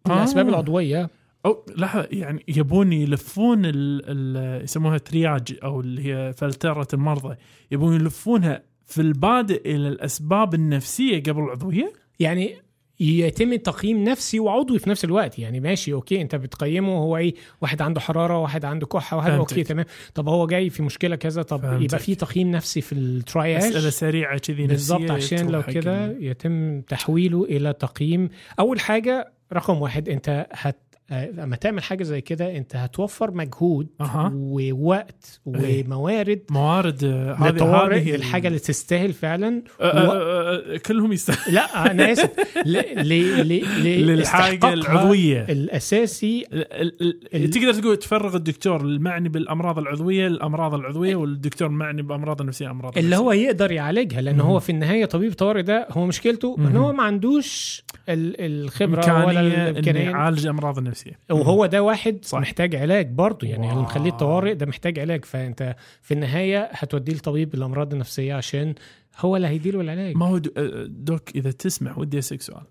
آه. 0.06 0.16
الاسباب 0.18 0.48
العضوية. 0.48 1.10
أو 1.46 1.66
لحظة 1.76 2.08
يعني 2.10 2.44
يبون 2.48 2.92
يلفون 2.92 3.66
ال 3.66 4.02
ال 4.06 4.62
يسموها 4.64 4.98
triage 4.98 5.58
أو 5.64 5.80
اللي 5.80 6.14
هي 6.14 6.32
فلترة 6.32 6.88
المرضى 6.94 7.36
يبون 7.70 7.94
يلفونها 7.94 8.62
في 8.86 9.00
البادئ 9.00 9.74
إلى 9.74 9.88
الأسباب 9.88 10.54
النفسية 10.54 11.22
قبل 11.22 11.42
العضوية؟ 11.42 11.92
يعني 12.20 12.56
يتم 13.00 13.54
تقييم 13.54 14.04
نفسي 14.04 14.40
وعضوي 14.40 14.78
في 14.78 14.90
نفس 14.90 15.04
الوقت. 15.04 15.38
يعني 15.38 15.60
ماشي 15.60 15.92
okay 15.92 16.20
أنت 16.20 16.34
بتقيمه 16.34 16.92
هو 16.92 17.16
إيه؟ 17.16 17.34
واحد 17.60 17.82
عنده 17.82 18.00
حرارة 18.00 18.38
واحد 18.38 18.64
عنده 18.64 18.86
كحة 18.86 19.16
واحد 19.16 19.30
فهمتك. 19.30 19.52
okay 19.52 19.62
تمام. 19.62 19.84
طب 20.14 20.28
هو 20.28 20.46
جاي 20.46 20.70
في 20.70 20.82
مشكلة 20.82 21.16
كذا 21.16 21.42
طب 21.42 21.60
فهمتك. 21.60 21.84
يبقى 21.84 21.98
في 21.98 22.14
تقييم 22.14 22.50
نفسي 22.50 22.80
في 22.80 22.92
ال 22.92 23.02
triage 23.02 23.62
اسئله 23.62 23.90
سريعة 23.90 24.38
كذي 24.38 24.66
بالظبط 24.66 25.10
عشان 25.10 25.48
لو 25.48 25.62
كده 25.62 26.16
يتم 26.20 26.80
تحويله 26.80 27.44
إلى 27.44 27.72
تقييم. 27.72 28.28
أول 28.58 28.80
حاجة 28.80 29.32
رقم 29.52 29.82
واحد 29.82 30.08
أنت 30.08 30.46
هت 30.52 30.76
لما 31.10 31.56
تعمل 31.56 31.82
حاجة 31.82 32.02
زي 32.02 32.20
كده 32.20 32.56
انت 32.56 32.76
هتوفر 32.76 33.30
مجهود 33.30 33.86
أها. 34.00 34.32
ووقت 34.34 35.40
إيه. 35.54 35.84
وموارد 35.86 36.40
موارد 36.50 37.04
آه، 37.04 37.34
هذه 37.34 38.14
الحاجة 38.14 38.48
اللي 38.48 38.58
تستاهل 38.58 39.12
فعلا 39.12 39.62
آه، 39.80 39.84
آه، 39.84 39.98
آه، 39.98 40.74
آه، 40.74 40.76
كلهم 40.76 41.12
يستاهلون 41.12 41.54
لا 41.54 41.90
أنا 41.90 42.12
آسف 42.12 42.30
ل... 42.66 42.72
ل... 43.08 43.48
ل... 43.48 44.06
للحاجة 44.06 44.72
العضوية 44.72 45.46
الأساسي 45.48 46.46
ال- 46.52 47.50
تقدر 47.50 47.72
تقول 47.74 47.96
تفرغ 47.96 48.36
الدكتور 48.36 48.80
المعني 48.80 49.28
بالأمراض 49.28 49.78
العضوية 49.78 50.26
الأمراض 50.26 50.74
العضوية 50.74 51.16
والدكتور 51.16 51.68
المعني 51.68 52.02
بأمراض 52.02 52.40
النفسية 52.40 52.70
أمراض 52.70 52.98
اللي 52.98 53.06
النفسية. 53.06 53.24
هو 53.24 53.32
يقدر 53.32 53.72
يعالجها 53.72 54.20
لأن. 54.20 54.40
هو 54.40 54.60
في 54.60 54.70
النهاية 54.70 55.04
طبيب 55.04 55.30
الطوارئ 55.30 55.62
ده 55.62 55.86
هو 55.90 56.06
مشكلته 56.06 56.56
ان. 56.58 56.76
هو 56.76 56.92
ما 56.92 57.02
عندوش 57.02 57.82
ال- 58.08 58.34
الخبرة 58.40 59.26
ولا 59.26 59.40
الإمكانية 59.40 60.00
يعالج 60.10 60.46
أمراض 60.46 60.78
النفسية 60.78 60.93
وهو 61.30 61.66
ده 61.66 61.82
واحد 61.82 62.24
صح. 62.24 62.38
محتاج 62.38 62.76
علاج 62.76 63.10
برضه 63.10 63.46
يعني 63.48 63.70
اللي. 63.70 63.82
مخليه 63.82 64.10
الطوارئ 64.10 64.54
ده 64.54 64.66
محتاج 64.66 64.98
علاج. 64.98 65.24
فأنت 65.24 65.76
في 66.02 66.14
النهاية 66.14 66.70
هتوديه 66.72 67.12
لطبيب 67.12 67.54
الأمراض 67.54 67.92
النفسية 67.92 68.34
عشان 68.34 68.74
هو 69.18 69.36
اللي 69.36 69.48
هيديله 69.48 69.80
العلاج. 69.80 70.16
ما 70.16 70.26
هو 70.26 70.38
دو- 70.38 70.52
دوك 70.86 71.30
إذا 71.36 71.50
تسمح 71.50 71.98
ودي 71.98 72.18
أسألك 72.18 72.40
سؤال. 72.42 72.64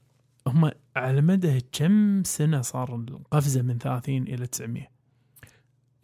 هم 0.47 0.71
على 0.95 1.21
مدى 1.21 1.61
كم 1.71 2.23
سنة 2.23 2.61
صار 2.61 2.95
القفزة 2.95 3.61
من 3.61 3.77
30 3.77 4.23
إلى 4.23 4.47
900 4.47 4.87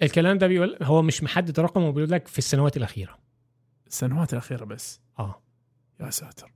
الكلام 0.04 0.38
ده 0.38 0.48
بيقول 0.48 0.78
هو 0.82 1.02
مش 1.02 1.24
محدد 1.24 1.60
رقم 1.60 1.84
وبيقول 1.84 2.12
لك 2.12 2.28
في 2.28 2.38
السنوات 2.38 2.78
الأخيرة. 2.78 3.18
السنوات 3.88 4.34
الأخيرة 4.34 4.66
بس؟ 4.66 5.02
آه. 5.20 5.42
يا 6.00 6.10
ساتر. 6.10 6.52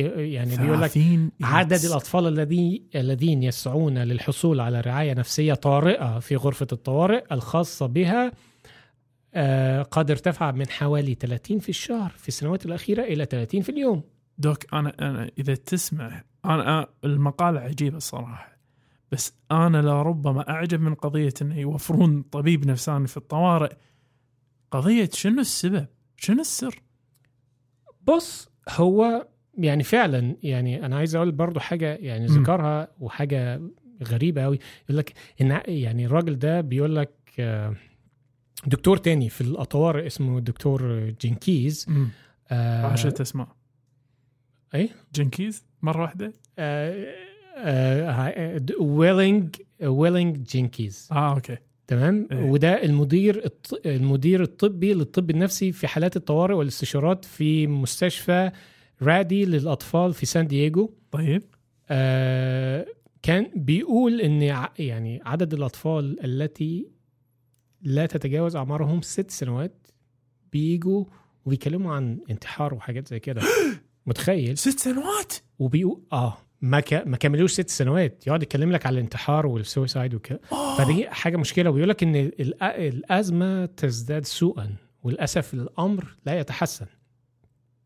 يعني 0.00 0.56
بيقول 0.56 0.82
لك 0.82 0.90
30 0.90 1.12
إلى 1.12 1.30
عدد 1.42 1.84
الأطفال 1.84 2.26
الذي 2.26 2.82
الذين 2.94 3.42
يسعون 3.42 3.98
للحصول 3.98 4.60
على 4.60 4.80
رعاية 4.80 5.14
نفسية 5.14 5.54
طارئة 5.54 6.18
في 6.18 6.36
غرفة 6.36 6.66
الطوارئ 6.72 7.24
الخاصة 7.32 7.86
بها 7.86 8.32
آه، 9.34 9.82
قد 9.82 10.10
ارتفع 10.10 10.50
من 10.50 10.68
حوالي 10.68 11.14
30 11.14 11.58
في 11.58 11.68
الشهر 11.68 12.10
في 12.10 12.28
السنوات 12.28 12.66
الأخيرة 12.66 13.02
إلى 13.02 13.24
30 13.24 13.62
في 13.62 13.68
اليوم 13.68 14.02
دوك 14.38 14.74
أنا 14.74 14.94
أنا 15.00 15.30
إذا 15.38 15.54
تسمح 15.54 16.24
أنا 16.44 16.86
المقاله 17.04 17.60
عجيبه 17.60 17.96
الصراحة 17.96 18.56
بس 19.12 19.34
أنا 19.50 19.82
لربما 19.82 20.50
أعجب 20.50 20.80
من 20.80 20.94
قضية 20.94 21.34
انه 21.42 21.58
يوفرون 21.58 22.22
طبيب 22.22 22.66
نفساني 22.66 23.06
في 23.06 23.16
الطوارئ 23.16 23.72
قضية 24.70 25.10
شنو 25.12 25.40
السبب؟ 25.40 25.86
شنو 26.16 26.40
السر؟ 26.40 26.82
بص 28.02 28.48
هو 28.68 29.26
يعني 29.58 29.82
فعلا 29.82 30.36
يعني 30.42 30.86
أنا 30.86 30.96
عايز 30.96 31.16
أقول 31.16 31.32
برضو 31.32 31.60
حاجة 31.60 31.94
يعني. 31.94 32.26
ذكرها 32.26 32.88
وحاجة 33.00 33.60
غريبة 34.04 34.42
قوي 34.42 34.58
يقول 34.84 34.98
لك 34.98 35.12
إن 35.40 35.60
يعني 35.66 36.06
الراجل 36.06 36.38
ده 36.38 36.60
بيقول 36.60 36.96
لك 36.96 37.10
آه، 37.38 37.74
دكتور 38.66 38.96
تاني 38.96 39.28
في 39.28 39.40
الأطوار 39.40 40.06
اسمه 40.06 40.40
دكتور 40.40 41.10
جينكيز 41.20 41.86
امم 41.88 42.08
آه، 42.50 42.86
عشرة 42.86 43.22
اسماء 43.22 43.48
إيه؟ 44.74 44.88
جنكيز؟ 45.14 45.64
مرة 45.82 46.02
واحدة؟ 46.02 46.32
آه، 46.58 47.14
آه، 47.56 48.58
د- 48.58 48.74
ويلينج 48.80 49.56
ويلينج 49.82 50.36
جينكيز 50.42 51.08
آه 51.12 51.34
okay. 51.34 51.56
تمام؟ 51.86 52.28
إيه. 52.32 52.50
وده 52.50 52.84
المدير 52.84 53.44
الط- 53.44 53.80
المدير 53.86 54.42
الطبي 54.42 54.94
للطب 54.94 55.30
النفسي 55.30 55.72
في 55.72 55.86
حالات 55.86 56.16
الطوارئ 56.16 56.54
والاستشارات 56.54 57.24
في 57.24 57.66
مستشفى 57.66 58.50
رادي 59.02 59.44
للأطفال 59.44 60.14
في 60.14 60.26
سان 60.26 60.46
دييغو. 60.46 60.94
طيب. 61.10 61.42
آه 61.88 62.86
كان 63.22 63.50
بيقول 63.56 64.20
إن 64.20 64.42
يعني 64.78 65.20
عدد 65.24 65.54
الأطفال 65.54 66.24
التي 66.24 66.88
لا 67.82 68.06
تتجاوز 68.06 68.56
أعمارهم 68.56 69.02
ست 69.02 69.30
سنوات 69.30 69.86
بيجوا 70.52 71.04
وبيتكلموا 71.44 71.94
عن 71.94 72.18
انتحار 72.30 72.74
وحاجات 72.74 73.08
زي 73.08 73.20
كده. 73.20 73.42
متخيل؟ 74.06 74.58
ست 74.58 74.78
سنوات؟ 74.78 75.32
وبيقول 75.58 76.02
آه 76.12 76.38
ما 76.60 76.80
ك... 76.80 76.94
ما 77.06 77.16
كملوش 77.16 77.52
ست 77.52 77.68
سنوات. 77.70 78.26
يقعد 78.26 78.42
يتكلم 78.42 78.72
لك 78.72 78.86
على 78.86 78.94
الانتحار 78.94 79.46
والسويسايد 79.46 80.14
وكده 80.14 80.40
آه. 80.52 80.76
فدي 80.78 81.10
حاجة 81.10 81.36
مشكلة. 81.36 81.70
وبيقول 81.70 81.88
لك 81.88 82.02
إن 82.02 82.30
الأ- 82.30 82.62
الأزمة 82.62 83.66
تزداد 83.66 84.24
سوءا. 84.24 84.76
وللأسف 85.02 85.54
الأمر 85.54 86.16
لا 86.26 86.38
يتحسن. 86.40 86.86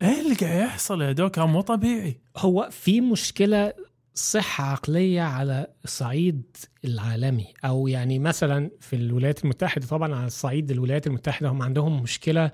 إيه 0.03 0.21
اللي 0.21 0.35
قاعد 0.35 0.61
يحصل 0.61 1.03
يا 1.03 1.13
دوكا 1.13 1.45
مو 1.45 1.61
طبيعي. 1.61 2.17
هو 2.37 2.69
في 2.71 3.01
مشكلة 3.01 3.73
صحة 4.15 4.65
عقلية 4.65 5.23
على 5.23 5.67
الصعيد 5.85 6.57
العالمي 6.85 7.47
أو 7.65 7.89
يعني 7.89 8.19
مثلا 8.19 8.71
في 8.81 8.97
الولايات 8.97 9.45
المتحدة 9.45 9.87
طبعا 9.87 10.15
على 10.15 10.27
الصعيد 10.27 10.71
الولايات 10.71 11.07
المتحدة 11.07 11.49
هم 11.49 11.63
عندهم 11.63 12.03
مشكلة 12.03 12.51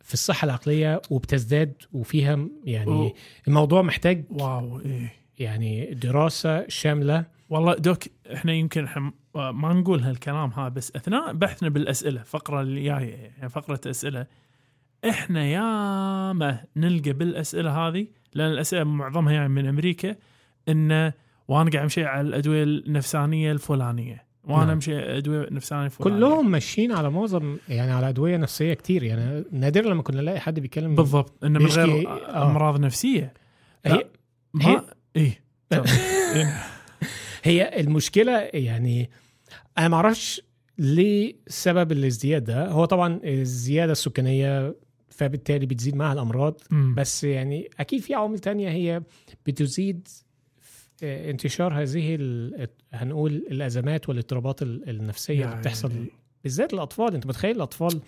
في 0.00 0.14
الصحة 0.14 0.44
العقلية 0.44 1.02
وبتزداد 1.10 1.72
وفيها 1.92 2.48
يعني 2.64 2.90
أوه. 2.90 3.14
الموضوع 3.48 3.82
محتاج 3.82 4.24
واو 4.30 4.80
إيه. 4.80 5.12
يعني 5.38 5.94
دراسة 5.94 6.68
شاملة. 6.68 7.24
والله 7.50 7.74
دوك 7.74 8.04
إحنا 8.32 8.52
يمكن 8.52 8.84
إحنا 8.84 9.12
ما 9.34 9.72
نقول 9.72 10.00
هالكلام 10.00 10.50
هذا 10.50 10.68
بس 10.68 10.92
أثناء 10.96 11.32
بحثنا 11.32 11.68
بالأسئلة 11.68 12.20
الفقره 12.20 12.60
اللي 12.60 12.84
جاية 12.84 13.14
يعني 13.14 13.48
فقرة 13.48 13.80
أسئلة 13.86 14.26
إحنا 15.08 15.46
ياما 15.46 16.64
نلقى 16.76 17.12
بالأسئلة 17.12 17.70
هذه 17.70 18.06
لأن 18.34 18.50
الأسئلة 18.50 18.84
معظمها 18.84 19.32
يعني 19.32 19.48
من 19.48 19.66
أمريكا 19.66 20.16
انه 20.68 21.12
وأنا 21.48 21.70
قاعد 21.70 21.82
أمشي 21.82 22.04
على 22.04 22.28
الأدوية 22.28 22.64
النفسانية 22.64 23.52
الفلانية 23.52 24.24
وأنا 24.44 24.64
نعم. 24.64 24.70
أمشي 24.70 25.18
أدوية 25.18 25.48
نفسانية 25.50 25.88
فلانيه 25.88 26.18
كلهم 26.18 26.50
ماشيين 26.50 26.92
على 26.92 27.10
معظم 27.10 27.56
يعني 27.68 27.92
على 27.92 28.08
أدوية 28.08 28.36
نفسية 28.36 28.74
كتير 28.74 29.02
يعني 29.02 29.44
نادر 29.52 29.84
لما 29.84 30.02
كنا 30.02 30.20
نلاقي 30.20 30.40
حد 30.40 30.60
بيتكلم 30.60 30.94
بالضبط 30.94 31.44
إنه 31.44 31.58
من 31.58 31.66
غير 31.66 32.08
آه. 32.08 32.50
أمراض 32.50 32.80
نفسية 32.80 33.32
هي 33.86 34.06
ما 34.54 34.84
إيه. 35.16 35.42
إيه. 36.36 36.54
هي 37.42 37.80
المشكلة 37.80 38.32
يعني 38.38 39.10
أنا 39.78 39.88
ما 39.88 39.96
أعرفش 39.96 40.42
ليه 40.78 41.34
سبب 41.46 41.92
الازدياد 41.92 42.44
ده 42.44 42.68
هو 42.68 42.84
طبعا 42.84 43.20
الزيادة 43.24 43.92
السكانية 43.92 44.74
فبالتالي 45.12 45.66
بتزيد 45.66 45.96
معها 45.96 46.12
الأمراض 46.12 46.60
مم. 46.70 46.94
بس 46.94 47.24
يعني 47.24 47.70
أكيد 47.80 48.00
في 48.00 48.14
عوامل 48.14 48.38
تانية 48.38 48.68
هي 48.70 49.02
بتزيد 49.46 50.08
انتشار 51.02 51.82
هذه 51.82 52.14
هنقول 52.92 53.32
الأزمات 53.32 54.08
والاضطرابات 54.08 54.62
ال- 54.62 54.88
النفسية 54.90 55.40
يا 55.40 55.44
اللي 55.44 55.56
بتحصل 55.56 55.90
عيني. 55.92 56.06
بالذات 56.44 56.74
الأطفال 56.74 57.14
أنت 57.14 57.26
متخيل 57.26 57.56
الأطفال 57.56 58.00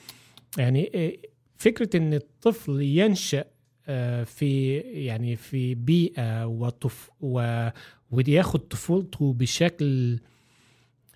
يعني 0.58 0.90
آه، 0.94 1.12
فكرة 1.56 1.96
إن 1.96 2.14
الطفل 2.14 2.82
ينشأ 2.82 3.44
آه، 3.86 4.24
في 4.24 4.76
يعني 4.78 5.36
في 5.36 5.74
بيئة 5.74 6.46
وطف 6.46 7.10
و 7.20 7.68
وياخد 8.10 8.60
طفولته 8.60 9.32
بشكل 9.32 10.18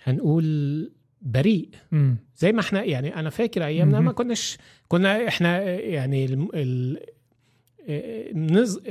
هنقول 0.03 0.91
بريء 1.23 1.69
مم. 1.93 2.17
زي 2.37 2.53
ما 2.53 2.61
إحنا 2.61 2.85
يعني 2.85 3.17
أنا 3.17 3.31
فاكر 3.31 3.65
أيامنا. 3.65 4.01
ما 4.01 4.13
كناش 4.13 4.59
كنا 4.89 5.29
إحنا 5.29 5.63
يعني 5.71 6.25
ال 6.25 6.49
ال 6.55 6.99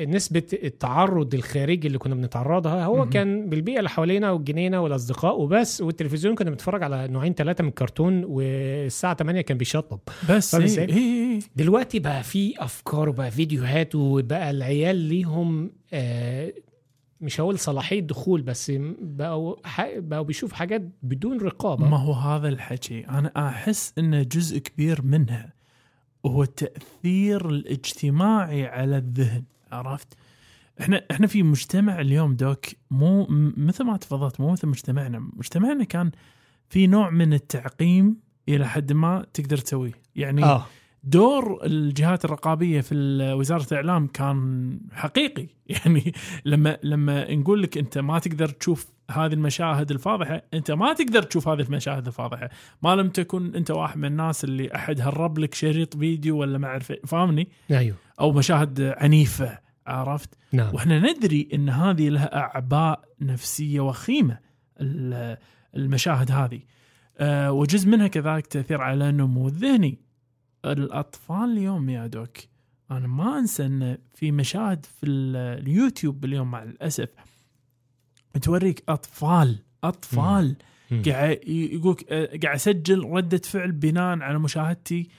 نسبة 0.09 0.43
التعرض 0.53 1.33
الخارجي 1.33 1.87
اللي 1.87 1.97
كنا 1.97 2.15
بنتعرضها 2.15 2.85
هو. 2.85 3.09
كان 3.09 3.49
بالبيئة 3.49 3.77
اللي 3.77 3.89
حوالينا 3.89 4.31
والجنينة 4.31 4.81
والأصدقاء 4.81 5.41
وبس 5.41 5.81
والتلفزيون 5.81 6.35
كنا 6.35 6.49
بنتفرج 6.49 6.83
على 6.83 7.07
نوعين 7.07 7.33
ثلاثة 7.33 7.61
من 7.61 7.69
الكرتون 7.69 8.23
والساعة 8.23 9.15
8 9.15 9.41
كان 9.41 9.57
بيشطب 9.57 9.99
بس 10.29 10.55
إيه 10.55 10.65
إزاي؟ 10.65 10.85
إيه 10.85 10.93
إيه. 10.95 11.39
دلوقتي 11.55 11.99
بقى 11.99 12.23
في 12.23 12.53
أفكار 12.63 13.09
وبقى 13.09 13.31
فيديوهات 13.31 13.95
وبقى 13.95 14.51
العيال 14.51 14.95
ليهم 14.95 15.71
آه 15.93 16.53
مش 17.21 17.41
هقول 17.41 17.59
صلاحية 17.59 17.99
دخول 17.99 18.41
بس 18.41 18.71
بقوا 19.01 19.55
بقوا 19.99 20.23
بيشوفوا 20.23 20.57
حاجات 20.57 20.81
بدون 21.03 21.41
رقابة. 21.41 21.87
ما 21.89 21.97
هو 21.97 22.13
هذا 22.13 22.49
الحكي. 22.49 23.07
أنا 23.07 23.47
أحس 23.49 23.93
انه 23.97 24.23
جزء 24.23 24.57
كبير 24.57 25.01
منها 25.01 25.53
هو 26.25 26.43
التاثير 26.43 27.49
الاجتماعي 27.49 28.65
على 28.65 28.97
الذهن 28.97 29.43
عرفت؟ 29.71 30.07
إحنا 30.81 31.05
إحنا 31.11 31.27
في 31.27 31.43
مجتمع 31.43 32.01
اليوم 32.01 32.35
دوك 32.35 32.65
مو 32.91 33.27
مثل 33.57 33.83
ما 33.83 33.97
تفضلت 33.97 34.39
مو 34.39 34.51
مثل 34.51 34.67
مجتمعنا. 34.67 35.19
مجتمعنا 35.19 35.83
كان 35.83 36.11
في 36.69 36.87
نوع 36.87 37.09
من 37.09 37.33
التعقيم 37.33 38.17
إلى 38.49 38.67
حد 38.67 38.93
ما 38.93 39.25
تقدر 39.33 39.57
تسويه. 39.57 39.91
يعني 40.15 40.43
آه. 40.43 40.65
دور 41.09 41.65
الجهات 41.65 42.25
الرقابية 42.25 42.81
في 42.81 42.95
وزارة 43.37 43.65
الإعلام 43.71 44.07
كان 44.07 44.79
حقيقي. 44.91 45.47
يعني 45.83 46.13
لما 46.45 46.77
لما 46.83 47.35
نقول 47.35 47.61
لك 47.63 47.77
أنت 47.77 47.97
ما 47.97 48.19
تقدر 48.19 48.49
تشوف 48.49 48.87
هذه 49.11 49.33
المشاهد 49.33 49.91
الفاضحة 49.91 50.41
أنت 50.53 50.71
ما 50.71 50.93
تقدر 50.93 51.23
تشوف 51.23 51.47
هذه 51.47 51.61
المشاهد 51.61 52.07
الفاضحة. 52.07 52.49
ما 52.83 52.95
لم 52.95 53.09
تكن 53.09 53.55
أنت 53.55 53.71
واحد 53.71 53.97
من 53.97 54.05
الناس 54.05 54.43
اللي 54.43 54.75
أحد 54.75 55.01
هرب 55.01 55.39
لك 55.39 55.53
شريط 55.53 55.97
فيديو 55.97 56.37
ولا 56.37 56.57
ما 56.57 56.67
أعرف 56.67 56.91
إيه، 56.91 57.01
فاهمني؟ 57.05 57.47
أيوه. 57.71 57.95
أو 58.19 58.31
مشاهد 58.31 58.81
عنيفة 58.97 59.59
عرفت؟ 59.87 60.29
نعم. 60.51 60.75
وإحنا 60.75 60.99
ندري 60.99 61.49
إن 61.53 61.69
هذه 61.69 62.09
لها 62.09 62.37
أعباء 62.37 63.01
نفسية 63.21 63.79
وخيمة 63.79 64.39
ال- 64.81 65.37
المشاهد 65.75 66.31
هذه. 66.31 66.59
أه 67.17 67.51
وجزء 67.51 67.89
منها 67.89 68.07
كذلك 68.07 68.47
تأثير 68.47 68.81
على 68.81 69.09
النمو 69.09 69.47
الذهني 69.47 70.06
الأطفال 70.71 71.51
اليوم 71.51 71.89
يا 71.89 72.07
دوك 72.07 72.37
أنا 72.91 73.07
ما 73.07 73.39
أنسى 73.39 73.65
إن 73.65 73.97
في 74.15 74.31
مشاهد 74.31 74.85
في 74.85 75.05
ال- 75.05 75.35
اليوتيوب 75.67 76.25
اليوم 76.25 76.51
مع 76.51 76.63
الأسف 76.63 77.09
توريك 78.41 78.83
أطفال 78.89 79.59
أطفال. 79.83 80.55
قاعد 81.05 81.39
يقولك 81.47 82.11
أه، 82.11 82.25
قاعد 82.43 82.55
اسجل 82.55 83.03
ردة 83.05 83.37
فعل 83.37 83.71
بناء 83.71 84.19
على 84.19 84.39
مشاهدتي 84.39 85.09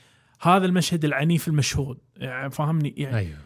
هذا 0.40 0.66
المشهد 0.66 1.04
العنيف 1.04 1.48
المشهود 1.48 1.98
يعني 2.16 2.50
فاهمني؟ 2.50 2.94
يعني 2.96 3.16
أيوه. 3.16 3.38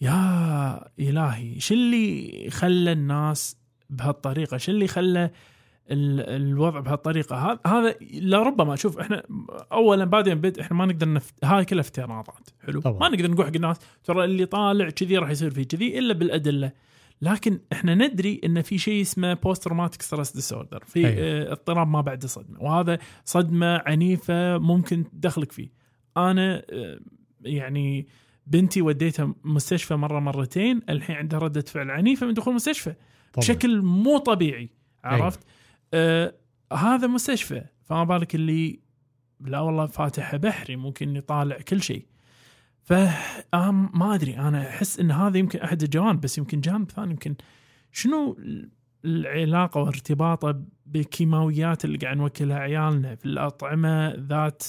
يا 0.00 0.88
إلهي 0.98 1.60
شو 1.60 1.74
اللي 1.74 2.46
خلى 2.50 2.92
الناس 2.92 3.56
بهالطريقة؟ 3.90 4.56
شو 4.56 4.72
اللي 4.72 4.86
خلى 4.86 5.30
الوضع 5.90 6.80
بهالطريقة. 6.80 7.36
هذا 7.36 7.58
هذا 7.66 7.94
لربما 8.12 8.76
شوف 8.76 8.98
إحنا 8.98 9.22
اولا 9.72 10.04
بعدين 10.04 10.34
بد 10.34 10.58
إحنا 10.58 10.76
ما 10.76 10.86
نقدر 10.86 11.12
نفت... 11.12 11.44
هاي 11.44 11.64
كلها 11.64 11.80
افتراضات. 11.80 12.50
حلو؟ 12.66 12.80
طبعاً. 12.80 12.98
ما 12.98 13.16
نقدر 13.16 13.30
نقول 13.30 13.46
حق 13.46 13.52
الناس 13.54 13.76
ترى 14.04 14.24
اللي 14.24 14.46
طالع 14.46 14.90
كذي 14.90 15.18
راح 15.18 15.30
يصير 15.30 15.50
فيه 15.50 15.62
كذي 15.62 15.98
إلا 15.98 16.14
بالأدلة. 16.14 16.72
لكن 17.22 17.60
إحنا 17.72 17.94
ندري 17.94 18.40
إن 18.44 18.62
في 18.62 18.78
شيء 18.78 19.00
اسمه 19.00 19.34
post 19.34 19.64
traumatic 19.64 20.02
stress 20.02 20.32
disorder 20.32 20.84
في 20.86 21.06
أيوة. 21.06 21.18
آه 21.18 21.52
اضطراب 21.52 21.88
ما 21.88 22.00
بعد 22.00 22.22
الصدمه 22.22 22.62
وهذا 22.62 22.98
صدمة 23.24 23.82
عنيفة 23.86 24.58
ممكن 24.58 25.10
تدخلك 25.10 25.52
فيه. 25.52 25.68
أنا 26.16 26.62
آه 26.70 27.00
يعني 27.40 28.08
بنتي 28.46 28.82
وديتها 28.82 29.34
مستشفى 29.44 29.94
مرة 29.94 30.20
مرتين 30.20 30.80
الحين 30.88 31.16
عندها 31.16 31.38
ردة 31.38 31.60
فعل 31.60 31.90
عنيفة 31.90 32.26
من 32.26 32.34
دخول 32.34 32.50
المستشفى. 32.50 32.90
طبعاً. 32.90 33.38
بشكل 33.38 33.82
مو 33.82 34.18
طبيعي 34.18 34.70
عرفت؟ 35.04 35.40
آه 35.94 36.34
هذا 36.72 37.06
مستشفى 37.06 37.64
فما 37.84 38.04
بالك 38.04 38.34
اللي 38.34 38.80
لا 39.40 39.60
والله 39.60 39.86
فاتحة 39.86 40.36
بحري 40.36 40.76
ممكن 40.76 41.16
يطالع 41.16 41.58
كل 41.58 41.82
شيء 41.82 42.06
ف 42.82 42.92
ما 43.94 44.14
أدري 44.14 44.38
أنا 44.38 44.68
أحس 44.68 45.00
إن 45.00 45.10
هذا 45.10 45.38
يمكن 45.38 45.58
أحد 45.58 45.82
الجوانب 45.82 46.20
بس 46.20 46.38
يمكن 46.38 46.60
جانب 46.60 46.90
ثاني 46.90 47.10
يمكن 47.10 47.34
شنو 47.92 48.38
العلاقة 49.04 49.80
وارتباطه 49.80 50.62
بالكيماويات 50.86 51.84
اللي 51.84 51.98
قاعد 51.98 52.16
نوكلها 52.16 52.58
عيالنا 52.58 53.14
في 53.14 53.26
الأطعمة 53.26 54.14
ذات 54.14 54.62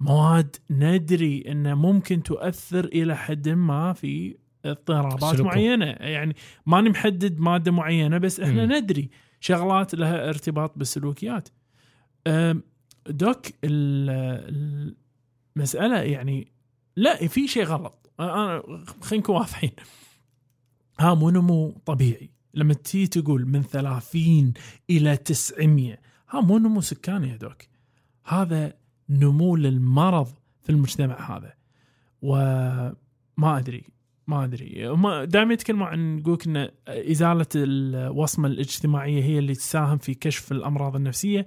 مواد 0.00 0.56
ندري 0.70 1.44
انها 1.48 1.74
ممكن 1.74 2.22
تؤثر 2.22 2.84
إلى 2.84 3.16
حد 3.16 3.48
ما 3.48 3.92
في 3.92 4.36
اضطرابات. 4.64 5.40
معينة 5.40 5.86
يعني 5.86 6.36
ماني 6.66 6.90
محدد 6.90 7.40
مادة 7.40 7.72
معينة 7.72 8.18
بس 8.18 8.40
إحنا 8.40 8.66
مم. 8.66 8.72
ندري 8.72 9.10
شغلات 9.40 9.94
لها 9.94 10.28
ارتباط 10.28 10.78
بالسلوكيات. 10.78 11.48
دوك 13.08 13.46
ال- 13.64 14.94
المساله 15.56 16.00
يعني 16.02 16.52
لا 16.96 17.26
في 17.26 17.48
شيء 17.48 17.64
غلط. 17.64 18.10
أنا 18.20 18.62
خلينا 19.00 19.22
نكون 19.22 19.34
واضحين. 19.36 19.70
ها 21.00 21.14
مو 21.14 21.30
نمو 21.30 21.70
طبيعي. 21.86 22.30
لما 22.54 22.74
تيجي 22.74 23.06
تقول 23.06 23.46
من 23.46 23.62
30 23.62 24.52
إلى 24.90 25.16
900 25.16 25.98
ها 26.30 26.40
مو 26.40 26.58
نمو 26.58 26.80
سكاني 26.80 27.28
يا 27.28 27.36
دوك. 27.36 27.62
هذا 28.24 28.72
نمو 29.08 29.56
للمرض 29.56 30.28
في 30.62 30.70
المجتمع 30.70 31.36
هذا. 31.36 31.54
وما 32.22 33.58
أدري. 33.58 33.84
ما 34.28 34.44
أدري 34.44 34.88
هم 34.88 35.22
دائما 35.24 35.54
يتكلموا 35.54 35.86
عن 35.86 36.18
يقولك 36.18 36.46
إن 36.46 36.68
إزالة 36.88 37.46
الوصمة 37.56 38.48
الاجتماعية 38.48 39.22
هي 39.24 39.38
اللي 39.38 39.54
تساهم 39.54 39.98
في 39.98 40.14
كشف 40.14 40.52
الأمراض 40.52 40.96
النفسية 40.96 41.46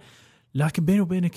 لكن 0.56 0.86
بيني 0.86 1.02
وبينك 1.02 1.36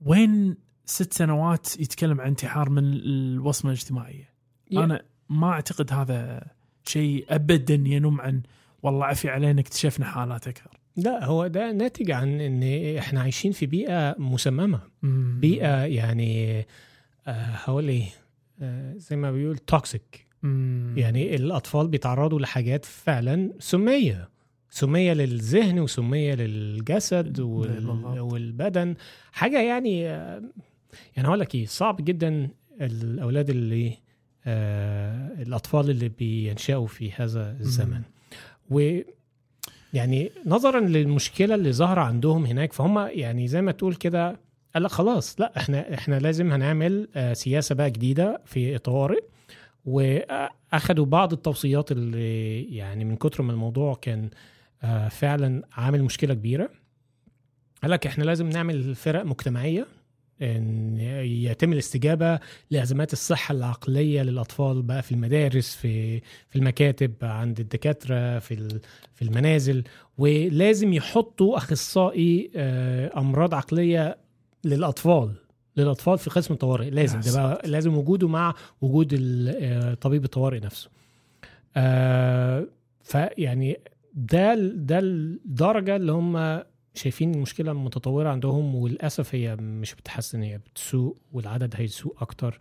وين 0.00 0.56
ست 0.84 1.12
سنوات 1.12 1.80
يتكلم 1.80 2.20
عن 2.20 2.26
انتحار 2.28 2.70
من 2.70 2.82
الوصمة 2.84 3.70
الاجتماعية؟ 3.70 4.28
يا- 4.70 4.84
أنا 4.84 5.02
ما 5.28 5.50
أعتقد 5.50 5.92
هذا 5.92 6.46
شيء 6.84 7.26
ابدا 7.28 7.74
ينم 7.74 8.20
عن 8.20 8.42
والله 8.82 9.04
عفي 9.06 9.28
علينا 9.28 9.60
اكتشفنا 9.60 10.06
حالات 10.06 10.48
أكثر. 10.48 10.70
لا 10.96 11.24
هو 11.24 11.46
ده 11.46 11.72
ناتج 11.72 12.10
عن 12.10 12.40
إن 12.40 12.62
إحنا 12.98 13.20
عايشين 13.20 13.52
في 13.52 13.66
بيئة 13.66 14.14
مسممة 14.18 14.80
مم. 15.02 15.38
بيئة 15.40 15.84
يعني 15.84 16.58
آه، 17.26 17.32
هقول 17.32 17.88
إيه 17.88 18.06
آه، 18.60 18.94
زي 18.96 19.16
ما 19.16 19.32
بيقول 19.32 19.58
توكسيك 19.58 20.27
مم. 20.42 20.94
يعني 20.96 21.36
الأطفال 21.36 21.88
بيتعرضوا 21.88 22.40
لحاجات 22.40 22.84
فعلا 22.84 23.52
سمية 23.58 24.28
سمية 24.70 25.12
للذهن 25.12 25.80
وسمية 25.80 26.34
للجسد 26.34 27.40
وال... 27.40 27.88
والبدن. 28.20 28.94
حاجة 29.32 29.60
يعني 29.62 30.08
آه، 30.08 30.42
يعني 31.16 31.28
هقول 31.28 31.40
لك 31.40 31.54
إيه 31.54 31.66
صعب 31.66 31.96
جدا 32.04 32.48
الأولاد 32.80 33.50
اللي 33.50 33.92
آه 34.46 35.42
الأطفال 35.42 35.90
اللي 35.90 36.08
بينشأوا 36.08 36.86
في 36.86 37.12
هذا 37.12 37.56
الزمن. 37.60 38.00
و 38.70 38.98
يعني 39.94 40.30
نظرا 40.46 40.80
للمشكلة 40.80 41.54
اللي 41.54 41.72
ظاهره 41.72 42.00
عندهم 42.00 42.44
هناك 42.46 42.72
فهم 42.72 42.98
يعني 42.98 43.48
زي 43.48 43.62
ما 43.62 43.72
تقول 43.72 43.94
كده 43.94 44.40
قال 44.74 44.90
خلاص 44.90 45.40
لأ 45.40 45.52
إحنا 45.56 45.94
إحنا 45.94 46.18
لازم 46.18 46.52
هنعمل 46.52 47.08
آه، 47.14 47.32
سياسة 47.32 47.74
بقى 47.74 47.90
جديدة 47.90 48.42
في 48.44 48.78
طوارئ 48.78 49.20
وأخدوا 49.84 51.06
بعض 51.06 51.32
التوصيات 51.32 51.92
اللي 51.92 52.62
يعني 52.76 53.04
من 53.04 53.16
كتر 53.16 53.42
ما 53.42 53.52
الموضوع 53.52 53.94
كان 53.94 54.30
آه، 54.82 55.08
فعلا 55.08 55.62
عامل 55.72 56.02
مشكلة 56.02 56.34
كبيرة. 56.34 56.70
قال 57.82 57.90
لك 57.90 58.06
إحنا 58.06 58.24
لازم 58.24 58.48
نعمل 58.48 58.94
فرق 58.94 59.22
مجتمعية 59.24 59.86
إن 60.42 60.96
يتم 61.24 61.72
الاستجابة 61.72 62.40
لأزمات 62.70 63.12
الصحة 63.12 63.52
العقلية 63.52 64.22
للأطفال 64.22 64.82
بقى 64.82 65.02
في 65.02 65.12
المدارس 65.12 65.76
في 65.76 66.20
في 66.20 66.56
المكاتب 66.56 67.12
عند 67.22 67.60
الدكاترة 67.60 68.38
في 68.38 68.80
في 69.14 69.22
المنازل. 69.22 69.84
ولازم 70.18 70.92
يحطوا 70.92 71.56
أخصائي 71.56 72.50
آه، 72.56 73.18
أمراض 73.18 73.54
عقلية 73.54 74.18
للأطفال. 74.64 75.32
للأطفال 75.78 76.18
في 76.18 76.30
قسم 76.30 76.54
الطوارئ 76.54 76.90
لازم 76.90 77.20
ده 77.20 77.32
بقى 77.32 77.68
لازم 77.68 77.96
وجوده 77.96 78.28
مع 78.28 78.54
وجود 78.80 79.14
آه، 79.56 79.94
طبيب 79.94 80.24
الطوارئ 80.24 80.60
نفسه. 80.60 80.90
آه، 81.76 82.66
فيعني 83.02 83.80
ده 84.14 84.54
ده 84.74 84.98
الدرجة 84.98 85.96
اللي 85.96 86.12
هم 86.12 86.62
شايفين 86.94 87.34
المشكلة 87.34 87.72
متطورة 87.72 88.28
عندهم 88.28 88.74
وللأسف 88.74 89.34
هي 89.34 89.56
مش 89.56 89.94
بتحسن 89.94 90.42
هي 90.42 90.58
بتسوء 90.58 91.16
والعدد 91.32 91.74
هيسوء 91.76 92.14
أكتر 92.20 92.58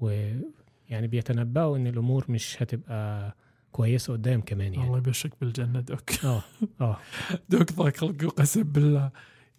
ويعني 0.00 1.06
بيتنبأوا 1.06 1.76
إن 1.76 1.86
الأمور 1.86 2.24
مش 2.28 2.62
هتبقى 2.62 3.34
كويسة 3.72 4.12
قدام 4.12 4.40
كمان 4.40 4.74
يعني. 4.74 4.86
الله 4.86 4.98
يبشرك 4.98 5.32
بالجنة 5.40 5.80
دوك. 5.80 6.24
آه 6.24 6.42
آه. 6.80 6.96
دوك 7.50 7.72
ضاق 7.72 8.04
قسم 8.36 8.62
بالله. 8.62 9.10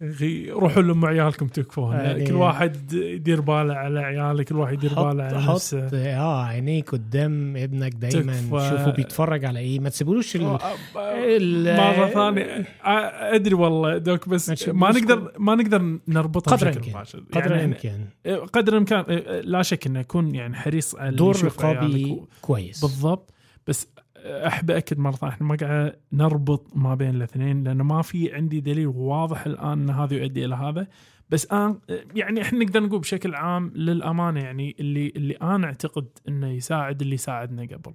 أخي 0.02 0.50
روحوا 0.50 0.82
لأم 0.82 1.04
عيالكم 1.04 1.46
تكفون. 1.46 1.96
يعني- 1.96 2.24
كل 2.26 2.32
واحد 2.34 2.92
يدير 2.92 3.40
باله 3.40 3.74
على 3.74 4.00
عياله 4.00 4.42
كل 4.42 4.56
واحد 4.56 4.72
يدير 4.72 4.94
باله 4.94 5.24
حط 5.28 5.32
على 5.34 5.42
حط 5.42 5.54
نفسه. 5.54 5.88
آه 6.16 6.44
عينيك 6.44 6.90
قدام 6.90 7.56
ابنك 7.56 7.92
دايما. 7.94 8.32
شوفوا 8.50 8.90
بيتفرج 8.92 9.44
على 9.44 9.58
إيه؟ 9.60 9.80
ما 9.80 9.88
تسيبولوش 9.88 10.36
ال... 10.36 10.58
ال- 10.96 11.76
مرة 11.76 12.06
ثانية. 12.08 12.66
آه، 12.84 13.34
أدري 13.34 13.54
والله 13.54 13.98
دوك 13.98 14.28
بس 14.28 14.68
ما 14.68 14.90
نقدر 14.90 15.32
ما 15.38 15.54
نقدر 15.54 15.98
نربطها 16.08 16.56
قدر 16.56 16.68
بشكل 16.68 16.80
الامكان 16.80 16.94
مباشر. 16.94 17.18
قدر 17.32 17.50
يعني 17.50 17.64
الامكان 17.64 18.06
قدر 18.52 18.72
الامكان 18.72 19.04
آه، 19.08 19.40
لا 19.40 19.62
شك 19.62 19.86
إنه 19.86 20.00
يكون 20.00 20.34
يعني 20.34 20.54
حريص 20.56 20.94
على 20.94 21.16
دور 21.16 21.44
رقابي 21.44 22.20
كويس. 22.40 22.80
بالضبط. 22.80 23.32
بس 23.66 23.88
أحب 24.22 24.70
أكد 24.70 24.98
مرة 24.98 25.12
ثانية 25.12 25.32
إحنا 25.32 25.46
ما 25.46 25.56
قاعد 25.56 25.96
نربط 26.12 26.76
ما 26.76 26.94
بين 26.94 27.14
الاثنين 27.14 27.64
لأنه 27.64 27.84
ما 27.84 28.02
في 28.02 28.34
عندي 28.34 28.60
دليل 28.60 28.86
واضح 28.86 29.46
الآن 29.46 29.80
إن 29.80 29.90
هذا 29.90 30.14
يؤدي 30.14 30.44
إلى 30.44 30.54
هذا. 30.54 30.86
بس 31.30 31.52
أنا 31.52 31.78
يعني 32.14 32.42
إحنا 32.42 32.58
نقدر 32.58 32.82
نقول 32.82 33.00
بشكل 33.00 33.34
عام 33.34 33.72
للأمانة 33.74 34.40
يعني 34.40 34.76
اللي 34.80 35.12
اللي 35.16 35.34
أنا 35.34 35.66
أعتقد 35.66 36.06
إنه 36.28 36.48
يساعد 36.48 37.02
اللي 37.02 37.16
ساعدنا 37.16 37.62
قبل. 37.62 37.94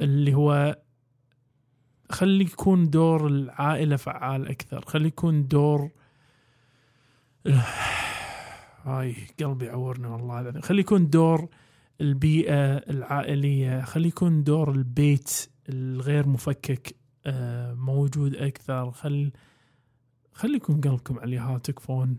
اللي 0.00 0.34
هو 0.34 0.78
خلي 2.10 2.44
يكون 2.44 2.90
دور 2.90 3.26
العائلة 3.26 3.96
فعال 3.96 4.48
أكثر 4.48 4.84
خلي 4.84 5.08
يكون 5.08 5.48
دور 5.48 5.90
هاي 8.84 9.16
قلبي 9.40 9.66
يعورني 9.66 10.06
والله 10.06 10.60
خلي 10.60 10.80
يكون 10.80 11.10
دور 11.10 11.48
البيئة 12.00 12.76
العائلية. 12.76 13.84
خلي 13.84 14.08
يكون 14.08 14.44
دور 14.44 14.70
البيت 14.70 15.50
الغير 15.68 16.28
مفكك 16.28 16.96
آه، 17.26 17.74
موجود 17.74 18.34
أكثر. 18.34 18.90
خل 18.90 19.32
خليكم 20.32 20.80
قلبكم 20.80 21.18
عليها 21.18 21.58
تكفون 21.58 22.18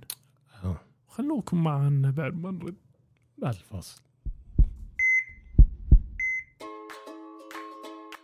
آه. 0.63 0.79
خلوكم 1.07 1.63
معنا 1.63 2.11
بعد 2.11 2.33
ما 2.33 2.51
نرد. 2.51 2.75
بعد 3.37 3.53
الفاصل. 3.53 4.01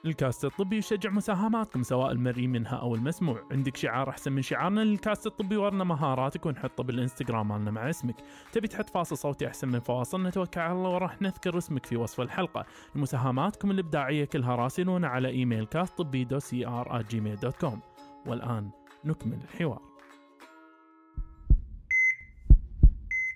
الكاست 0.06 0.46
الطبي 0.46 0.78
يشجع 0.78 1.10
مساهماتكم 1.10 1.84
سواء 1.84 2.12
المرئي 2.12 2.48
منها 2.48 2.76
أو 2.76 2.96
المسموع. 2.96 3.48
عندك 3.52 3.78
شعار 3.78 4.10
أحسن 4.10 4.32
من 4.32 4.42
شعارنا 4.42 4.82
للكاست 4.82 5.28
الطبي 5.28 5.58
ورنا 5.58 5.84
مهاراتك 5.84 6.46
ونحطه 6.46 6.84
بالإنستغرام 6.84 7.48
مالنا 7.48 7.72
مع 7.72 7.90
اسمك. 7.90 8.16
تبي 8.52 8.68
تحط 8.68 8.90
فاصل 8.90 9.18
صوتي 9.18 9.48
أحسن 9.48 9.68
من 9.68 9.80
فواصل؟ 9.80 10.24
نتوكل 10.24 10.62
على 10.62 10.74
الله 10.74 10.90
وراح 10.90 11.22
نذكر 11.22 11.58
اسمك 11.58 11.86
في 11.86 11.98
وصف 11.98 12.22
الحلقة. 12.22 12.66
مساهماتكم 12.96 13.72
الإبداعية 13.72 14.26
كلها 14.26 14.56
راسلونا 14.56 15.08
على 15.08 15.30
إيميل 15.30 15.66
كاست 15.66 15.98
طبي 15.98 16.24
دو 16.24 16.40
سي 16.40 16.68
ار 16.68 17.02
جيميل 17.02 17.36
dot 17.36 17.56
com 17.56 17.82
والآن 18.26 18.70
نكمل 19.06 19.40
الحوار. 19.44 19.82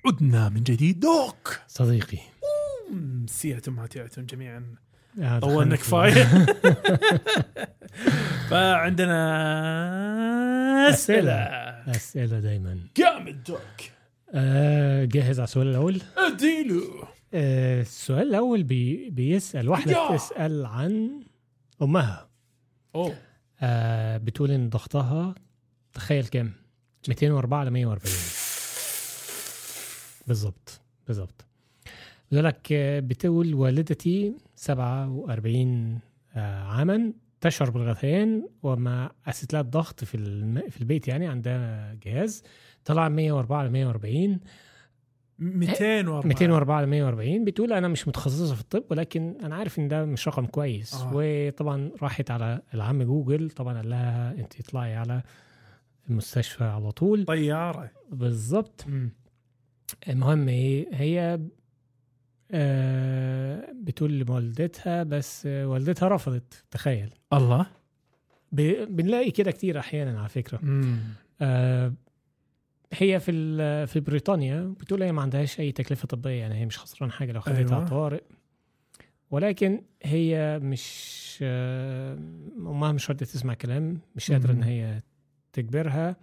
عدنا 0.06 0.50
من 0.50 0.64
جديد. 0.64 1.00
Doc! 1.00 1.60
صديقي. 1.68 2.20
سيئة 3.26 3.72
ماتعة 3.72 4.22
جميعا. 4.22 4.76
طولنا 5.42 5.76
في- 5.76 5.82
كفايه 5.82 6.24
فعندنا 8.50 10.90
أسئلة. 10.90 11.32
أسئلة. 11.92 12.40
دايما. 12.40 12.80
جامد 12.98 13.44
دوك 13.44 13.60
آه 14.34 15.06
جاهز 15.06 15.40
على 15.40 15.48
السؤال 15.48 15.68
الأول؟ 15.68 16.02
أديله. 16.18 16.82
آه 17.34 17.82
السؤال 17.82 18.28
الأول 18.28 18.64
بي 18.64 19.10
بيسأل 19.10 19.70
واحدة. 19.70 20.12
بتسأل 20.14 20.66
عن 20.66 21.22
أمها. 21.82 22.30
أوه. 22.96 23.16
آه 23.62 24.18
بتقول 24.18 24.52
إن 24.52 24.70
ضغطها 24.70 25.36
تخيل 25.94 26.26
كام؟ 26.28 26.54
204 27.08 27.60
على 27.60 27.70
140 27.72 28.14
بالظبط 30.28 30.82
بالظبط. 31.08 31.46
بيقول 32.32 32.46
لك 32.46 32.68
آه، 32.72 33.00
بتقول 33.00 33.54
والدتي 33.54 34.34
47 34.58 36.00
آه، 36.36 36.64
عاما 36.64 37.14
تشعر 37.42 37.70
بالغثيان 37.70 38.48
وما 38.64 39.12
قست 39.28 39.54
لها 39.54 39.62
الضغط 39.62 40.04
في 40.04 40.16
الم... 40.16 40.64
في 40.70 40.82
البيت 40.82 41.08
يعني 41.08 41.28
عندها 41.28 41.94
جهاز. 42.04 42.44
طلع 42.86 43.10
104 43.10 43.58
على 43.60 43.70
140 43.70 44.40
204 45.40 46.28
204 46.28 46.76
على 46.76 46.86
140 46.86 47.46
بتقول 47.46 47.74
أنا 47.74 47.88
مش 47.88 48.08
متخصصة 48.08 48.56
في 48.56 48.62
الطب 48.62 48.84
ولكن 48.92 49.38
أنا 49.44 49.56
عارف 49.56 49.80
إن 49.80 49.88
ده 49.88 50.06
مش 50.06 50.28
رقم 50.28 50.46
كويس. 50.46 50.94
آه. 50.94 51.12
وطبعا 51.14 51.92
راحت 52.02 52.32
على 52.32 52.62
العم 52.74 53.04
جوجل 53.04 53.50
طبعا 53.50 53.76
قال 53.78 53.90
لها 53.90 54.32
أنت 54.32 54.60
اطلعي 54.60 54.96
على 54.96 55.24
المستشفى 56.10 56.64
على 56.64 56.92
طول. 56.92 57.26
طيارة. 57.26 57.92
بالظبط. 58.12 58.86
المهم 60.10 60.48
إيه 60.50 60.88
هي 60.94 61.40
بتقول 63.74 64.20
لوالدتها 64.20 65.04
بس 65.04 65.44
آه، 65.46 65.68
والدتها 65.68 66.10
رفضت 66.10 66.66
تخيل 66.72 67.10
الله 67.34 67.68
بنلاقي 68.52 69.32
كده 69.32 69.52
كتير 69.52 69.80
أحيانا 69.80 70.20
على 70.20 70.30
فكرة. 70.30 70.60
آه 71.42 71.94
هي 72.94 73.20
في 73.20 73.88
في 73.88 74.00
بريطانيا 74.00 74.62
بتقول 74.80 75.04
هي 75.04 75.12
ما 75.12 75.22
عندهاش 75.22 75.60
أي 75.60 75.72
تكلفة 75.72 76.08
طبية 76.08 76.32
يعني 76.40 76.56
هي 76.56 76.66
مش 76.66 76.78
خسران 76.80 77.12
حاجة 77.12 77.32
لو 77.32 77.42
خدتها 77.42 77.78
أيوة. 77.78 77.86
طوارئ 77.88 78.22
ولكن 79.32 79.82
هي 80.04 80.60
مش 80.64 81.40
آه، 81.42 82.14
أمها 82.58 82.92
مش 82.92 83.10
راضية 83.10 83.26
تسمع 83.26 83.54
كلام 83.54 84.00
مش 84.16 84.32
قادرة 84.32 84.52
إن. 84.52 84.64
هي 84.64 85.02
تجبرها 85.54 86.16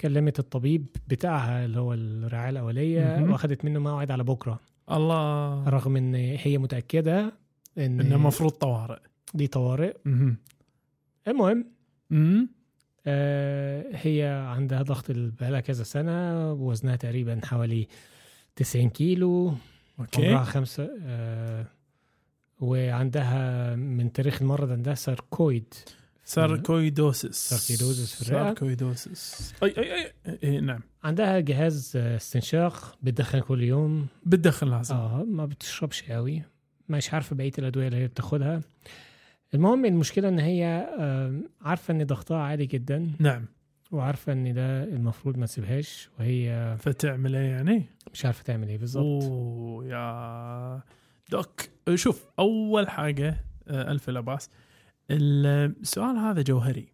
كلمت 0.00 0.38
الطبيب 0.38 0.86
بتاعها 1.08 1.64
اللي 1.64 1.80
هو 1.80 1.94
الرعاية 1.94 2.50
الأولية. 2.50 3.22
وأخدت 3.30 3.64
منه 3.64 3.80
موعد 3.80 4.10
على 4.10 4.24
بكرة 4.24 4.60
الله. 4.90 5.68
رغم 5.68 5.96
إن 5.96 6.14
هي 6.14 6.58
متأكدة 6.58 7.32
إن 7.78 8.00
انه 8.00 8.14
المفروض 8.14 8.50
طوارئ. 8.50 8.98
دي 9.34 9.46
طوارئ. 9.46 9.96
مهم. 10.04 10.36
المهم 11.28 11.64
مم. 12.10 12.48
آه، 13.06 13.84
هي 13.92 14.44
عندها 14.46 14.82
ضغط 14.82 15.04
بقالها 15.08 15.60
كذا 15.60 15.84
سنة 15.84 16.52
وزنها 16.52 16.96
تقريبا 16.96 17.40
حوالي 17.44 17.88
90 18.56 18.90
كيلو 18.90 19.54
عمرها 19.98 20.38
okay 20.38 20.50
خمسة 20.50 20.90
آه، 21.02 21.66
وعندها 22.60 23.74
من 23.76 24.12
تاريخ 24.12 24.42
المرض 24.42 24.70
عندها 24.70 24.94
sarcoid. 24.94 25.74
sarcoidosis 26.28 27.48
sarcoidosis 27.48 28.14
في 28.14 28.28
الرئة. 28.28 28.44
sarcoidosis 28.44 29.54
أي 29.62 29.74
أي 29.78 29.94
أي, 30.04 30.12
أي 30.44 30.60
نعم. 30.60 30.80
عندها 31.04 31.40
جهاز 31.40 31.96
استنشاق 31.96 32.98
بتدخن 33.02 33.38
كل 33.40 33.62
يوم. 33.62 34.06
بتدخل 34.26 34.70
لازم. 34.70 34.94
آه 34.94 35.24
ما 35.24 35.46
بتشربش 35.46 36.02
قوي. 36.02 36.42
مش 36.88 37.14
عارفة 37.14 37.36
بقية 37.36 37.52
الأدوية 37.58 37.86
اللي 37.86 37.98
هي 37.98 38.06
بتاخدها. 38.06 38.60
المهم 39.54 39.84
المشكلة 39.84 40.28
إن 40.28 40.38
هي 40.38 40.64
آه، 40.98 41.40
عارفة 41.62 41.94
إن 41.94 42.06
ضغطها 42.06 42.38
عالي 42.38 42.66
جدا. 42.66 43.10
نعم. 43.18 43.44
وعارفة 43.92 44.32
إن 44.32 44.54
ده 44.54 44.84
المفروض 44.84 45.36
ما 45.38 45.46
تسيبهاش. 45.46 46.08
وهي 46.18 46.76
فتعمل 46.78 47.36
إيه 47.36 47.48
يعني؟ 47.50 47.82
مش 48.12 48.24
عارفة 48.24 48.42
تعمل 48.42 48.68
إيه 48.68 48.78
بالظبط. 48.78 49.22
أوه 49.24 49.86
يا 49.86 50.80
دوك. 51.30 51.60
شوف 51.94 52.24
أول 52.38 52.88
حاجة 52.88 53.44
آه، 53.68 53.90
ألف 53.92 54.10
لا 54.10 54.20
باس 54.20 54.50
السؤال 55.10 56.16
هذا 56.16 56.42
جوهري. 56.42 56.92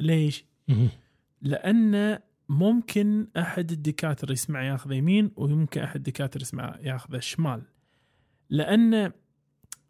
ليش؟ 0.00 0.44
لأن 1.42 2.18
ممكن 2.48 3.26
أحد 3.36 3.72
الدكاترة 3.72 4.32
يسمع 4.32 4.62
ياخذ 4.64 4.92
يمين 4.92 5.30
ويمكن 5.36 5.80
أحد 5.80 5.96
الدكاترة 5.96 6.42
يسمع 6.42 6.76
ياخذ 6.80 7.18
شمال. 7.18 7.62
لأن 8.50 9.12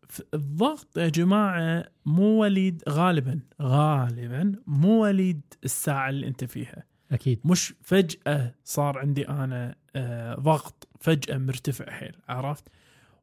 ف- 0.08 0.22
الضغط 0.34 0.98
يا 0.98 1.08
جماعة 1.08 1.84
مو 2.06 2.24
وليد 2.42 2.82
غالبا 2.88 3.40
غالبا 3.62 4.54
مو 4.66 5.02
وليد 5.02 5.40
الساعة 5.64 6.08
اللي 6.10 6.26
أنت 6.26 6.44
فيها. 6.44 6.84
أكيد. 7.12 7.40
مش 7.44 7.74
فجأة 7.82 8.54
صار 8.64 8.98
عندي 8.98 9.28
أنا 9.28 9.74
آه، 9.96 10.34
ضغط 10.34 10.88
فجأة 11.00 11.38
مرتفع 11.38 11.90
حيل 11.90 12.14
عرفت؟ 12.28 12.68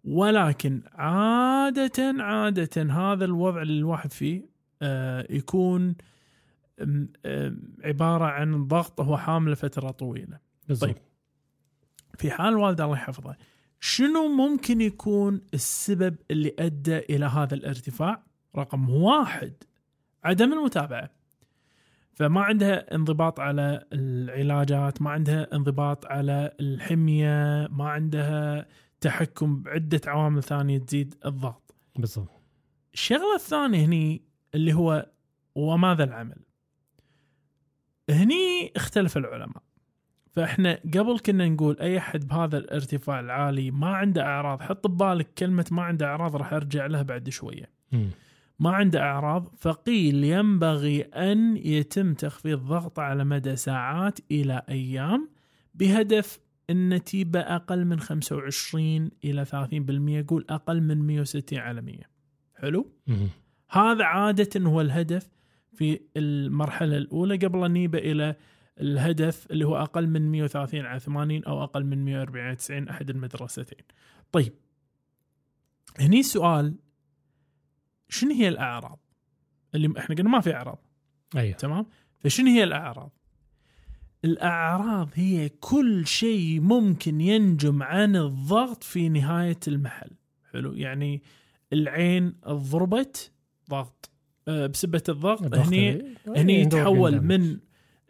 ولكن 0.04 0.82
عادة 0.94 2.24
عادة 2.24 2.84
هذا 2.84 3.26
الوضع 3.26 3.62
اللي 3.62 3.80
الواحد 3.80 4.12
فيه 4.12 4.50
آه، 4.82 5.28
يكون 5.30 5.96
آم، 6.82 7.10
عبارة 7.84 8.26
عن 8.26 8.68
ضغط 8.68 9.02
هو 9.02 9.18
حامل 9.18 9.56
فترة 9.56 9.92
طويلة. 9.92 10.40
بالظبط 10.68 10.90
طيب. 10.90 10.98
في 12.18 12.32
حال 12.32 12.56
والده 12.58 12.84
الله 12.84 12.96
يحفظه 12.96 13.36
شنو 13.80 14.28
ممكن 14.28 14.82
يكون 14.82 15.42
السبب 15.54 16.16
اللي 16.32 16.56
أدى 16.60 16.98
إلى 16.98 17.26
هذا 17.26 17.54
الارتفاع؟ 17.54 18.24
رقم 18.56 18.90
واحد 18.90 19.54
عدم 20.24 20.54
المتابعة. 20.54 21.10
فما 22.14 22.42
عندها 22.42 22.96
انضباط 22.96 23.40
على 23.40 23.86
العلاجات 23.94 25.02
ما 25.02 25.10
عندها 25.10 25.56
انضباط 25.56 26.06
على 26.06 26.54
الحمية 26.60 27.68
ما 27.72 27.90
عندها 27.90 28.66
تحكم 29.02 29.62
بعدة 29.62 30.02
عوامل 30.08 30.44
ثانية 30.44 30.78
تزيد 30.78 31.16
الضغط. 31.26 31.76
بالظبط 31.96 32.42
الشغلة 32.94 33.36
الثانية 33.36 33.86
هني 33.86 34.22
اللي 34.56 34.74
هو 34.74 35.12
وماذا 35.56 36.04
العمل؟ 36.04 36.42
هني 38.10 38.72
اختلف 38.76 39.18
العلماء. 39.18 39.64
فإحنا 40.32 40.80
قبل 40.94 41.20
كنا 41.20 41.50
نقول 41.50 41.80
أي 41.80 41.98
أحد 41.98 42.28
بهذا 42.28 42.58
الارتفاع 42.58 43.20
العالي 43.20 43.72
ما 43.72 43.88
عنده 43.88 44.24
أعراض 44.24 44.62
حط 44.62 44.88
ببالك 44.88 45.34
كلمة 45.34 45.66
ما 45.72 45.82
عنده 45.82 46.06
أعراض 46.06 46.36
راح 46.36 46.54
أرجع 46.54 46.86
لها 46.86 47.02
بعد 47.02 47.30
شوية. 47.30 47.72
مم. 47.92 48.10
ما 48.60 48.72
عنده 48.72 49.02
أعراض 49.02 49.56
فقيل 49.58 50.24
ينبغي 50.24 51.02
أن 51.02 51.58
يتم 51.58 52.14
تخفيض 52.14 52.60
ضغطه 52.60 53.02
على 53.02 53.24
مدى 53.24 53.56
ساعات 53.56 54.20
إلى 54.32 54.62
أيام 54.70 55.30
بهدف 55.74 56.40
النتيبه 56.70 57.40
أقل 57.40 57.86
من 57.86 58.00
25 58.00 59.12
إلى 59.24 59.46
30% 59.46 59.52
يقول 60.10 60.46
أقل 60.50 60.82
من 60.82 61.08
160 61.08 61.60
على 61.60 61.82
100 61.82 61.98
حلو. 62.56 62.92
هذا 63.70 64.04
عادة 64.04 64.62
هو 64.62 64.82
الهدف 64.82 65.30
في 65.74 66.00
المرحلة 66.18 66.98
الأولى 66.98 67.38
قبل 67.38 67.64
أن 67.64 67.78
يبقى 67.78 68.12
إلى 68.12 68.36
الهدف 68.80 69.52
اللي 69.52 69.66
هو 69.66 69.76
أقل 69.76 70.08
من 70.08 70.32
130 70.32 70.86
على 70.86 71.00
80 71.00 71.44
أو 71.44 71.64
أقل 71.64 71.86
من 71.86 72.06
140 72.06 72.46
على 72.46 72.56
90 72.56 72.90
أحد 72.90 73.10
المدرستين. 73.10 73.86
طيب. 74.32 74.54
هني 76.00 76.24
سؤال 76.24 76.76
شنو 78.10 78.32
هي 78.32 78.48
الأعراض؟ 78.48 79.00
اللي 79.76 79.94
إحنا 80.00 80.16
قلنا 80.16 80.30
ما 80.30 80.40
في 80.40 80.56
أعراض. 80.56 80.86
أيوه. 81.36 81.58
تمام؟ 81.58 81.86
فشنو 82.20 82.48
هي 82.48 82.64
الأعراض؟ 82.64 83.19
الأعراض 84.26 85.10
هي 85.14 85.50
كل 85.50 86.08
شيء 86.08 86.60
ممكن 86.62 87.22
ينجم 87.22 87.84
عن 87.84 88.16
الضغط 88.16 88.84
في 88.84 89.10
نهاية 89.10 89.60
المحل. 89.68 90.10
حلو؟ 90.54 90.74
يعني 90.74 91.22
العين 91.74 92.34
ضربت 92.48 93.32
ضغط. 93.70 94.10
آه، 94.48 94.68
بسبة 94.68 95.04
الضغط 95.10 95.56
هني 95.58 96.04
هني 96.28 96.64
indoor 96.64 96.68
يتحول. 96.68 97.22
من 97.22 97.58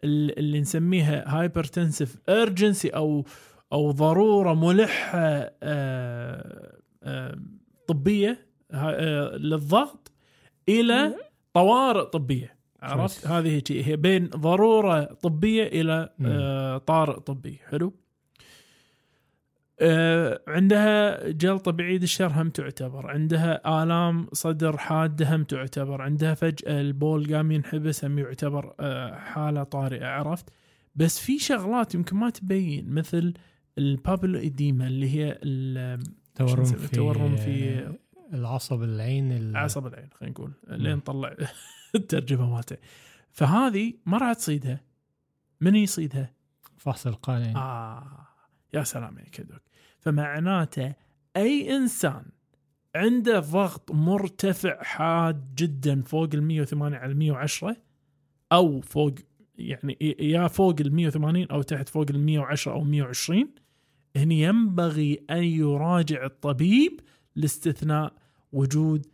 ال- 0.04 0.38
اللي 0.38 0.60
نسميها 0.60 1.24
hypertensive 1.40 2.16
urgency 2.28 2.88
أو 2.88 3.24
أو 3.72 3.90
ضرورة 3.90 4.54
ملحة 4.54 5.18
آه، 5.62 6.78
آه، 7.02 7.38
طبية 7.88 8.46
للضغط 9.36 10.12
إلى 10.68 11.14
طوارئ 11.54 12.04
طبية. 12.04 12.56
عرفت. 12.82 13.26
هذه 13.26 13.62
هي 13.70 13.96
بين 13.96 14.26
ضرورة 14.28 15.04
طبية 15.04 15.62
إلى. 15.66 16.08
آه، 16.24 16.78
طارئ 16.78 17.20
طبي. 17.20 17.58
حلو؟ 17.70 17.94
آه، 19.82 20.40
عندها 20.48 21.28
جلطة 21.30 21.70
بعيد 21.72 22.02
الشر 22.02 22.26
هم 22.32 22.50
تعتبر. 22.50 23.06
عندها 23.10 23.82
آلام 23.82 24.26
صدر 24.32 24.76
حادة 24.76 25.36
هم 25.36 25.44
تعتبر. 25.44 26.02
عندها 26.02 26.34
فجأة 26.34 26.80
البول 26.80 27.34
قام 27.34 27.52
ينحبس 27.52 28.04
هم 28.04 28.18
يعتبر 28.18 28.74
آه، 28.80 29.14
حالة 29.14 29.62
طارئة 29.62 30.06
عرفت؟ 30.06 30.48
بس 30.96 31.18
في 31.18 31.38
شغلات 31.38 31.94
يمكن 31.94 32.16
ما 32.16 32.30
تبين 32.30 32.90
مثل 32.90 33.34
البابلو 33.78 34.38
إديما 34.38 34.86
اللي 34.86 35.14
هي 35.14 35.38
ال- 35.42 36.02
تورم 36.34 36.64
شو 36.64 36.74
نسميه؟ 36.74 36.86
في 37.36 37.36
في 37.36 37.96
العصب 38.36 38.82
العين 38.82 39.32
ال- 39.32 39.56
عصب 39.56 39.86
العين 39.86 40.08
خلينا 40.14 40.32
نقول 40.32 40.52
لين 40.68 40.96
نطلع 40.96 41.36
الترجمة 41.94 42.54
مالته. 42.54 42.76
فهذه 43.30 43.94
ما 44.06 44.18
راح 44.18 44.32
تصيدها 44.32 44.80
من 45.60 45.76
يصيدها؟ 45.76 46.32
فحص 46.76 47.06
القائم 47.06 47.56
آه. 47.56 48.26
يا 48.74 48.82
سلام 48.82 49.18
عليك 49.18 49.38
يا 49.38 49.44
دوك. 49.44 49.62
فمعناته 49.98 50.94
أي 51.36 51.76
إنسان 51.76 52.24
عنده 52.94 53.40
ضغط 53.40 53.90
مرتفع 53.92 54.82
حاد 54.82 55.54
جدا 55.54 56.02
فوق 56.02 56.28
ال 56.34 56.42
108 56.42 56.96
على 56.96 57.14
110 57.14 57.76
أو 58.52 58.80
فوق 58.80 59.14
يعني 59.58 60.16
يا 60.20 60.48
فوق 60.48 60.74
ال 60.80 60.94
180 60.94 61.46
أو 61.50 61.62
تحت 61.62 61.88
فوق 61.88 62.06
ال 62.10 62.18
110 62.18 62.72
أو 62.72 62.84
120 62.84 63.48
هنا 64.16 64.34
ينبغي 64.34 65.24
أن 65.30 65.44
يراجع 65.44 66.24
الطبيب 66.24 67.00
لاستثناء 67.36 68.12
وجود 68.52 69.06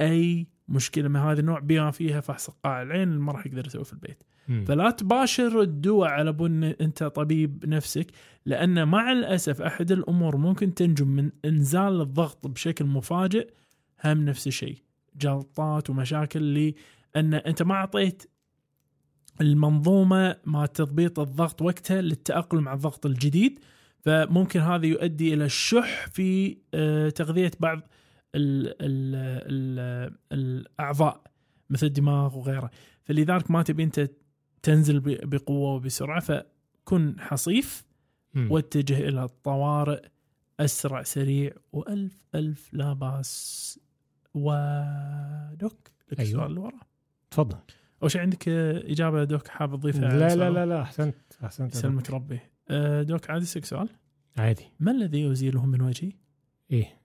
أي 0.00 0.46
مشكلة 0.68 1.08
من 1.08 1.16
هذا 1.16 1.40
النوع 1.40 1.58
بما 1.58 1.90
فيها 1.90 2.20
فحص 2.20 2.50
قاع 2.50 2.82
العين 2.82 3.08
ما 3.08 3.32
راح 3.32 3.46
يقدر 3.46 3.66
يسويه 3.66 3.84
في 3.84 3.92
البيت. 3.92 4.22
مم. 4.48 4.64
فلا 4.64 4.90
تباشر 4.90 5.60
الدواء 5.60 6.10
على 6.10 6.32
بن 6.32 6.64
أنت 6.64 7.04
طبيب 7.04 7.66
نفسك 7.66 8.06
لأن 8.46 8.88
مع 8.88 9.12
الأسف 9.12 9.62
أحد 9.62 9.92
الأمور 9.92 10.36
ممكن 10.36 10.74
تنجم 10.74 11.08
من 11.08 11.30
إنزال 11.44 12.00
الضغط 12.00 12.46
بشكل 12.46 12.84
مفاجئ 12.84 13.50
هم 14.04 14.24
نفس 14.24 14.46
الشيء 14.46 14.82
جلطات 15.16 15.90
ومشاكل 15.90 16.54
لأن 16.54 17.34
أنت 17.34 17.62
ما 17.62 17.74
أعطيت 17.74 18.22
المنظومة 19.40 20.36
ما 20.44 20.66
تضبيط 20.66 21.20
الضغط 21.20 21.62
وقتها 21.62 22.00
للتأقلم 22.00 22.62
مع 22.62 22.74
الضغط 22.74 23.06
الجديد 23.06 23.60
فممكن 24.00 24.60
هذا 24.60 24.86
يؤدي 24.86 25.34
إلى 25.34 25.44
الشح 25.44 26.06
في 26.06 26.58
آه، 26.74 27.08
تغذية 27.08 27.50
بعض 27.60 27.80
ال 28.34 28.68
ال 28.82 29.14
ال 29.50 30.16
الأعضاء 30.32 31.22
مثل 31.70 31.86
الدماغ 31.86 32.38
وغيره 32.38 32.70
فلذلك 33.04 33.50
ما 33.50 33.62
تبي 33.62 33.82
انت 33.82 34.10
تنزل 34.62 35.00
بقوة 35.26 35.74
وبسرعة 35.74 36.20
فكن 36.20 37.14
حصيف. 37.20 37.88
واتجه 38.36 39.08
إلى 39.08 39.24
الطوارئ 39.24 40.08
أسرع 40.60 41.02
سريع 41.02 41.52
وألف 41.72 42.22
ألف 42.34 42.74
لا 42.74 42.92
باس 42.92 43.80
ودوك 44.34 45.88
لك 46.12 46.18
أيوة. 46.20 46.28
السؤال 46.30 46.46
اللي 46.46 46.60
وراه 46.60 46.80
تفضل 47.30 47.58
أول 48.02 48.10
شيء 48.10 48.20
عندك 48.20 48.48
إجابة 48.48 49.24
دوك 49.24 49.48
حاب 49.48 49.76
تضيفها 49.76 50.00
لا 50.18 50.34
لا؟ 50.36 50.50
لا 50.50 50.66
لا 50.66 50.82
أحسنت 50.82 51.16
أحسنت 51.44 51.74
يسلمك. 51.74 52.10
ربي 52.10 52.40
آه، 52.70 53.02
دوك 53.02 53.30
عادي 53.30 53.44
اسالك 53.44 53.64
سؤال 53.64 53.88
عادي 54.38 54.64
ما 54.80 54.90
الذي 54.90 55.22
يزيله 55.22 55.66
من 55.66 55.80
وجهي؟ 55.82 56.12
إيه 56.70 56.97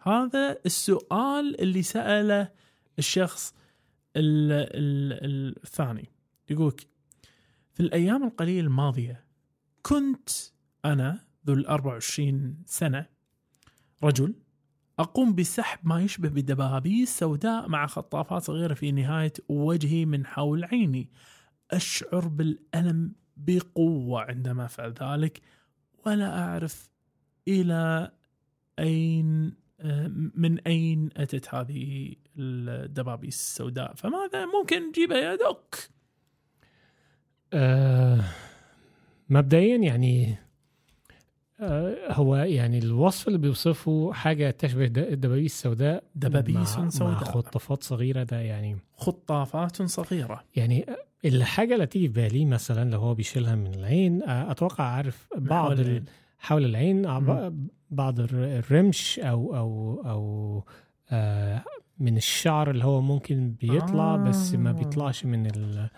هذا 0.00 0.58
السؤال 0.66 1.60
اللي 1.60 1.82
سأله 1.82 2.50
الشخص 2.98 3.54
ال 4.16 4.52
ال 4.52 5.56
الثاني. 5.64 6.08
يقولك 6.50 6.86
في 7.72 7.80
الأيام 7.80 8.24
القليلة 8.24 8.66
الماضية 8.66 9.24
كنت 9.82 10.28
أنا 10.84 11.24
ذو 11.46 11.54
ال 11.54 11.66
24 11.66 12.62
سنة 12.66 13.06
رجل 14.04 14.34
أقوم 14.98 15.34
بسحب 15.34 15.78
ما 15.86 16.02
يشبه 16.02 16.28
بدبابيس 16.28 17.18
سوداء 17.18 17.68
مع 17.68 17.86
خطافات 17.86 18.42
صغيرة 18.42 18.74
في 18.74 18.92
نهاية 18.92 19.32
وجهي 19.48 20.04
من 20.04 20.26
حول 20.26 20.64
عيني. 20.64 21.10
أشعر 21.70 22.28
بالألم 22.28 23.12
بقوة 23.36 24.22
عندما 24.22 24.64
أفعل 24.64 24.94
ذلك 25.02 25.40
ولا 26.06 26.38
أعرف 26.38 26.90
إلى 27.48 28.12
أين 28.78 29.54
من 30.34 30.58
أين 30.60 31.08
أتت 31.16 31.54
هذه 31.54 32.12
الدبابيس 32.38 33.34
السوداء؟ 33.34 33.94
فماذا 33.94 34.46
ممكن 34.46 34.88
نجيبها 34.88 35.18
يا 35.18 35.36
دوك؟ 35.36 35.74
آه 37.52 38.20
مبدئيا 39.30 39.76
يعني 39.76 40.34
آه 41.60 42.12
هو 42.12 42.36
يعني 42.36 42.78
الوصف 42.78 43.28
اللي 43.28 43.38
بيوصفه 43.38 44.12
حاجة 44.12 44.50
تشبه 44.50 44.84
الدبابيس 44.84 45.52
السوداء 45.54 46.04
دبابيس 46.14 46.76
مع, 46.76 46.82
مع 46.84 46.90
سوداء. 46.90 47.24
خطافات 47.24 47.82
صغيرة 47.82 48.22
ده 48.22 48.40
يعني 48.40 48.76
خطافات 48.96 49.82
صغيرة. 49.82 50.44
يعني 50.56 50.86
الحاجة 51.24 51.74
اللي 51.74 51.86
تيجي 51.86 52.08
في 52.08 52.12
بالي 52.14 52.44
مثلا 52.44 52.90
لو 52.90 52.98
هو 53.00 53.14
بيشيلها 53.14 53.54
من 53.54 53.74
العين 53.74 54.22
آه، 54.22 54.50
أتوقع 54.50 54.84
عارف 54.84 55.28
بعض 55.36 55.64
حول 55.70 55.80
ال- 55.80 55.86
العين. 55.86 56.04
حول 56.38 56.64
العين 56.64 57.06
آه، 57.06 57.52
بعض 57.90 58.20
الر- 58.20 58.58
الرمش 58.58 59.18
أو 59.18 59.56
أو 59.56 60.02
أو 60.06 60.64
آه 61.10 61.64
من 61.98 62.16
الشعر 62.16 62.70
اللي 62.70 62.84
هو 62.84 63.00
ممكن 63.00 63.54
بيطلع 63.60 64.14
آه. 64.14 64.16
بس 64.16 64.54
ما 64.54 64.70
آه. 64.70 64.72
بيطلعش 64.72 65.24
من 65.24 65.46
ال 65.46 65.90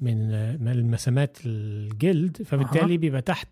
من 0.00 0.68
المسامات 0.68 1.38
الجلد 1.46 2.42
فبالتالي 2.42 2.94
أها. 2.94 2.98
بيبقى 2.98 3.22
تحت 3.22 3.48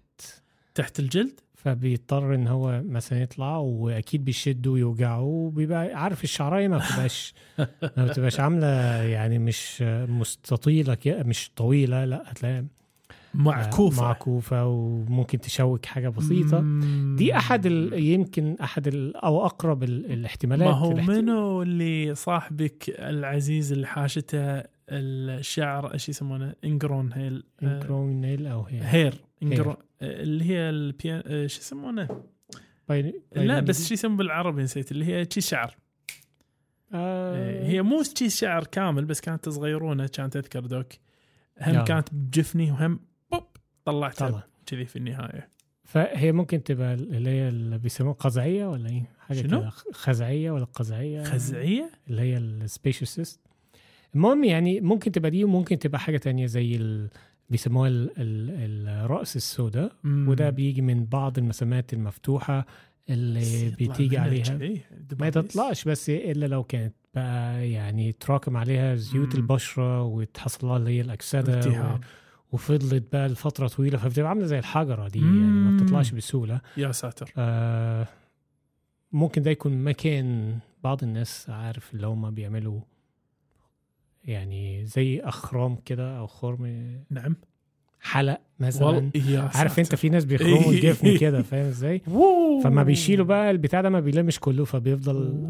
تحت 0.75 0.99
الجلد 0.99 1.41
فبيضطر 1.55 2.35
إن 2.35 2.47
هو 2.47 2.83
مثلا 2.85 3.23
يطلع 3.23 3.57
وأكيد 3.57 4.25
بيشده 4.25 4.71
ويوجعه 4.71 5.21
وبيبقى 5.21 5.79
عارف 5.95 6.25
الشعراية 6.25 6.69
ما 6.69 6.79
بتبقاش 6.79 7.35
ما 7.97 8.07
بتبقاش 8.07 8.41
عاملة 8.41 8.67
يعني 9.03 9.39
مش 9.39 9.83
مستطيلة 10.09 10.97
مش 11.07 11.51
طويلة 11.57 12.05
لأ 12.05 12.23
هتلاقيها 12.27 12.65
معكوفة. 13.35 14.03
معكوفة 14.03 14.67
وممكن 14.67 15.41
تشوك 15.41 15.87
حاجة 15.87 16.09
بسيطة. 16.09 16.61
مم. 16.61 17.17
دي 17.19 17.37
أحد 17.37 17.67
ال... 17.67 18.05
يمكن 18.05 18.57
أحد 18.61 18.89
ال... 18.89 19.17
أو 19.17 19.47
أقرب 19.47 19.83
ال... 19.83 20.13
الاحتمالات. 20.13 20.69
ما 20.69 20.75
هو 20.75 20.93
الاحت- 20.93 21.11
منو 21.11 21.63
اللي 21.63 22.15
صاحبك 22.15 22.85
العزيز 22.89 23.73
اللي 23.73 23.87
حاشته 23.87 24.63
الشعر 24.91 25.95
إيش 25.95 26.09
يسمونه؟ 26.09 26.55
ingrown 26.65 27.13
hair 27.13 27.45
آه، 27.63 27.77
ingrown 27.77 28.21
nail 28.21 28.47
أو 28.47 28.63
هي 28.63 28.81
hair. 28.83 29.15
ingrown 29.43 29.77
آه، 30.03 30.23
اللي 30.23 30.45
هي 30.45 30.71
البيان 30.71 31.23
آه، 31.27 31.47
شو 31.47 31.61
يسمونه؟ 31.61 32.09
باين... 32.89 33.13
لا 33.37 33.61
بس 33.61 33.89
شو 33.89 33.95
يسمونه 33.95 34.17
بالعربي 34.17 34.63
نسيت 34.63 34.93
اللي 34.93 35.05
هي 35.05 35.27
شي 35.31 35.41
شعر. 35.41 35.77
آه... 36.95 37.67
هي 37.67 37.83
مو 37.83 38.03
شي 38.19 38.31
شعر 38.31 38.65
كامل 38.65 39.05
بس 39.05 39.21
كانت 39.21 39.49
صغيرونة 39.49 40.07
كانت 40.07 40.37
أذكر 40.37 40.61
دوك. 40.61 40.87
هم. 41.61 41.85
كانت 41.85 42.09
بجفني 42.13 42.73
وهم 42.73 43.01
بوب 43.93 44.01
طلعتها 44.01 44.29
طلع 44.31 44.43
كذي 44.67 44.85
في 44.85 44.97
النهاية 44.97 45.49
فهي 45.85 46.33
ممكن 46.33 46.63
تبقى 46.63 46.95
اللي 46.95 47.31
هي 47.31 47.49
اللي 47.49 47.79
بيسموها 47.79 48.15
قزعية 48.15 48.67
ولا 48.67 48.89
إيه؟ 48.91 49.03
حاجة 49.19 49.39
شنو؟ 49.39 49.61
كده 49.61 49.71
خزعية 49.93 50.51
ولا 50.51 50.65
قزعية 50.65 51.23
خزعية 51.23 51.91
اللي 52.11 52.23
هي 52.23 52.37
السبيشيسست 52.39 53.41
المهم 54.15 54.45
يعني 54.45 54.81
ممكن 54.81 55.13
تبقى 55.13 55.31
دي 55.31 55.45
وممكن 55.45 55.79
تبقى 55.79 56.01
حاجة 56.01 56.17
تانية 56.17 56.47
زي 56.47 56.77
ال... 56.77 57.09
بيسموها 57.51 57.89
ال... 57.89 58.11
ال... 58.19 58.89
الرأس 58.89 59.37
السوداء. 59.37 59.93
وده 60.05 60.51
بيجي 60.51 60.83
من 60.83 61.05
بعض 61.05 61.39
المسامات 61.39 61.93
المفتوحة 61.93 62.67
اللي 63.11 63.71
بتيجي 63.81 64.19
عليها 64.19 64.59
ما. 65.21 65.31
تطلعش 65.31 65.85
بس 65.85 66.11
إلا 66.11 66.47
لو 66.47 66.65
كانت 66.65 66.95
بقى 67.15 67.71
يعني 67.71 68.13
تراكم 68.13 68.57
عليها 68.57 68.95
زيوت 68.95 69.35
مم. 69.35 69.41
البشرة 69.41 70.03
وتحصل 70.03 70.67
لها 70.67 70.77
اللي 70.77 70.91
هي 70.91 71.01
الأكسدة 71.01 71.61
وفضلت 72.53 73.05
بقى 73.13 73.29
لفترة 73.29 73.69
طويلة 73.69 73.99
فبتبقى 73.99 74.29
عاملة 74.29 74.47
زي 74.47 74.59
الحجرة 74.59 75.09
دي 75.09 75.19
يعني 75.19 75.31
ما. 75.31 75.77
بتطلعش 75.77 76.11
بسهولة 76.11 76.61
يا 76.77 76.93
ساتر 76.93 77.33
آه 77.37 78.07
ممكن 79.13 79.43
ده 79.43 79.51
يكون 79.51 79.85
مكان 79.85 80.59
بعض 80.85 81.03
الناس 81.05 81.51
عارف 81.51 81.95
اللي 81.95 82.07
هم 82.07 82.31
بيعملوا 82.31 82.81
يعني 84.25 84.85
زي 84.87 85.21
أخرام 85.21 85.77
كده 85.85 86.19
أو 86.19 86.27
خرم 86.27 86.67
نعم 87.11 87.37
حلق 88.01 88.41
مثلا 88.61 89.11
عارف 89.55 89.79
أنت. 89.79 89.95
في 89.95 90.09
ناس 90.09 90.25
بيخرموا 90.25 90.73
الجفن 90.73 91.17
كده 91.17 91.43
فاهم 91.43 91.67
إزاي. 91.67 91.99
فما 92.65 92.83
بيشيلوا 92.83 93.27
بقى 93.27 93.51
البتاع 93.51 93.81
ده 93.81 93.91
ما 93.91 94.01
بيلمش 94.01 94.41
كله 94.41 94.65
فبيفضل. 94.65 95.49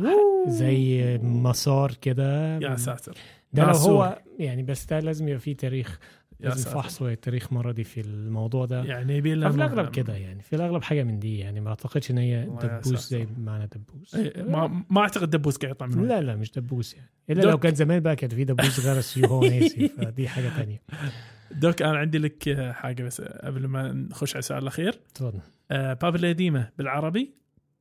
زي 0.49 1.19
مسار 1.23 1.93
كده 2.01 2.59
يا 2.59 2.77
ساتر 2.77 3.17
ده 3.53 3.63
لو 3.63 3.69
معسول. 3.69 3.93
هو 3.93 4.19
يعني 4.39 4.63
بس 4.63 4.85
ده 4.87 5.01
لازم 5.01 5.29
يبقى 5.29 5.41
فيه 5.41 5.57
تاريخ 5.57 5.99
لازم 6.41 6.63
ساتر. 6.63 6.75
فحص 6.75 7.03
وتاريخ 7.03 7.53
مرضي 7.53 7.85
في 7.85 8.01
الموضوع 8.01 8.65
ده. 8.65 8.85
يعني 8.85 9.17
يبي 9.17 9.35
ففي 9.41 9.55
الأغلب 9.55 9.91
كده 9.91 10.17
يعني 10.17 10.43
في 10.43 10.57
الأغلب 10.57 10.83
حاجة 10.83 11.03
من 11.03 11.19
دي 11.19 11.39
يعني 11.39 11.61
ما 11.61 11.69
أعتقدش 11.71 12.11
إن 12.11 12.19
هي 12.19 12.45
دبوس 12.63 13.11
زي. 13.11 13.27
معنى 13.39 13.67
دبوس. 13.67 14.15
إيه، 14.15 14.43
ما 14.43 14.85
ما 14.91 15.01
أعتقد 15.01 15.31
دبوس 15.31 15.57
قاعد 15.57 15.75
يطلع 15.75 15.87
منه 15.87 16.05
لا 16.07 16.21
لا 16.21 16.37
مش 16.37 16.53
دبوس 16.53 16.95
يعني. 16.95 17.11
إلا. 17.31 17.43
لو 17.43 17.59
كان 17.59 17.75
زمان 17.75 18.01
بقى 18.01 18.17
كان 18.17 18.31
في 18.31 18.45
دبوس 18.45 18.87
غرس 18.87 19.19
وهو 19.19 19.41
ناسي 19.41 19.89
فدي 19.99 20.29
حاجة 20.29 20.49
تانية. 20.57 20.83
دوك 21.51 21.83
أنا 21.83 21.99
عندي 21.99 22.19
لك 22.19 22.71
حاجة 22.73 23.03
بس 23.03 23.21
قبل 23.21 23.67
ما 23.67 23.93
نخش 23.93 24.35
على 24.35 24.39
السؤال 24.39 24.63
الأخير. 24.63 24.93
تفضل. 25.15 25.41
آه، 25.71 25.93
باب 25.93 26.17
القديمه 26.17 26.71
بالعربي. 26.79 27.35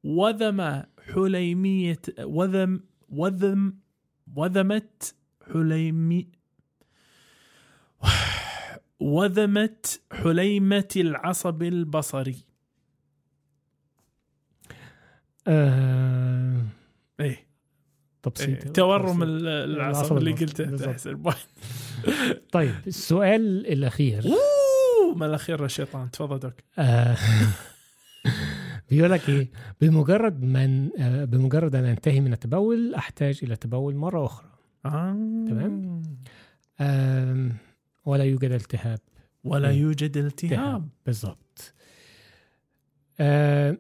وذم 0.04 0.84
حليمية 1.14 2.02
وذم 2.20 2.80
وذم 3.10 3.74
وذمت 4.36 5.16
حليمي 5.54 6.28
وذمت 9.00 10.02
حليمة 10.12 10.88
العصب 10.96 11.64
البصري. 11.64 12.36
آه... 15.48 16.62
إيه. 17.20 17.48
تبسيط 18.24 18.66
إيه، 18.66 18.74
تورم 18.74 19.24
العصب 19.24 20.18
اللي 20.18 20.32
قلته. 20.32 20.76
تحسن 20.76 21.24
طيب 22.52 22.74
السؤال 22.88 23.68
الأخير. 23.68 24.24
أوه 24.26 25.16
ما 25.16 25.26
الأخير 25.26 25.66
الشيطان 25.66 26.12
تفضل 26.12 26.40
دوك 26.40 26.54
آه... 26.80 27.18
بيقول 28.90 29.12
لك 29.12 29.30
إيه؟ 29.30 29.50
بمجرد 29.82 30.44
من 30.44 30.90
آه 31.00 31.26
بمجرد 31.26 31.76
أن 31.76 31.86
أنتهي 31.86 32.20
من 32.20 32.34
التبول 32.34 32.96
أحتاج 32.96 33.40
إلى 33.44 33.56
تبول 33.56 33.96
مرة 33.96 34.26
أخرى. 34.26 34.48
آه. 34.86 35.12
تمام. 35.50 36.02
آه... 36.80 37.52
ولا 38.08 38.24
يوجد 38.24 38.52
التهاب 38.52 39.00
ولا 39.44 39.70
إيه. 39.70 39.76
يوجد 39.82 40.18
التهاب 40.18 40.90
بالضبط 41.06 41.74
آه 43.20 43.78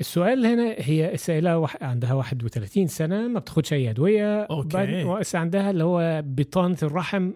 السؤال 0.00 0.46
هنا 0.46 0.74
هي 0.78 1.14
السائله 1.14 1.58
وح... 1.58 1.82
عندها 1.82 2.12
31 2.14 2.86
سنة 2.86 3.28
ما 3.28 3.38
بتاخدش 3.40 3.72
أي 3.72 3.90
أدوية. 3.90 4.46
بعد- 4.48 5.18
بس 5.20 5.34
عندها 5.36 5.70
اللي 5.70 5.84
هو 5.84 6.22
بطانه 6.26 6.76
الرحم 6.82 7.30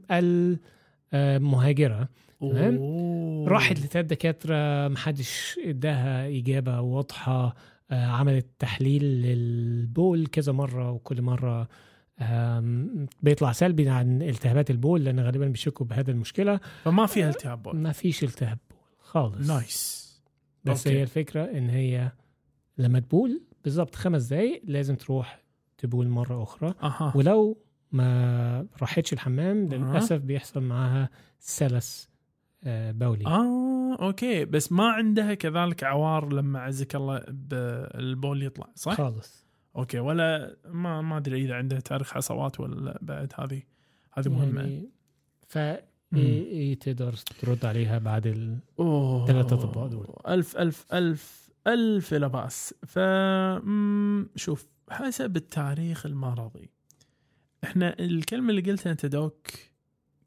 المهاجره 1.15 2.09
تمام. 2.41 2.77
أوه. 2.77 3.49
راحت 3.49 3.79
لثلاث 3.81 4.07
دكاترة 4.07 4.89
محدش 4.89 5.61
اداها 5.65 6.29
إجابة 6.29 6.81
واضحة 6.81 7.55
آه 7.91 8.07
عملت 8.07 8.47
تحليل 8.59 9.05
للبول 9.05 10.27
كذا 10.27 10.53
مرة 10.53 10.91
وكل 10.91 11.23
مرة 11.23 11.69
بيطلع 13.23 13.53
سلبي 13.53 13.89
عن 13.89 14.23
التهابات 14.23 14.71
البول 14.71 15.05
لأن 15.05 15.21
غالبا 15.21 15.47
بيشكوا 15.47 15.87
بهذا 15.87 16.11
المشكلة. 16.11 16.61
فما 16.85 17.07
فيها 17.07 17.29
التهاب 17.31 17.63
بول. 17.63 17.77
ما 17.77 17.93
فيش 17.93 18.25
التهاب 18.25 18.59
بول 18.71 18.79
خالص. 18.99 19.49
nice. 19.49 20.09
بس 20.65 20.87
okay. 20.87 20.99
هي 20.99 21.03
الفكرة 21.03 21.45
إن 21.45 21.71
هي 21.71 22.13
لما 22.79 23.01
تبول 23.01 23.43
بالظبط 23.65 23.95
خمس 23.95 24.25
دقايق 24.25 24.63
لازم 24.65 24.95
تروح 24.95 25.43
تبول 25.79 26.09
مرة 26.09 26.43
أخرى. 26.43 26.75
أها. 26.83 27.13
ولو 27.17 27.59
ما 27.93 28.67
راحتش 28.81 29.13
الحمام. 29.13 29.69
للأسف 29.69 30.17
بيحصل 30.21 30.63
معاها 30.63 31.11
سلس 31.39 32.09
آه، 32.65 32.91
بولي 32.91 33.27
آه 33.27 33.97
okay. 34.01 34.45
بس 34.45 34.73
ما 34.73 34.89
عندها 34.89 35.35
كذلك 35.35 35.85
عوار 35.85 36.33
لما 36.33 36.61
عزك 36.61 36.95
الله 36.95 37.23
بالبول 37.29 38.43
يطلع 38.43 38.67
صح؟ 38.75 38.95
خالص. 38.95 39.48
okay 39.79 39.99
ولا 39.99 40.57
ما 40.65 41.01
ما 41.01 41.17
أدري 41.17 41.45
إذا 41.45 41.55
عندها 41.55 41.81
تاريخ 41.81 42.15
حصوات 42.15 42.61
ولا 42.61 42.99
بعد 43.03 43.33
هذه 43.39 43.63
هذه 44.13 44.29
مهمة. 44.29 44.61
يعني 44.61 44.91
ف 45.49 45.59
تقدر 46.81 47.13
ترد 47.13 47.65
عليها 47.65 47.99
بعد 47.99 48.27
ال... 48.27 48.59
أوه. 48.79 49.27
ثلاثة 49.27 49.57
أطباق 49.57 49.87
دول. 49.87 50.07
ألف 50.29 50.57
ألف 50.57 50.87
ألف 50.93 51.51
ألف 51.67 52.15
لا 52.15 52.27
بأس. 52.27 52.75
ف 52.87 52.99
شوف 54.37 54.67
حسب 54.91 55.37
التاريخ 55.37 56.07
المرضي. 56.07 56.71
إحنا 57.65 57.99
الكلمة 58.01 58.51
اللي 58.51 58.61
قلتها 58.71 58.93
أنت 58.93 59.07
doc 59.07 59.47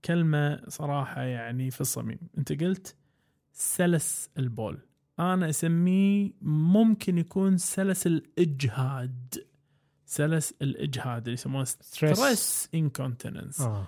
كلمة 0.06 0.70
صراحة 0.70 1.22
يعني 1.22 1.72
في 1.72 1.82
الصميم. 1.82 2.20
أنت 2.38 2.64
قلت 2.64 2.96
سلس 3.54 4.30
البول. 4.38 4.80
أنا 5.22 5.50
أسميه 5.50 6.32
ممكن 6.42 7.18
يكون 7.18 7.58
سلس 7.58 8.08
الإجهاد. 8.08 9.36
سلس 10.06 10.54
الإجهاد 10.62 11.22
اللي 11.22 11.34
يسمونه 11.34 11.64
stress 11.64 12.70
incontinence 12.76 13.62
آه. 13.62 13.88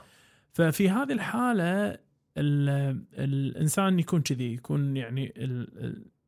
ففي 0.53 0.89
هذه 0.89 1.11
الحالة 1.13 1.97
ال- 2.37 3.03
الإنسان 3.13 3.99
يكون 3.99 4.21
كذي 4.21 4.53
يكون 4.53 4.97
يعني 4.97 5.33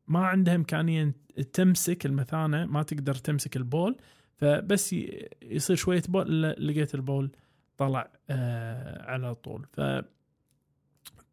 ما 0.06 0.26
عنده 0.26 0.54
إمكانية 0.54 1.14
تمسك 1.52 2.06
المثانة 2.06 2.66
ما 2.66 2.82
تقدر 2.82 3.14
تمسك 3.14 3.56
البول 3.56 3.96
فبس 4.36 4.94
يصير 5.42 5.76
شوية 5.76 6.02
بول 6.08 6.42
لقيت 6.42 6.94
البول 6.94 7.30
طلع 7.76 8.10
آه 8.30 9.02
على 9.10 9.34
طول. 9.34 9.66
ف 9.72 9.80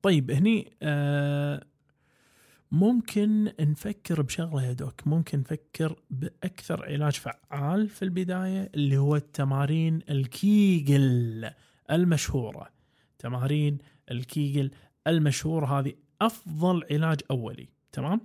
طيب 0.02 0.32
هني 0.32 0.72
آه 0.82 1.66
ممكن 2.74 3.52
نفكر 3.60 4.22
بشغلة 4.22 4.64
يا 4.64 4.74
دوك. 4.74 5.08
ممكن 5.08 5.40
نفكر 5.40 6.00
بأكثر 6.10 6.86
علاج 6.86 7.14
فعال 7.14 7.90
في 7.90 8.06
البداية 8.06 8.72
اللي 8.76 8.98
هو 8.98 9.16
التمارين 9.16 10.00
الكيجل 10.10 11.50
المشهورة. 11.92 12.70
تمارين 13.20 13.78
الكيجل 14.12 14.72
المشهورة 15.08 15.80
هذه 15.80 15.94
أفضل 16.22 16.84
علاج 16.92 17.20
أولي. 17.32 17.70
تمام؟ 17.92 18.22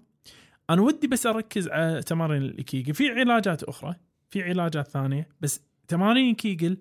أنا 0.70 0.82
ودي 0.82 1.06
بس 1.06 1.26
أركز 1.26 1.68
على 1.68 2.02
تمارين 2.02 2.42
الكيجل. 2.42 2.94
في 2.94 3.08
علاجات 3.10 3.62
أخرى 3.62 3.94
في 4.30 4.42
علاجات 4.42 4.88
ثانية 4.88 5.28
بس 5.40 5.60
تمارين 5.88 6.30
الكيجل 6.30 6.78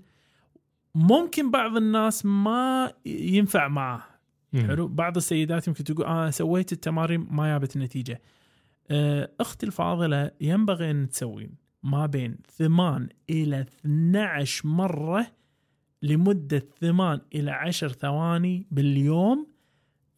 ممكن 0.95 1.51
بعض 1.51 1.77
الناس 1.77 2.25
ما 2.25 2.93
ينفع 3.05 3.67
معاه 3.67 4.01
مم. 4.01 4.16
حلو. 4.53 4.87
بعض 4.87 5.17
السيدات 5.17 5.67
يمكن 5.67 5.83
تقول 5.83 6.05
أنا 6.05 6.31
سويت 6.31 6.71
التمارين 6.73 7.27
ما 7.31 7.47
جابت 7.47 7.75
النتيجة. 7.75 8.21
آه، 8.91 9.31
أختي 9.39 9.65
الفاضلة 9.65 10.31
ينبغي 10.41 10.91
أن 10.91 11.09
تسوين 11.09 11.55
ما 11.83 12.05
بين 12.05 12.37
ثمان 12.57 13.09
إلى 13.29 13.61
12 13.61 14.67
مرة 14.67 15.27
لمدة 16.01 16.63
ثمان 16.81 17.21
إلى 17.35 17.51
عشر 17.51 17.89
ثواني 17.89 18.67
باليوم. 18.71 19.47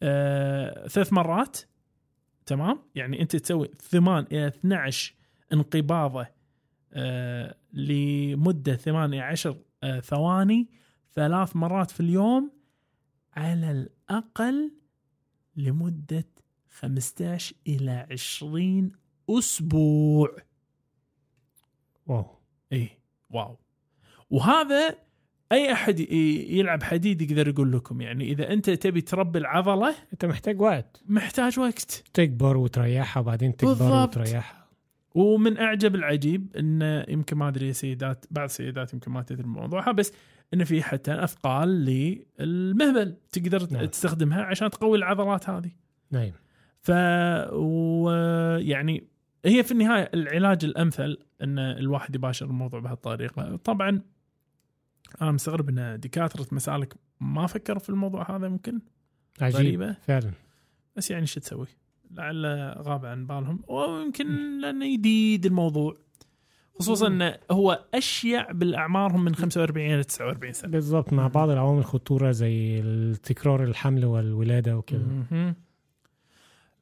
آه، 0.02 0.86
ثلاث 0.88 1.12
مرات. 1.12 1.58
تمام؟ 2.46 2.78
يعني 2.94 3.22
أنت 3.22 3.36
تسوي 3.36 3.70
ثمان 3.78 4.26
إلى 4.32 4.46
12 4.46 5.14
انقباضة 5.52 6.26
آه، 6.92 7.54
لمدة 7.72 8.76
ثمان 8.76 9.14
إلى 9.14 9.20
عشر 9.20 9.56
آه، 9.82 10.00
ثواني 10.00 10.68
ثلاث 11.14 11.56
مرات 11.56 11.90
في 11.90 12.00
اليوم. 12.00 12.59
على 13.36 13.70
الأقل 13.70 14.72
لمدة 15.56 16.24
15 16.70 17.54
إلى 17.66 18.06
20 18.10 18.92
أسبوع. 19.30 20.36
واو. 22.06 22.26
إيه 22.72 22.98
واو. 23.30 23.58
وهذا 24.30 24.96
أي 25.52 25.72
أحد 25.72 26.00
ي- 26.00 26.46
يلعب 26.58 26.82
حديد 26.82 27.22
يقدر 27.22 27.48
يقول 27.48 27.72
لكم 27.72 28.00
يعني 28.00 28.24
إذا 28.32 28.52
أنت 28.52 28.70
تبي 28.70 29.00
تربي 29.00 29.38
العضلة 29.38 29.94
أنت 30.12 30.24
محتاج 30.24 30.60
وقت. 30.60 31.02
محتاج 31.06 31.58
وقت. 31.58 32.04
تكبر 32.14 32.56
وتريحها 32.56 33.20
وبعدين 33.20 33.56
تكبر 33.56 33.70
بالضبط. 33.72 34.16
وتريحها. 34.16 34.60
ومن 35.14 35.58
أعجب 35.58 35.94
العجيب 35.94 36.56
أن 36.56 37.04
يمكن 37.08 37.36
ما 37.36 37.48
أدري 37.48 37.72
سيدات 37.72 38.24
بعض 38.30 38.44
السيدات 38.44 38.92
يمكن 38.94 39.10
ما 39.10 39.22
تدري 39.22 39.42
بموضوعها 39.42 39.92
بس 39.92 40.12
أن 40.54 40.64
في 40.64 40.82
حتى 40.82 41.24
أثقال 41.24 41.68
للمهبل 42.38 43.16
تقدر 43.32 43.66
نعم. 43.70 43.84
تستخدمها 43.84 44.42
عشان 44.42 44.70
تقوي 44.70 44.98
العضلات 44.98 45.50
هذه. 45.50 45.70
نعم. 46.10 46.30
ف 46.80 46.90
ويعني 47.52 49.04
هي 49.44 49.62
في 49.62 49.72
النهاية 49.72 50.10
العلاج 50.14 50.64
الأمثل 50.64 51.18
إن 51.42 51.58
الواحد 51.58 52.14
يباشر 52.14 52.46
الموضوع 52.46 52.80
بهالطريقة. 52.80 53.56
طبعا 53.56 54.02
أنا 55.22 55.32
مستغرب 55.32 55.68
إن 55.68 56.00
دكاترة 56.00 56.46
مسالك 56.52 56.94
ما 57.20 57.46
فكروا 57.46 57.78
في 57.78 57.88
الموضوع 57.88 58.36
هذا 58.36 58.48
ممكن. 58.48 58.80
عجيب 59.40 59.56
غريبة. 59.56 59.92
فعلا. 59.92 60.30
بس 60.96 61.10
يعني 61.10 61.26
شو 61.26 61.40
تسوي؟ 61.40 61.66
لعل 62.10 62.46
غاب 62.78 63.06
عن 63.06 63.26
بالهم. 63.26 63.62
ويمكن 63.68 64.60
لأنه 64.60 64.94
جديد 64.96 65.46
الموضوع. 65.46 65.94
خصوصا 66.80 67.06
انه 67.06 67.36
هو 67.50 67.84
أشيع 67.94 68.52
بالأعمار 68.52 69.12
هم 69.12 69.24
من 69.24 69.34
45 69.34 69.94
إلى 69.94 70.04
49 70.04 70.52
سنة. 70.52 70.70
بالضبط 70.70 71.12
مع 71.12 71.26
بعض 71.26 71.50
العوامل 71.50 71.78
الخطورة 71.78 72.30
زي 72.30 72.82
تكرار 73.22 73.64
الحمل 73.64 74.04
والولادة 74.04 74.76
وكده. 74.76 75.02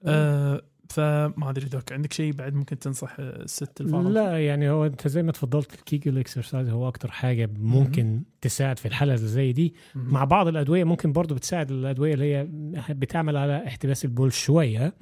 آه 0.04 0.62
فما 0.90 1.50
أدري 1.50 1.66
doc 1.66 1.92
عندك 1.92 2.12
شيء 2.12 2.32
بعد 2.32 2.54
ممكن 2.54 2.78
تنصح 2.78 3.16
الست 3.18 3.80
الفاضل 3.80 4.14
لا 4.14 4.46
يعني 4.46 4.70
هو 4.70 4.86
أنت 4.86 5.08
زي 5.08 5.22
ما 5.22 5.32
تفضلت 5.32 5.74
ال 5.74 5.82
Kegel 5.82 6.18
exercise 6.18 6.68
هو 6.68 6.88
أكتر 6.88 7.10
حاجة 7.10 7.50
ممكن 7.58 8.22
تساعد 8.40 8.78
في 8.78 8.86
الحالة 8.86 9.14
اللي 9.14 9.26
زي 9.26 9.52
دي 9.52 9.74
مهم. 9.94 10.12
مع 10.12 10.24
بعض 10.24 10.48
الأدوية 10.48 10.84
ممكن 10.84 11.12
برضو 11.12 11.34
بتساعد 11.34 11.70
الأدوية 11.70 12.14
اللي 12.14 12.34
هي 12.34 12.48
بتعمل 12.94 13.36
على 13.36 13.66
احتباس 13.66 14.04
البول 14.04 14.32
شوية. 14.32 14.94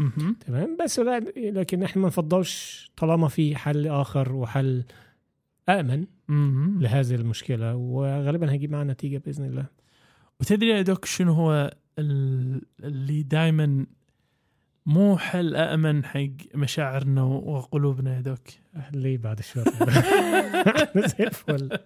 تمام 0.46 0.76
بس 0.84 0.98
لا 0.98 1.18
لكن 1.36 1.82
إحنا 1.82 2.02
ما 2.02 2.08
نفضلش 2.08 2.86
طالما 2.96 3.28
في 3.28 3.56
حل 3.56 3.86
آخر 3.88 4.32
وحل 4.32 4.84
آمن. 5.68 6.04
لهذه 6.80 7.14
المشكلة 7.14 7.76
وغالبا 7.76 8.52
هيجيب 8.52 8.70
معنا 8.72 8.92
نتيجة 8.92 9.18
بإذن 9.26 9.44
الله 9.44 9.66
وتدري 10.40 10.68
يا 10.68 10.82
دوك 10.82 11.04
شنو 11.04 11.32
هو 11.32 11.74
ال- 11.98 12.62
اللي 12.84 13.22
دائما 13.22 13.86
مو 14.86 15.16
حل 15.18 15.56
آمن 15.56 16.04
حق 16.04 16.28
مشاعرنا 16.54 17.22
وقلوبنا 17.22 18.16
يا 18.16 18.20
دوك. 18.20 18.48
ليه 18.92 19.18
بعد 19.18 19.38
الفل. 21.20 21.78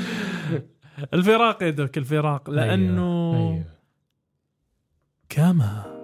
الفراق 1.14 1.62
يا 1.62 1.70
دوك 1.70 1.98
الفراق. 1.98 2.50
لأنه 2.50 3.34
أيوه. 3.36 3.64
كما 5.28 5.98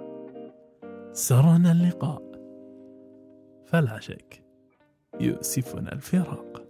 سرنا 1.12 1.72
اللقاء 1.72 2.22
فلا 3.66 4.00
شك 4.00 4.42
يؤسفنا 5.20 5.92
الفراق. 5.92 6.64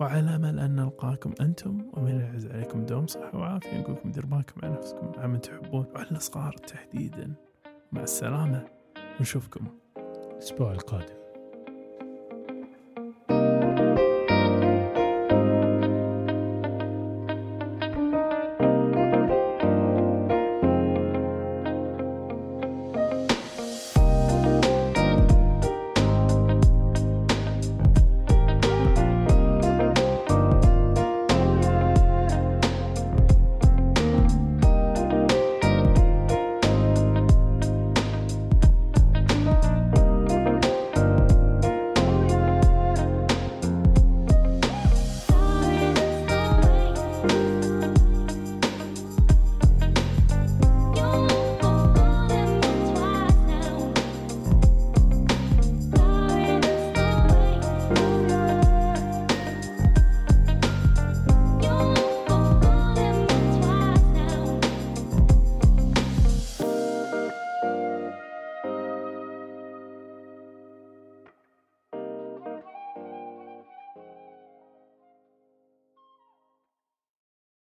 وعلى 0.00 0.34
امل 0.36 0.58
ان 0.58 0.76
نلقاكم 0.76 1.34
أنتم 1.40 1.90
ومن 1.92 2.20
يعز 2.20 2.46
عليكم 2.46 2.86
دوم 2.86 3.06
صحة 3.06 3.36
وعافية. 3.36 3.78
نقول 3.80 3.94
لكم 3.94 4.10
دير 4.10 4.26
بالكم 4.26 4.60
على 4.62 4.74
نفسكم 4.74 5.12
على 5.18 5.28
من 5.28 5.40
تحبون 5.40 5.86
وعلى 5.94 6.10
الصغار 6.10 6.52
تحديدا. 6.52 7.34
مع 7.92 8.02
السلامة 8.02 8.66
ونشوفكم 9.18 9.66
الأسبوع 10.32 10.72
القادم. 10.72 11.19